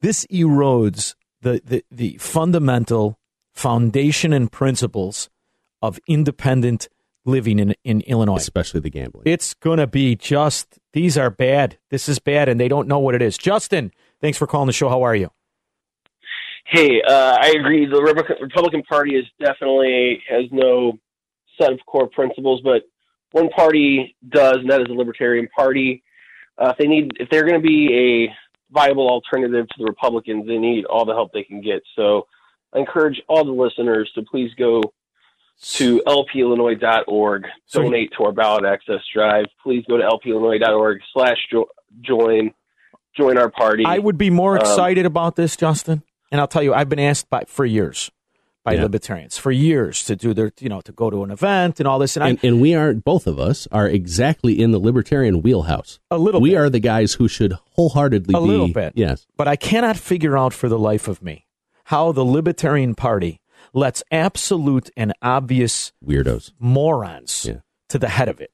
this 0.00 0.26
erodes 0.26 1.14
the, 1.42 1.60
the 1.64 1.84
the 1.90 2.16
fundamental 2.18 3.18
foundation 3.54 4.32
and 4.32 4.50
principles 4.50 5.28
of 5.82 5.98
independent 6.08 6.88
living 7.24 7.58
in 7.58 7.74
in 7.84 8.00
Illinois. 8.02 8.36
Especially 8.36 8.80
the 8.80 8.90
gambling. 8.90 9.24
It's 9.26 9.54
going 9.54 9.78
to 9.78 9.86
be 9.86 10.16
just 10.16 10.78
these 10.92 11.16
are 11.18 11.30
bad. 11.30 11.78
This 11.90 12.08
is 12.08 12.18
bad 12.18 12.48
and 12.48 12.60
they 12.60 12.68
don't 12.68 12.88
know 12.88 12.98
what 12.98 13.14
it 13.14 13.22
is. 13.22 13.36
Justin 13.38 13.92
thanks 14.20 14.38
for 14.38 14.46
calling 14.46 14.66
the 14.66 14.72
show. 14.72 14.88
How 14.88 15.02
are 15.02 15.14
you? 15.14 15.30
Hey, 16.66 17.00
uh, 17.00 17.38
I 17.40 17.54
agree. 17.58 17.86
The 17.86 18.02
Republican 18.42 18.82
Party 18.82 19.16
is 19.16 19.24
definitely 19.40 20.22
has 20.28 20.44
no 20.52 20.98
set 21.58 21.72
of 21.72 21.78
core 21.86 22.08
principles, 22.08 22.60
but 22.62 22.82
one 23.32 23.48
party 23.48 24.14
does, 24.28 24.58
and 24.58 24.70
that 24.70 24.82
is 24.82 24.86
the 24.88 24.92
Libertarian 24.92 25.48
Party. 25.56 26.02
Uh, 26.58 26.70
if 26.70 26.76
they 26.76 26.86
need, 26.86 27.12
if 27.20 27.30
they're 27.30 27.44
going 27.44 27.60
to 27.60 27.66
be 27.66 28.28
a 28.28 28.34
viable 28.70 29.08
alternative 29.08 29.66
to 29.68 29.74
the 29.78 29.84
Republicans, 29.84 30.46
they 30.46 30.58
need 30.58 30.84
all 30.84 31.04
the 31.04 31.14
help 31.14 31.32
they 31.32 31.42
can 31.44 31.60
get. 31.60 31.82
So, 31.96 32.26
I 32.74 32.78
encourage 32.80 33.20
all 33.28 33.44
the 33.44 33.50
listeners 33.52 34.10
to 34.14 34.22
please 34.22 34.50
go 34.58 34.82
to 35.76 36.00
lpillinois.org, 36.06 37.46
So- 37.66 37.82
donate 37.82 38.12
to 38.18 38.24
our 38.24 38.32
ballot 38.32 38.64
access 38.64 39.00
drive. 39.12 39.46
Please 39.62 39.84
go 39.88 39.96
to 39.96 40.04
lpillinois.org 40.04 41.00
slash 41.12 41.38
join, 42.02 42.52
join 43.16 43.38
our 43.38 43.50
party. 43.50 43.84
I 43.86 43.98
would 43.98 44.18
be 44.18 44.30
more 44.30 44.52
Um, 44.56 44.60
excited 44.60 45.06
about 45.06 45.36
this 45.36 45.56
Justin 45.56 46.02
and 46.30 46.40
I'll 46.40 46.46
tell 46.46 46.62
you 46.62 46.74
I've 46.74 46.88
been 46.88 46.98
asked 47.00 47.28
by 47.30 47.44
for 47.48 47.64
years 47.64 48.10
by 48.68 48.74
Yeah. 48.74 48.82
libertarians 48.82 49.38
for 49.38 49.50
years 49.50 50.04
to 50.04 50.14
do 50.16 50.34
their 50.34 50.52
you 50.60 50.68
know 50.68 50.80
to 50.82 50.92
go 50.92 51.10
to 51.10 51.24
an 51.24 51.30
event 51.30 51.80
and 51.80 51.86
all 51.88 51.98
this 51.98 52.16
and, 52.16 52.24
and, 52.26 52.38
and 52.44 52.60
we 52.60 52.74
are 52.74 52.92
both 52.94 53.26
of 53.26 53.38
us 53.38 53.66
are 53.72 53.88
exactly 53.88 54.60
in 54.60 54.70
the 54.72 54.78
libertarian 54.78 55.42
wheelhouse. 55.42 55.98
A 56.10 56.18
little 56.18 56.40
We 56.40 56.50
bit. 56.50 56.58
are 56.58 56.70
the 56.70 56.80
guys 56.80 57.14
who 57.14 57.28
should 57.28 57.52
wholeheartedly 57.76 58.34
a 58.34 58.40
be 58.40 58.46
little 58.46 58.68
bit. 58.72 58.92
Yes. 58.96 59.26
But 59.36 59.48
I 59.48 59.56
cannot 59.56 59.96
figure 59.96 60.36
out 60.36 60.52
for 60.52 60.68
the 60.68 60.78
life 60.78 61.08
of 61.08 61.22
me 61.22 61.46
how 61.84 62.12
the 62.12 62.24
Libertarian 62.24 62.94
Party 62.94 63.40
lets 63.72 64.02
absolute 64.10 64.90
and 64.96 65.12
obvious 65.22 65.92
Weirdos. 66.04 66.52
morons 66.58 67.46
Yeah. 67.48 67.60
to 67.88 67.98
the 67.98 68.08
head 68.08 68.28
of 68.28 68.40
it. 68.40 68.50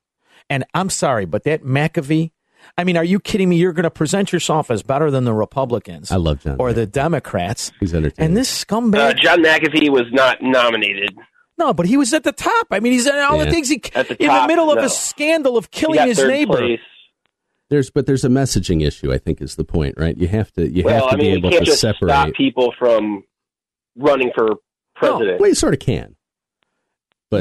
And 0.51 0.65
I'm 0.75 0.91
sorry, 0.91 1.25
but 1.25 1.45
that 1.45 1.63
McAfee, 1.65 2.31
I 2.79 2.85
mean, 2.85 2.97
are 2.97 3.05
you 3.05 3.21
kidding 3.21 3.49
me? 3.49 3.57
You're 3.57 3.73
going 3.73 3.85
to 3.85 3.91
present 3.91 4.33
yourself 4.33 4.71
as 4.71 4.83
better 4.83 5.11
than 5.11 5.25
the 5.25 5.33
Republicans 5.35 6.11
I 6.11 6.17
love 6.17 6.41
John. 6.43 6.57
or 6.59 6.73
the 6.73 6.87
Democrats. 6.87 7.73
He's 7.81 7.95
entertaining. 7.95 8.29
And 8.31 8.37
this 8.37 8.65
scumbag. 8.65 8.99
uh, 9.11 9.15
John 9.15 9.43
McAfee 9.43 9.91
was 9.91 10.05
not 10.13 10.39
nominated. 10.43 11.17
no, 11.59 11.73
but 11.73 11.87
he 11.87 11.97
was 11.97 12.13
at 12.15 12.25
the 12.25 12.33
top. 12.33 12.67
I 12.71 12.81
mean, 12.81 12.93
he's 12.93 13.07
in 13.07 13.15
all 13.17 13.39
the 13.39 13.51
things 13.51 13.69
he, 13.69 13.83
At 13.95 14.09
the 14.09 14.21
in 14.23 14.27
the 14.29 14.33
top, 14.35 14.49
middle 14.49 14.71
of 14.71 14.79
no. 14.79 14.85
a 14.85 14.89
scandal 14.89 15.57
of 15.57 15.71
killing 15.71 16.01
his 16.07 16.19
third 16.19 16.29
neighbor. 16.29 16.57
place. 16.59 16.81
there's 17.71 17.91
but 17.91 18.07
there's 18.07 18.25
a 18.25 18.29
messaging 18.29 18.85
issue. 18.87 19.13
I 19.13 19.19
think 19.19 19.41
is 19.41 19.55
the 19.57 19.65
point, 19.65 19.95
right? 19.97 20.17
You 20.17 20.29
have 20.29 20.51
to 20.53 20.69
you 20.71 20.85
well, 20.85 21.09
have 21.09 21.11
to 21.11 21.15
I 21.15 21.19
mean, 21.19 21.27
be 21.27 21.31
you 21.31 21.37
able 21.39 21.51
can't 21.51 21.65
to 21.65 21.71
just 21.71 21.81
separate. 21.81 22.11
stop 22.11 22.33
people 22.35 22.75
from 22.79 23.23
running 23.97 24.31
for 24.35 24.49
president. 24.97 25.41
well, 25.41 25.49
you 25.49 25.55
sort 25.55 25.75
of 25.75 25.81
can. 25.81 26.17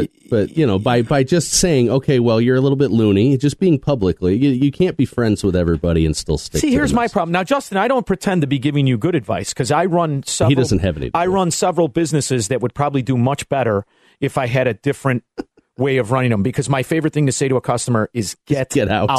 But 0.02 0.30
but 0.30 0.58
you 0.58 0.66
know 0.66 0.80
by 0.80 1.02
by 1.02 1.24
just 1.24 1.52
saying 1.52 1.90
okay, 1.90 2.20
well 2.20 2.42
you're 2.42 2.56
a 2.56 2.62
little 2.62 2.76
bit 2.76 2.92
loony, 2.92 3.38
just 3.38 3.60
being 3.60 3.80
publicly, 3.80 4.36
you, 4.36 4.50
you 4.50 4.72
can't 4.72 4.98
be 4.98 5.06
friends 5.06 5.44
with 5.44 5.56
everybody 5.56 6.06
and 6.06 6.16
still 6.16 6.38
stick. 6.38 6.62
See, 6.62 6.70
to 6.70 6.74
here's 6.74 6.94
my 6.94 7.08
problem. 7.08 7.32
Now, 7.32 7.44
Justin, 7.44 7.78
I 7.78 7.88
don't 7.88 8.06
pretend 8.06 8.42
to 8.42 8.48
be 8.48 8.60
giving 8.60 8.88
you 8.88 8.98
good 8.98 9.16
advice 9.16 9.54
because 9.54 9.72
I 9.72 9.86
run 9.86 10.24
several. 10.24 10.50
He 10.50 10.56
doesn't 10.56 10.80
have 10.80 10.98
any. 10.98 11.12
I 11.14 11.28
run 11.28 11.52
several 11.52 11.88
businesses 11.88 12.48
that 12.48 12.62
would 12.62 12.74
probably 12.74 13.02
do 13.02 13.18
much 13.18 13.48
better 13.50 13.86
if 14.20 14.38
I 14.38 14.48
had 14.48 14.68
a 14.68 14.74
different 14.74 15.24
way 15.78 15.98
of 15.98 16.12
running 16.12 16.32
them. 16.32 16.44
Because 16.44 16.70
my 16.70 16.84
favorite 16.84 17.14
thing 17.14 17.26
to 17.26 17.32
say 17.32 17.48
to 17.48 17.56
a 17.56 17.62
customer 17.62 18.10
is 18.14 18.36
"get, 18.46 18.70
Get 18.72 18.90
out." 18.90 19.10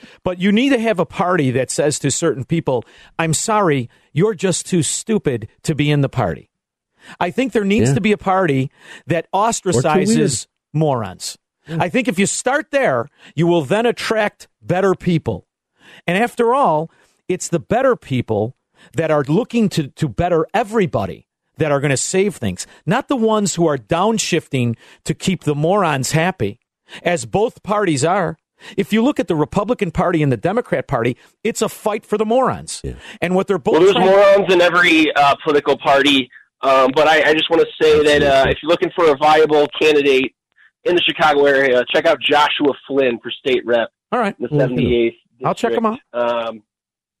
but 0.24 0.38
you 0.38 0.52
need 0.52 0.70
to 0.70 0.78
have 0.78 0.98
a 0.98 1.06
party 1.06 1.50
that 1.52 1.70
says 1.70 1.98
to 2.00 2.10
certain 2.10 2.44
people, 2.44 2.84
"I'm 3.18 3.34
sorry, 3.34 3.88
you're 4.12 4.34
just 4.34 4.66
too 4.66 4.82
stupid 4.82 5.48
to 5.62 5.74
be 5.74 5.90
in 5.90 6.00
the 6.00 6.08
party." 6.08 6.50
I 7.20 7.30
think 7.30 7.52
there 7.52 7.64
needs 7.64 7.90
Yeah. 7.90 7.94
to 7.96 8.00
be 8.00 8.12
a 8.12 8.18
party 8.18 8.70
that 9.06 9.26
ostracizes 9.32 10.46
morons. 10.72 11.38
I 11.68 11.88
think 11.90 12.08
if 12.08 12.18
you 12.18 12.24
start 12.26 12.70
there, 12.70 13.08
you 13.34 13.46
will 13.46 13.62
then 13.62 13.84
attract 13.84 14.48
better 14.62 14.94
people. 14.94 15.46
And 16.06 16.16
after 16.16 16.54
all, 16.54 16.90
it's 17.28 17.48
the 17.48 17.58
better 17.60 17.94
people 17.94 18.56
that 18.94 19.10
are 19.10 19.22
looking 19.24 19.68
to, 19.70 19.88
to 19.88 20.08
better 20.08 20.46
everybody 20.54 21.26
that 21.58 21.70
are 21.70 21.80
going 21.80 21.90
to 21.90 21.96
save 21.96 22.36
things, 22.36 22.66
not 22.86 23.08
the 23.08 23.16
ones 23.16 23.56
who 23.56 23.66
are 23.66 23.76
downshifting 23.76 24.76
to 25.04 25.12
keep 25.12 25.44
the 25.44 25.54
morons 25.54 26.12
happy, 26.12 26.58
as 27.02 27.26
both 27.26 27.62
parties 27.62 28.02
are. 28.04 28.38
If 28.76 28.92
you 28.92 29.02
look 29.02 29.20
at 29.20 29.28
the 29.28 29.36
Republican 29.36 29.90
Party 29.90 30.22
and 30.22 30.32
the 30.32 30.36
Democrat 30.38 30.88
Party, 30.88 31.16
it's 31.44 31.60
a 31.60 31.68
fight 31.68 32.06
for 32.06 32.16
the 32.16 32.24
morons. 32.24 32.82
And 33.20 33.34
what 33.34 33.46
they're 33.46 33.58
both 33.58 33.74
Well, 33.74 33.82
there's 33.82 33.92
trying- 33.94 34.06
morons 34.06 34.52
in 34.52 34.60
every 34.62 35.12
uh, 35.14 35.34
political 35.44 35.76
party, 35.76 36.30
um, 36.62 36.90
but 36.94 37.06
I, 37.08 37.30
I 37.30 37.32
just 37.34 37.50
want 37.50 37.62
to 37.62 37.84
say 37.84 38.02
that 38.02 38.22
uh, 38.22 38.44
if 38.48 38.58
you're 38.62 38.70
looking 38.70 38.90
for 38.94 39.10
a 39.10 39.16
viable 39.16 39.68
candidate 39.80 40.34
in 40.84 40.94
the 40.94 41.02
Chicago 41.02 41.44
area, 41.44 41.84
check 41.92 42.06
out 42.06 42.18
Joshua 42.20 42.74
Flynn 42.86 43.18
for 43.22 43.30
state 43.30 43.64
rep. 43.64 43.90
All 44.10 44.18
right. 44.18 44.34
in 44.38 44.46
the 44.46 44.64
78th. 44.64 45.16
I'll 45.44 45.54
check 45.54 45.72
him 45.72 45.86
out. 45.86 46.00
Um, 46.12 46.62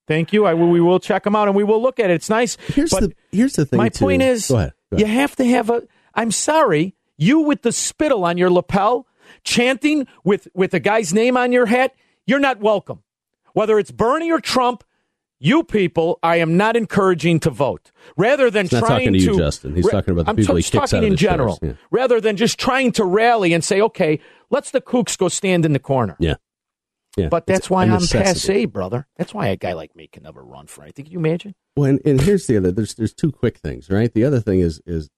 Thank 0.08 0.32
you. 0.32 0.46
I 0.46 0.54
will, 0.54 0.68
we 0.68 0.80
will 0.80 0.98
check 0.98 1.22
them 1.24 1.36
out 1.36 1.48
and 1.48 1.56
we 1.56 1.64
will 1.64 1.82
look 1.82 2.00
at 2.00 2.10
it. 2.10 2.14
It's 2.14 2.30
nice. 2.30 2.56
Here's 2.66 2.90
but 2.90 3.00
the 3.00 3.14
here's 3.30 3.52
the 3.52 3.66
thing. 3.66 3.76
my 3.76 3.90
too. 3.90 4.06
point 4.06 4.22
is, 4.22 4.48
go 4.48 4.56
ahead. 4.56 4.72
Go 4.90 4.96
you 4.96 5.06
have 5.06 5.36
to 5.36 5.44
have 5.44 5.68
a. 5.68 5.82
I'm 6.14 6.30
sorry, 6.30 6.96
you 7.18 7.40
with 7.40 7.60
the 7.60 7.72
spittle 7.72 8.24
on 8.24 8.38
your 8.38 8.50
lapel, 8.50 9.06
chanting 9.44 10.06
with 10.24 10.48
with 10.54 10.72
a 10.72 10.80
guy's 10.80 11.12
name 11.12 11.36
on 11.36 11.52
your 11.52 11.66
hat. 11.66 11.94
You're 12.26 12.40
not 12.40 12.60
welcome. 12.60 13.02
Whether 13.52 13.78
it's 13.78 13.90
Bernie 13.90 14.32
or 14.32 14.40
Trump, 14.40 14.82
you 15.38 15.62
people, 15.64 16.18
I 16.22 16.36
am 16.36 16.56
not 16.56 16.76
encouraging 16.76 17.40
to 17.40 17.50
vote. 17.50 17.92
Rather 18.16 18.50
than 18.50 18.64
He's 18.64 18.72
not 18.72 18.80
trying 18.80 18.98
talking 19.06 19.12
to 19.12 19.18
you, 19.18 19.36
Justin. 19.38 19.74
He's 19.74 19.88
talking 19.88 20.12
about 20.12 20.26
the 20.26 20.30
I'm 20.30 20.36
people 20.36 20.56
he 20.56 20.62
just 20.62 20.72
kicks 20.72 20.90
talking 20.90 21.04
out 21.04 21.10
in 21.10 21.16
general. 21.16 21.58
Yeah. 21.62 21.74
Rather 21.90 22.20
than 22.20 22.36
just 22.36 22.58
trying 22.58 22.92
to 22.92 23.04
rally 23.04 23.52
and 23.52 23.62
say, 23.62 23.80
okay, 23.80 24.20
let's 24.50 24.70
the 24.70 24.80
kooks 24.80 25.16
go 25.16 25.28
stand 25.28 25.64
in 25.64 25.72
the 25.72 25.78
corner. 25.78 26.16
Yeah. 26.18 26.34
Yeah. 27.16 27.28
But 27.28 27.44
It's 27.46 27.52
that's 27.52 27.70
why 27.70 27.84
I'm 27.84 28.06
passe, 28.06 28.66
brother. 28.66 29.06
That's 29.16 29.34
why 29.34 29.48
a 29.48 29.56
guy 29.56 29.72
like 29.72 29.96
me 29.96 30.06
can 30.06 30.22
never 30.22 30.44
run 30.44 30.66
for 30.66 30.82
anything. 30.82 31.06
Can 31.06 31.12
you 31.12 31.18
imagine? 31.18 31.54
Well, 31.76 31.90
and, 31.90 32.00
and 32.04 32.20
here's 32.20 32.46
the 32.46 32.56
other. 32.56 32.70
There's 32.70 32.94
there's 32.94 33.14
two 33.14 33.32
quick 33.32 33.58
things, 33.58 33.90
right? 33.90 34.12
The 34.12 34.24
other 34.24 34.40
thing 34.40 34.60
is 34.60 34.80
is 34.86 35.08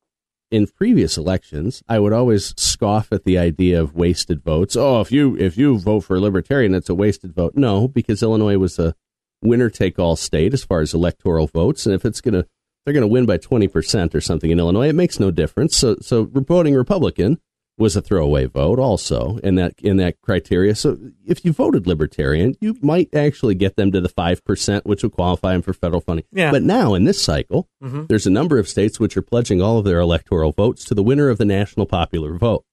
in 0.51 0.67
previous 0.67 1.17
elections, 1.17 1.83
I 1.89 1.99
would 1.99 2.13
always 2.13 2.55
scoff 2.57 3.13
at 3.13 3.25
the 3.25 3.39
idea 3.39 3.81
of 3.81 3.95
wasted 3.95 4.43
votes. 4.43 4.77
Oh, 4.77 5.01
if 5.01 5.13
you 5.13 5.37
if 5.37 5.59
you 5.59 5.79
vote 5.79 6.01
for 6.01 6.17
a 6.17 6.21
libertarian, 6.21 6.75
it's 6.75 6.89
a 6.89 6.95
wasted 6.95 7.35
vote. 7.35 7.53
No, 7.55 7.87
because 7.87 8.23
Illinois 8.23 8.57
was 8.57 8.79
a 8.79 8.95
winner 9.43 9.71
take 9.71 9.99
all 9.99 10.17
state 10.17 10.53
as 10.55 10.65
far 10.65 10.81
as 10.81 10.95
electoral 10.95 11.47
votes, 11.47 11.87
and 11.87 11.95
if 11.95 12.05
it's 12.05 12.21
gonna 12.21 12.45
they're 12.85 12.95
gonna 12.95 13.07
win 13.07 13.27
by 13.27 13.37
twenty 13.37 13.69
percent 13.69 14.15
or 14.15 14.21
something 14.21 14.51
in 14.51 14.59
Illinois, 14.59 14.89
it 14.89 14.95
makes 14.95 15.21
no 15.21 15.31
difference. 15.31 15.77
So 15.77 15.97
so 16.01 16.25
voting 16.25 16.75
Republican 16.75 17.39
was 17.79 17.97
a 17.97 18.03
throwaway 18.03 18.45
vote 18.45 18.79
also 18.79 19.39
in 19.39 19.55
that 19.55 19.73
in 19.83 19.97
that 19.97 20.21
criteria. 20.21 20.75
So 20.75 20.99
if 21.27 21.43
you 21.47 21.53
voted 21.53 21.87
libertarian, 21.87 22.55
you 22.61 22.77
might 22.83 23.09
actually 23.15 23.55
get 23.55 23.77
them 23.77 23.91
to 23.93 24.03
the 24.03 24.09
five 24.11 24.45
percent, 24.45 24.85
which 24.85 25.03
would 25.03 25.13
qualify 25.13 25.53
them 25.53 25.63
for 25.63 25.73
federal 25.73 26.03
funding. 26.03 26.27
Yeah. 26.31 26.51
But 26.51 26.63
now 26.63 26.93
in 26.93 27.05
this 27.05 27.23
cycle, 27.23 27.69
Mhm. 27.83 28.09
there's 28.09 28.27
a 28.27 28.31
number 28.31 28.59
of 28.59 28.69
states 28.69 29.01
which 29.01 29.17
are 29.17 29.23
pledging 29.23 29.63
all 29.63 29.79
of 29.79 29.87
their 29.87 29.99
electoral 30.01 30.53
votes 30.53 30.85
to 30.87 30.95
the 30.95 31.03
winner 31.03 31.31
of 31.31 31.39
the 31.39 31.47
national 31.47 31.87
popular 31.87 32.37
vote. 32.37 32.65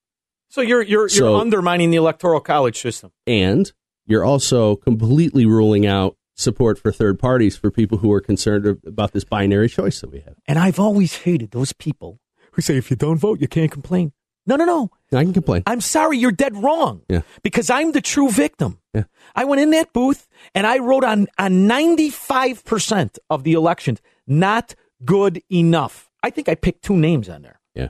So 0.49 0.59
you're 0.59 0.81
you're 0.81 1.07
you're 1.07 1.35
undermining 1.37 1.89
the 1.91 1.97
electoral 1.97 2.41
college 2.41 2.77
system. 2.81 3.11
And 3.25 3.71
you're 4.07 4.25
also 4.25 4.75
completely 4.75 5.45
ruling 5.45 5.85
out 5.85 6.16
support 6.37 6.79
for 6.79 6.91
third 6.91 7.19
parties 7.19 7.57
for 7.57 7.71
people 7.71 7.97
who 7.97 8.11
are 8.13 8.21
concerned 8.21 8.65
about 8.85 9.11
this 9.11 9.23
binary 9.23 9.67
choice 9.67 9.99
that 10.01 10.11
we 10.11 10.19
have. 10.19 10.35
And 10.47 10.57
I've 10.59 10.79
always 10.79 11.17
hated 11.17 11.51
those 11.51 11.73
people 11.73 12.19
who 12.51 12.61
say 12.61 12.77
if 12.77 12.89
you 12.89 12.95
don't 12.95 13.17
vote, 13.17 13.41
you 13.41 13.47
can't 13.47 13.71
complain. 13.71 14.13
No, 14.45 14.55
no, 14.55 14.63
no. 14.63 14.89
I 15.11 15.23
can 15.23 15.33
complain. 15.33 15.63
I'm 15.67 15.81
sorry, 15.81 16.17
you're 16.17 16.31
dead 16.31 16.55
wrong. 16.55 17.01
Yeah. 17.09 17.21
Because 17.43 17.69
I'm 17.69 17.91
the 17.91 17.99
true 18.01 18.29
victim. 18.29 18.79
Yeah. 18.93 19.03
I 19.35 19.43
went 19.43 19.59
in 19.61 19.71
that 19.71 19.91
booth 19.91 20.27
and 20.55 20.65
I 20.65 20.77
wrote 20.77 21.03
on 21.03 21.27
on 21.37 21.67
95% 21.67 23.17
of 23.29 23.43
the 23.43 23.53
elections, 23.53 23.99
not 24.25 24.75
good 25.03 25.41
enough. 25.51 26.09
I 26.23 26.29
think 26.29 26.47
I 26.49 26.55
picked 26.55 26.83
two 26.83 26.95
names 26.95 27.27
on 27.29 27.41
there. 27.41 27.59
Yeah. 27.75 27.89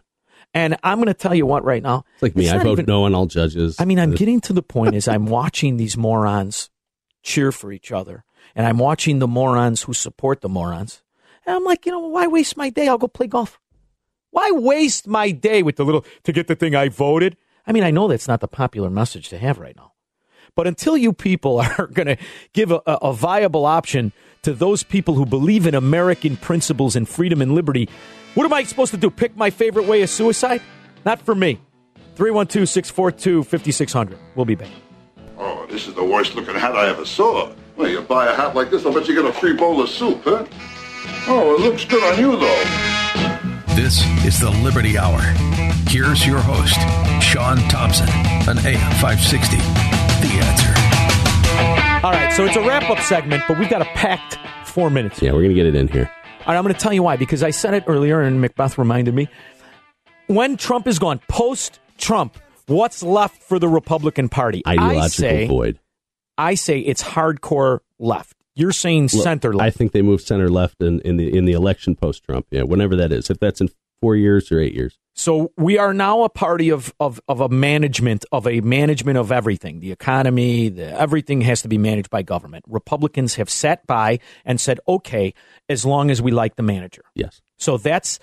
And 0.53 0.77
I'm 0.83 0.97
going 0.97 1.07
to 1.07 1.13
tell 1.13 1.35
you 1.35 1.45
what 1.45 1.63
right 1.63 1.83
now. 1.83 2.05
It's 2.15 2.23
like 2.23 2.35
me. 2.35 2.45
It's 2.45 2.53
I 2.53 2.63
vote 2.63 2.73
even- 2.73 2.85
no 2.85 3.03
on 3.03 3.13
all 3.13 3.27
judges. 3.27 3.79
I 3.79 3.85
mean, 3.85 3.99
I'm 3.99 4.13
uh, 4.13 4.15
getting 4.15 4.41
to 4.41 4.53
the 4.53 4.63
point 4.63 4.95
as 4.95 5.07
I'm 5.07 5.25
watching 5.27 5.77
these 5.77 5.95
morons 5.97 6.69
cheer 7.23 7.51
for 7.51 7.71
each 7.71 7.91
other, 7.91 8.23
and 8.57 8.65
I'm 8.65 8.79
watching 8.79 9.19
the 9.19 9.27
morons 9.27 9.83
who 9.83 9.93
support 9.93 10.41
the 10.41 10.49
morons. 10.49 11.03
And 11.45 11.55
I'm 11.55 11.63
like, 11.63 11.85
you 11.85 11.91
know, 11.91 11.99
why 11.99 12.25
waste 12.25 12.57
my 12.57 12.71
day? 12.71 12.87
I'll 12.87 12.97
go 12.97 13.07
play 13.07 13.27
golf. 13.27 13.59
Why 14.31 14.49
waste 14.51 15.07
my 15.07 15.29
day 15.29 15.61
with 15.61 15.75
the 15.75 15.85
little 15.85 16.03
to 16.23 16.33
get 16.33 16.47
the 16.47 16.55
thing 16.55 16.73
I 16.75 16.89
voted? 16.89 17.37
I 17.67 17.71
mean, 17.71 17.83
I 17.83 17.91
know 17.91 18.07
that's 18.07 18.27
not 18.27 18.41
the 18.41 18.47
popular 18.47 18.89
message 18.89 19.29
to 19.29 19.37
have 19.37 19.59
right 19.59 19.75
now. 19.75 19.93
But 20.55 20.65
until 20.65 20.97
you 20.97 21.13
people 21.13 21.59
are 21.77 21.85
going 21.85 22.07
to 22.07 22.17
give 22.53 22.71
a, 22.71 22.81
a, 22.87 23.13
viable 23.13 23.67
option 23.67 24.11
to 24.41 24.53
those 24.53 24.81
people 24.81 25.13
who 25.13 25.25
believe 25.27 25.67
in 25.67 25.75
American 25.75 26.35
principles 26.35 26.95
and 26.95 27.07
freedom 27.07 27.43
and 27.43 27.53
liberty, 27.53 27.87
what 28.33 28.45
am 28.45 28.53
I 28.53 28.63
supposed 28.63 28.91
to 28.91 28.97
do? 28.97 29.11
Pick 29.11 29.37
my 29.37 29.51
favorite 29.51 29.85
way 29.85 30.01
of 30.01 30.09
suicide? 30.09 30.63
Not 31.05 31.21
for 31.21 31.35
me. 31.35 31.59
312 32.15 32.67
642 32.67 33.43
5600. 33.43 34.17
We'll 34.33 34.45
be 34.45 34.55
back. 34.55 34.71
Oh, 35.37 35.67
this 35.69 35.87
is 35.87 35.93
the 35.93 36.03
worst 36.03 36.33
looking 36.33 36.55
hat 36.55 36.75
I 36.75 36.87
ever 36.89 37.05
saw. 37.05 37.53
Well, 37.77 37.89
you 37.89 38.01
buy 38.01 38.25
a 38.25 38.35
hat 38.35 38.55
like 38.55 38.71
this, 38.71 38.85
I'll 38.87 38.93
bet 38.93 39.07
you 39.07 39.13
get 39.13 39.25
a 39.25 39.31
free 39.31 39.53
bowl 39.53 39.81
of 39.81 39.89
soup, 39.89 40.23
huh? 40.23 40.45
Oh, 41.27 41.55
it 41.55 41.61
looks 41.61 41.85
good 41.85 42.01
on 42.01 42.19
you, 42.19 42.31
though. 42.35 42.63
This 43.75 44.03
is 44.25 44.39
the 44.39 44.49
Liberty 44.63 44.97
Hour. 44.97 45.19
Here's 45.87 46.25
your 46.25 46.39
host, 46.39 46.79
Sean 47.23 47.57
Thompson, 47.69 48.09
an 48.49 48.57
AM 48.65 48.91
560. 48.99 49.57
The 49.57 50.33
answer. 50.41 52.03
All 52.03 52.11
right, 52.11 52.33
so 52.33 52.45
it's 52.45 52.55
a 52.55 52.61
wrap 52.61 52.89
up 52.89 52.99
segment, 52.99 53.43
but 53.47 53.59
we've 53.59 53.69
got 53.69 53.83
a 53.83 53.85
packed 53.93 54.39
four 54.67 54.89
minutes. 54.89 55.21
Yeah, 55.21 55.33
we're 55.33 55.43
going 55.43 55.49
to 55.49 55.55
get 55.55 55.67
it 55.67 55.75
in 55.75 55.87
here. 55.87 56.09
All 56.41 56.47
right, 56.47 56.57
I'm 56.57 56.63
going 56.63 56.73
to 56.73 56.79
tell 56.79 56.93
you 56.93 57.03
why, 57.03 57.15
because 57.15 57.43
I 57.43 57.51
said 57.51 57.75
it 57.75 57.83
earlier 57.85 58.21
and 58.21 58.41
Macbeth 58.41 58.79
reminded 58.79 59.13
me. 59.13 59.29
When 60.25 60.57
Trump 60.57 60.87
is 60.87 60.97
gone, 60.97 61.21
post 61.27 61.79
Trump, 61.99 62.39
what's 62.65 63.03
left 63.03 63.43
for 63.43 63.59
the 63.59 63.67
Republican 63.67 64.29
Party? 64.29 64.63
Ideological 64.65 65.03
I 65.03 65.07
say, 65.09 65.47
void. 65.47 65.79
I 66.37 66.55
say 66.55 66.79
it's 66.79 67.03
hardcore 67.03 67.79
left. 67.99 68.35
You're 68.55 68.71
saying 68.71 69.09
center 69.09 69.53
left. 69.53 69.67
I 69.67 69.69
think 69.69 69.91
they 69.91 70.01
move 70.01 70.21
center 70.21 70.49
left 70.49 70.81
in, 70.81 70.99
in 71.01 71.17
the 71.17 71.35
in 71.35 71.45
the 71.45 71.53
election 71.53 71.95
post 71.95 72.23
Trump. 72.23 72.47
Yeah, 72.49 72.63
whenever 72.63 72.95
that 72.95 73.11
is. 73.11 73.29
If 73.29 73.39
that's 73.39 73.61
in 73.61 73.69
four 74.01 74.15
years 74.15 74.51
or 74.51 74.59
eight 74.59 74.73
years. 74.73 74.97
So 75.13 75.51
we 75.57 75.79
are 75.79 75.93
now 75.93 76.23
a 76.23 76.29
party 76.29 76.69
of, 76.69 76.93
of, 76.99 77.19
of 77.27 77.41
a 77.41 77.49
management 77.49 78.25
of 78.31 78.47
a 78.47 78.61
management 78.61 79.17
of 79.17 79.31
everything. 79.31 79.79
The 79.79 79.91
economy, 79.91 80.69
the, 80.69 80.99
everything 80.99 81.41
has 81.41 81.63
to 81.63 81.67
be 81.67 81.79
managed 81.79 82.11
by 82.11 82.21
government. 82.21 82.65
Republicans 82.67 83.35
have 83.35 83.49
sat 83.49 83.85
by 83.87 84.19
and 84.45 84.61
said, 84.61 84.79
okay, 84.87 85.33
as 85.67 85.85
long 85.85 86.11
as 86.11 86.21
we 86.21 86.31
like 86.31 86.55
the 86.55 86.63
manager. 86.63 87.01
Yes. 87.15 87.41
So 87.57 87.77
that's 87.77 88.19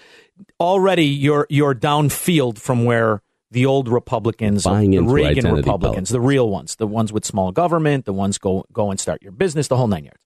already 0.61 1.07
you're 1.07 1.47
you're 1.51 1.75
downfield 1.75 2.59
from 2.59 2.85
where 2.85 3.23
the 3.55 3.65
old 3.67 3.89
Republicans, 3.89 4.65
Buying 4.65 4.91
the 4.91 4.99
into 4.99 5.13
Reagan 5.13 5.47
Republicans, 5.55 6.11
politics. 6.11 6.11
the 6.11 6.21
real 6.21 6.51
ones, 6.51 6.77
the 6.77 6.87
ones 6.87 7.13
with 7.13 7.25
small 7.25 7.53
government, 7.53 8.05
the 8.05 8.13
ones 8.13 8.37
go 8.37 8.67
go 8.73 8.91
and 8.91 9.01
start 9.01 9.23
your 9.23 9.33
business, 9.33 9.69
the 9.69 9.77
whole 9.77 9.89
nine 9.89 10.05
yards. 10.05 10.19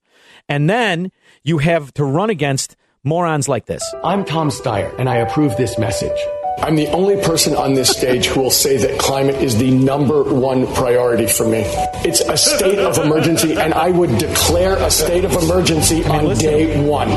And 0.49 0.68
then 0.68 1.12
you 1.45 1.59
have 1.59 1.93
to 1.95 2.05
run 2.05 2.31
against 2.31 2.74
morons 3.05 3.49
like 3.49 3.66
this. 3.66 3.83
I'm 4.03 4.24
Tom 4.24 4.49
Steyer, 4.49 4.93
and 4.99 5.09
I 5.09 5.16
approve 5.16 5.57
this 5.57 5.79
message. 5.79 6.18
I'm 6.61 6.74
the 6.74 6.89
only 6.89 7.22
person 7.22 7.55
on 7.55 7.74
this 7.74 7.91
stage 7.91 8.26
who 8.26 8.41
will 8.41 8.51
say 8.51 8.79
that 8.79 8.99
climate 8.99 9.37
is 9.37 9.57
the 9.59 9.70
number 9.70 10.24
one 10.24 10.66
priority 10.74 11.29
for 11.29 11.47
me. 11.47 11.62
It's 12.05 12.20
a 12.20 12.37
state 12.37 12.81
of 12.81 12.99
emergency, 12.99 13.57
and 13.57 13.72
I 13.72 13.91
would 13.91 14.18
declare 14.18 14.74
a 14.76 14.91
state 14.91 15.24
of 15.24 15.33
emergency 15.35 16.05
on 16.05 16.37
day 16.37 16.85
one. 16.85 17.11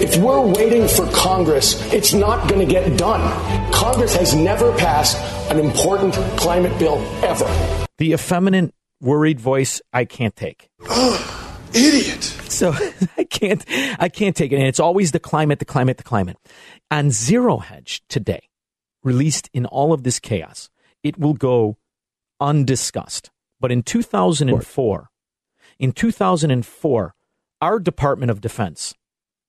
If 0.00 0.16
we're 0.18 0.46
waiting 0.46 0.86
for 0.86 1.10
Congress, 1.10 1.74
it's 1.92 2.12
not 2.14 2.48
going 2.48 2.64
to 2.64 2.72
get 2.72 2.96
done. 2.96 3.20
Congress 3.72 4.14
has 4.14 4.32
never 4.34 4.72
passed 4.76 5.16
an 5.50 5.58
important 5.58 6.14
climate 6.38 6.78
bill 6.78 6.98
ever. 7.22 7.46
The 7.98 8.12
effeminate, 8.12 8.74
worried 9.00 9.40
voice 9.40 9.80
I 9.92 10.04
can't 10.04 10.34
take. 10.34 10.68
Idiot. 11.74 12.22
So 12.48 12.72
I 13.18 13.24
can't 13.24 13.64
I 13.98 14.08
can't 14.08 14.36
take 14.36 14.52
it. 14.52 14.56
And 14.56 14.66
it's 14.66 14.80
always 14.80 15.12
the 15.12 15.20
climate, 15.20 15.58
the 15.58 15.64
climate, 15.64 15.98
the 15.98 16.04
climate. 16.04 16.36
On 16.90 17.10
Zero 17.10 17.58
Hedge 17.58 18.02
today, 18.08 18.48
released 19.02 19.50
in 19.52 19.66
all 19.66 19.92
of 19.92 20.02
this 20.02 20.18
chaos, 20.18 20.70
it 21.02 21.18
will 21.18 21.34
go 21.34 21.76
undiscussed. 22.40 23.30
But 23.60 23.70
in 23.72 23.82
2004, 23.82 25.08
in 25.78 25.92
2004, 25.92 27.14
our 27.60 27.78
Department 27.78 28.30
of 28.30 28.40
Defense, 28.40 28.94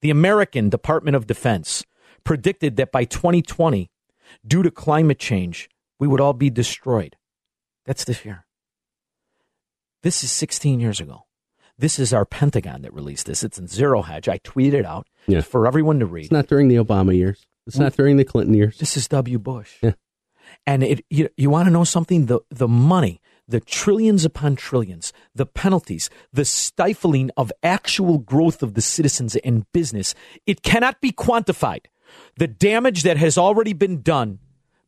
the 0.01 0.09
American 0.09 0.69
Department 0.69 1.15
of 1.15 1.27
Defense, 1.27 1.85
predicted 2.23 2.75
that 2.77 2.91
by 2.91 3.05
2020, 3.05 3.89
due 4.45 4.63
to 4.63 4.71
climate 4.71 5.19
change, 5.19 5.69
we 5.99 6.07
would 6.07 6.21
all 6.21 6.33
be 6.33 6.49
destroyed. 6.49 7.15
That's 7.85 8.03
the 8.03 8.13
fear. 8.13 8.45
This 10.03 10.23
is 10.23 10.31
16 10.31 10.79
years 10.79 10.99
ago. 10.99 11.23
This 11.77 11.99
is 11.99 12.13
our 12.13 12.25
Pentagon 12.25 12.83
that 12.83 12.93
released 12.93 13.25
this. 13.25 13.43
It's 13.43 13.57
in 13.59 13.67
Zero 13.67 14.01
Hedge. 14.01 14.29
I 14.29 14.37
tweeted 14.39 14.73
it 14.73 14.85
out 14.85 15.07
Yeah. 15.27 15.41
for 15.41 15.67
everyone 15.67 15.99
to 15.99 16.05
read. 16.05 16.25
It's 16.25 16.31
not 16.31 16.47
during 16.47 16.67
the 16.67 16.75
Obama 16.75 17.15
years. 17.15 17.45
It's 17.67 17.77
not 17.77 17.93
during 17.95 18.17
the 18.17 18.23
Clinton 18.23 18.53
years. 18.53 18.77
This 18.77 18.95
is 18.95 19.07
W. 19.09 19.39
Bush. 19.39 19.73
Yeah. 19.81 19.93
And 20.67 20.83
it, 20.83 21.03
you, 21.09 21.29
you 21.35 21.49
want 21.49 21.65
to 21.67 21.71
know 21.71 21.83
something? 21.83 22.27
The, 22.27 22.39
the 22.49 22.67
money, 22.67 23.19
the 23.47 23.59
trillions 23.59 24.23
upon 24.23 24.55
trillions, 24.55 25.11
the 25.33 25.47
penalties, 25.47 26.09
the 26.31 26.45
stifling 26.45 27.31
of 27.35 27.51
actual 27.63 28.19
growth 28.19 28.61
of 28.61 28.75
the 28.75 28.81
citizens 28.81 29.35
and 29.37 29.65
business, 29.73 30.13
it 30.45 30.61
cannot 30.61 31.01
be 31.01 31.11
quantified. 31.11 31.85
The 32.37 32.47
damage 32.47 33.01
that 33.03 33.17
has 33.17 33.37
already 33.37 33.73
been 33.73 34.01
done 34.03 34.39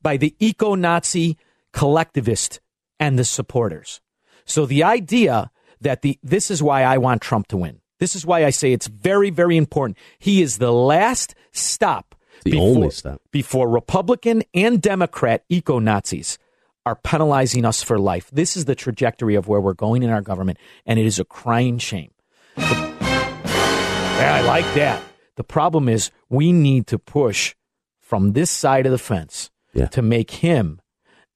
by 0.08 0.16
the 0.16 0.34
eco 0.40 0.74
Nazi 0.74 1.38
collectivist 1.74 2.62
and 2.98 3.20
the 3.20 3.26
supporters. 3.26 4.00
So 4.46 4.66
the 4.66 4.82
idea 4.82 5.52
that 5.82 6.02
the 6.02 6.18
this 6.24 6.50
is 6.50 6.64
why 6.64 6.84
I 6.84 6.98
want 6.98 7.22
Trump 7.22 7.48
to 7.48 7.58
win. 7.58 7.82
This 8.00 8.16
is 8.16 8.26
why 8.26 8.46
I 8.46 8.52
say 8.52 8.72
it's 8.72 8.88
very, 8.88 9.32
very 9.32 9.58
important. 9.58 9.98
He 10.18 10.42
is 10.42 10.60
the 10.60 10.72
last 10.72 11.36
stop 11.52 12.16
The 12.46 12.58
only 12.58 12.90
stop. 12.92 13.22
before 13.32 13.68
Republican 13.68 14.44
and 14.54 14.82
Democrat 14.82 15.44
eco 15.50 15.80
Nazis 15.80 16.38
are 16.86 16.96
penalizing 16.96 17.66
us 17.66 17.84
for 17.84 18.00
life. 18.00 18.30
This 18.32 18.56
is 18.56 18.64
the 18.64 18.76
trajectory 18.76 19.36
of 19.36 19.50
where 19.50 19.60
we're 19.60 19.74
going 19.74 20.04
in 20.04 20.10
our 20.10 20.22
government, 20.22 20.58
and 20.86 20.98
it 20.98 21.06
is 21.06 21.20
a 21.20 21.26
crying 21.26 21.80
shame. 21.80 22.12
Yeah, 22.56 24.40
I 24.40 24.42
like 24.48 24.74
that. 24.76 25.04
The 25.36 25.44
problem 25.44 25.90
is 25.90 26.12
we 26.30 26.54
need 26.54 26.88
to 26.88 26.98
push 26.98 27.56
from 28.00 28.32
this 28.32 28.50
side 28.50 28.86
of 28.86 28.94
the 28.94 28.98
fence 29.12 29.52
Yeah. 29.78 29.88
to 29.88 30.02
make 30.02 30.32
him 30.32 30.82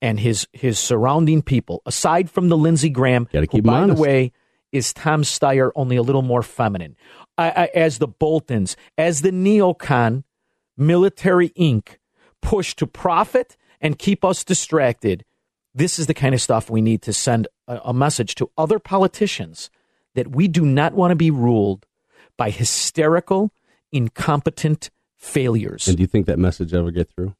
and 0.01 0.19
his 0.19 0.47
his 0.51 0.79
surrounding 0.79 1.41
people, 1.41 1.81
aside 1.85 2.29
from 2.29 2.49
the 2.49 2.57
Lindsey 2.57 2.89
Graham, 2.89 3.27
Gotta 3.31 3.47
who, 3.51 3.61
by 3.61 3.81
honest. 3.81 3.97
the 3.97 4.01
way, 4.01 4.31
is 4.71 4.93
Tom 4.93 5.21
Steyer 5.23 5.71
only 5.75 5.95
a 5.95 6.01
little 6.01 6.23
more 6.23 6.41
feminine, 6.41 6.95
I, 7.37 7.49
I, 7.51 7.65
as 7.75 7.99
the 7.99 8.07
Boltons, 8.07 8.75
as 8.97 9.21
the 9.21 9.31
neocon, 9.31 10.23
Military 10.77 11.49
Inc. 11.49 11.97
push 12.41 12.73
to 12.75 12.87
profit 12.87 13.57
and 13.79 13.99
keep 13.99 14.25
us 14.25 14.43
distracted. 14.43 15.23
This 15.73 15.99
is 15.99 16.07
the 16.07 16.13
kind 16.13 16.33
of 16.33 16.41
stuff 16.41 16.69
we 16.69 16.81
need 16.81 17.01
to 17.03 17.13
send 17.13 17.47
a, 17.67 17.79
a 17.85 17.93
message 17.93 18.35
to 18.35 18.49
other 18.57 18.79
politicians 18.79 19.69
that 20.15 20.35
we 20.35 20.47
do 20.47 20.65
not 20.65 20.93
want 20.93 21.11
to 21.11 21.15
be 21.15 21.31
ruled 21.31 21.85
by 22.37 22.49
hysterical, 22.49 23.51
incompetent 23.91 24.89
failures. 25.15 25.87
And 25.87 25.95
do 25.97 26.01
you 26.01 26.07
think 26.07 26.25
that 26.25 26.39
message 26.39 26.73
ever 26.73 26.91
get 26.91 27.09
through? 27.15 27.35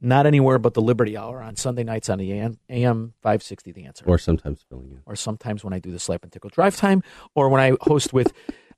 Not 0.00 0.26
anywhere 0.26 0.58
but 0.58 0.74
the 0.74 0.82
Liberty 0.82 1.16
Hour 1.16 1.40
on 1.42 1.56
Sunday 1.56 1.82
nights 1.84 2.08
on 2.10 2.18
the 2.18 2.30
AM, 2.32 2.58
AM 2.68 3.14
560 3.22 3.72
The 3.72 3.84
Answer. 3.86 4.04
Or 4.06 4.18
sometimes 4.18 4.64
filling 4.68 4.90
in. 4.90 5.00
Or 5.06 5.16
sometimes 5.16 5.64
when 5.64 5.72
I 5.72 5.78
do 5.78 5.90
the 5.90 5.98
Slap 5.98 6.22
and 6.22 6.30
Tickle 6.32 6.50
Drive 6.50 6.76
Time, 6.76 7.02
or 7.34 7.48
when 7.48 7.60
I 7.62 7.76
host 7.80 8.12
with, 8.12 8.32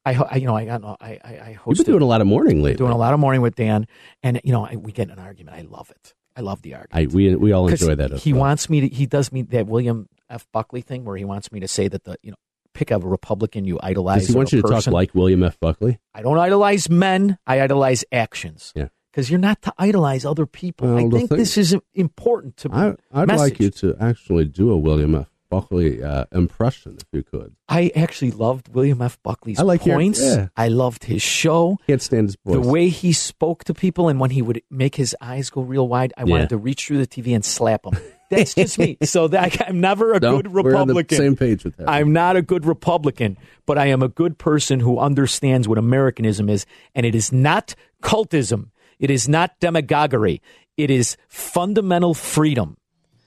I, 0.06 0.14
I 0.14 0.36
you 0.36 0.46
know, 0.46 0.56
I 0.56 0.64
got, 0.64 0.84
I, 0.84 1.18
I, 1.24 1.28
I 1.28 1.58
You've 1.66 1.78
been 1.78 1.86
doing 1.86 2.02
a 2.02 2.06
lot 2.06 2.20
of 2.20 2.26
morning 2.28 2.62
lately. 2.62 2.76
doing 2.78 2.92
a 2.92 2.96
lot 2.96 3.14
of 3.14 3.20
morning 3.20 3.40
with 3.42 3.56
Dan, 3.56 3.86
and 4.22 4.40
you 4.44 4.52
know, 4.52 4.64
I, 4.64 4.76
we 4.76 4.92
get 4.92 5.08
in 5.08 5.12
an 5.12 5.18
argument. 5.18 5.56
I 5.56 5.62
love 5.62 5.90
it. 5.90 6.14
I 6.36 6.40
love 6.40 6.62
the 6.62 6.74
argument. 6.76 7.12
I, 7.12 7.14
we 7.14 7.34
we 7.34 7.50
all 7.52 7.66
enjoy 7.66 7.96
that. 7.96 8.12
as 8.12 8.22
He 8.22 8.32
well. 8.32 8.42
wants 8.42 8.70
me 8.70 8.82
to. 8.82 8.88
He 8.88 9.06
does 9.06 9.32
me 9.32 9.42
that 9.42 9.66
William 9.66 10.08
F. 10.30 10.46
Buckley 10.52 10.82
thing 10.82 11.04
where 11.04 11.16
he 11.16 11.24
wants 11.24 11.50
me 11.50 11.58
to 11.58 11.66
say 11.68 11.88
that 11.88 12.04
the 12.04 12.16
you 12.22 12.30
know 12.30 12.36
pick 12.74 12.92
a 12.92 12.98
Republican 13.00 13.64
you 13.64 13.80
idolize. 13.82 14.20
Does 14.20 14.28
he 14.28 14.34
or 14.34 14.36
want 14.36 14.52
you 14.52 14.62
to 14.62 14.68
talk 14.68 14.86
like 14.86 15.16
William 15.16 15.42
F. 15.42 15.58
Buckley? 15.58 15.98
I 16.14 16.22
don't 16.22 16.38
idolize 16.38 16.88
men. 16.88 17.38
I 17.44 17.60
idolize 17.60 18.04
actions. 18.12 18.72
Yeah. 18.76 18.86
Because 19.18 19.30
you're 19.30 19.40
not 19.40 19.60
to 19.62 19.72
idolize 19.78 20.24
other 20.24 20.46
people. 20.46 20.86
Well, 20.94 20.98
I 21.04 21.10
think 21.10 21.28
thing- 21.30 21.38
this 21.38 21.58
is 21.58 21.74
important 21.92 22.56
to. 22.58 22.70
I, 22.72 22.94
I'd 23.12 23.26
message. 23.26 23.40
like 23.40 23.58
you 23.58 23.70
to 23.70 23.96
actually 23.98 24.44
do 24.44 24.70
a 24.70 24.76
William 24.76 25.16
F. 25.16 25.26
Buckley 25.50 26.04
uh, 26.04 26.26
impression 26.30 26.98
if 27.00 27.06
you 27.10 27.24
could. 27.24 27.56
I 27.68 27.90
actually 27.96 28.30
loved 28.30 28.68
William 28.68 29.02
F. 29.02 29.20
Buckley's 29.24 29.58
I 29.58 29.64
like 29.64 29.84
your- 29.84 29.96
points. 29.96 30.22
yeah. 30.22 30.48
I 30.56 30.68
loved 30.68 31.02
his 31.02 31.20
show. 31.20 31.78
Can't 31.88 32.00
stand 32.00 32.28
his 32.28 32.36
voice. 32.46 32.54
The 32.64 32.70
way 32.70 32.90
he 32.90 33.12
spoke 33.12 33.64
to 33.64 33.74
people, 33.74 34.08
and 34.08 34.20
when 34.20 34.30
he 34.30 34.40
would 34.40 34.62
make 34.70 34.94
his 34.94 35.16
eyes 35.20 35.50
go 35.50 35.62
real 35.62 35.88
wide, 35.88 36.12
I 36.16 36.22
Yeah. 36.22 36.30
wanted 36.30 36.50
to 36.50 36.56
reach 36.56 36.86
through 36.86 36.98
the 36.98 37.06
TV 37.08 37.34
and 37.34 37.44
slap 37.44 37.86
him. 37.86 37.94
That's 38.30 38.54
just 38.54 38.78
me. 38.78 38.98
So 39.04 39.26
that 39.28 39.60
I'm 39.68 39.80
never 39.80 40.12
a 40.12 40.20
No, 40.20 40.36
good 40.36 40.52
we're 40.52 40.76
on 40.76 40.86
the 40.86 40.94
Republican. 40.94 41.18
same 41.18 41.34
page 41.34 41.64
with 41.64 41.76
that. 41.78 41.88
I'm 41.88 42.12
not 42.12 42.36
a 42.36 42.42
good 42.42 42.64
Republican, 42.66 43.36
but 43.66 43.78
I 43.78 43.86
am 43.86 44.00
a 44.00 44.08
good 44.08 44.38
person 44.38 44.78
who 44.78 45.00
understands 45.00 45.66
what 45.66 45.76
Americanism 45.78 46.48
is, 46.48 46.66
and 46.94 47.04
it 47.04 47.16
is 47.16 47.32
not 47.32 47.74
cultism. 48.00 48.68
It 48.98 49.10
is 49.10 49.28
not 49.28 49.58
demagoguery. 49.60 50.40
It 50.76 50.90
is 50.90 51.16
fundamental 51.28 52.14
freedom, 52.14 52.76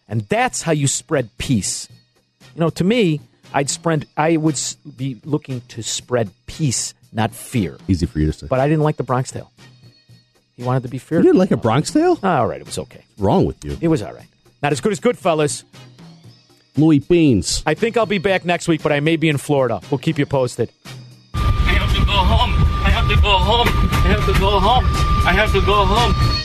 and 0.08 0.22
that's 0.30 0.62
how 0.62 0.72
you 0.72 0.88
spread 0.88 1.30
peace. 1.38 1.88
You 2.56 2.62
know, 2.62 2.70
to 2.72 2.84
me, 2.84 3.20
I'd 3.54 3.70
spread. 3.70 4.08
I 4.16 4.38
would 4.38 4.60
be 4.98 5.20
looking 5.26 5.62
to 5.70 5.84
spread 5.84 6.30
peace, 6.46 6.94
not 7.12 7.32
fear. 7.34 7.78
Easy 7.88 8.06
for 8.06 8.20
you 8.20 8.28
to 8.28 8.34
say. 8.34 8.48
But 8.48 8.60
I 8.60 8.68
didn't 8.68 8.84
like 8.84 8.98
the 8.98 9.04
Bronx 9.04 9.32
Tale. 9.32 9.52
He 10.56 10.64
wanted 10.64 10.84
to 10.84 10.90
be 10.90 10.96
You 10.98 11.00
fearful. 11.00 11.24
didn't 11.24 11.40
like 11.40 11.52
a 11.52 11.58
Bronx 11.58 11.92
Tale? 11.92 12.20
All 12.24 12.48
right, 12.48 12.62
it 12.62 12.66
was 12.66 12.78
okay. 12.78 13.04
What's 13.16 13.22
wrong 13.22 13.46
with 13.46 13.64
you? 13.66 13.78
It 13.82 13.88
was 13.90 14.02
all 14.02 14.14
right. 14.14 14.28
Not 14.64 14.72
as 14.72 14.80
good 14.82 14.92
as 14.92 15.00
Goodfellas. 15.00 15.64
Louis 16.78 17.00
Beans. 17.00 17.64
I 17.66 17.74
think 17.74 17.98
I'll 17.98 18.06
be 18.06 18.18
back 18.18 18.46
next 18.46 18.68
week, 18.70 18.82
but 18.82 18.94
I 18.94 19.02
may 19.02 19.18
be 19.18 19.28
in 19.28 19.38
Florida. 19.38 19.82
We'll 19.92 19.98
keep 19.98 20.18
you 20.18 20.26
posted. 20.26 20.72
I 21.34 21.40
have 21.40 21.94
to 22.00 22.06
go 22.06 22.12
home. 22.14 22.54
I 22.86 22.90
have 22.90 23.10
to 23.10 23.16
go 23.22 23.38
home. 23.38 23.68
I 23.68 24.08
have 24.08 24.26
to 24.34 24.40
go 24.40 24.60
home. 24.60 25.11
I 25.24 25.34
have 25.34 25.52
to 25.54 25.62
go 25.62 25.86
home. 25.86 26.41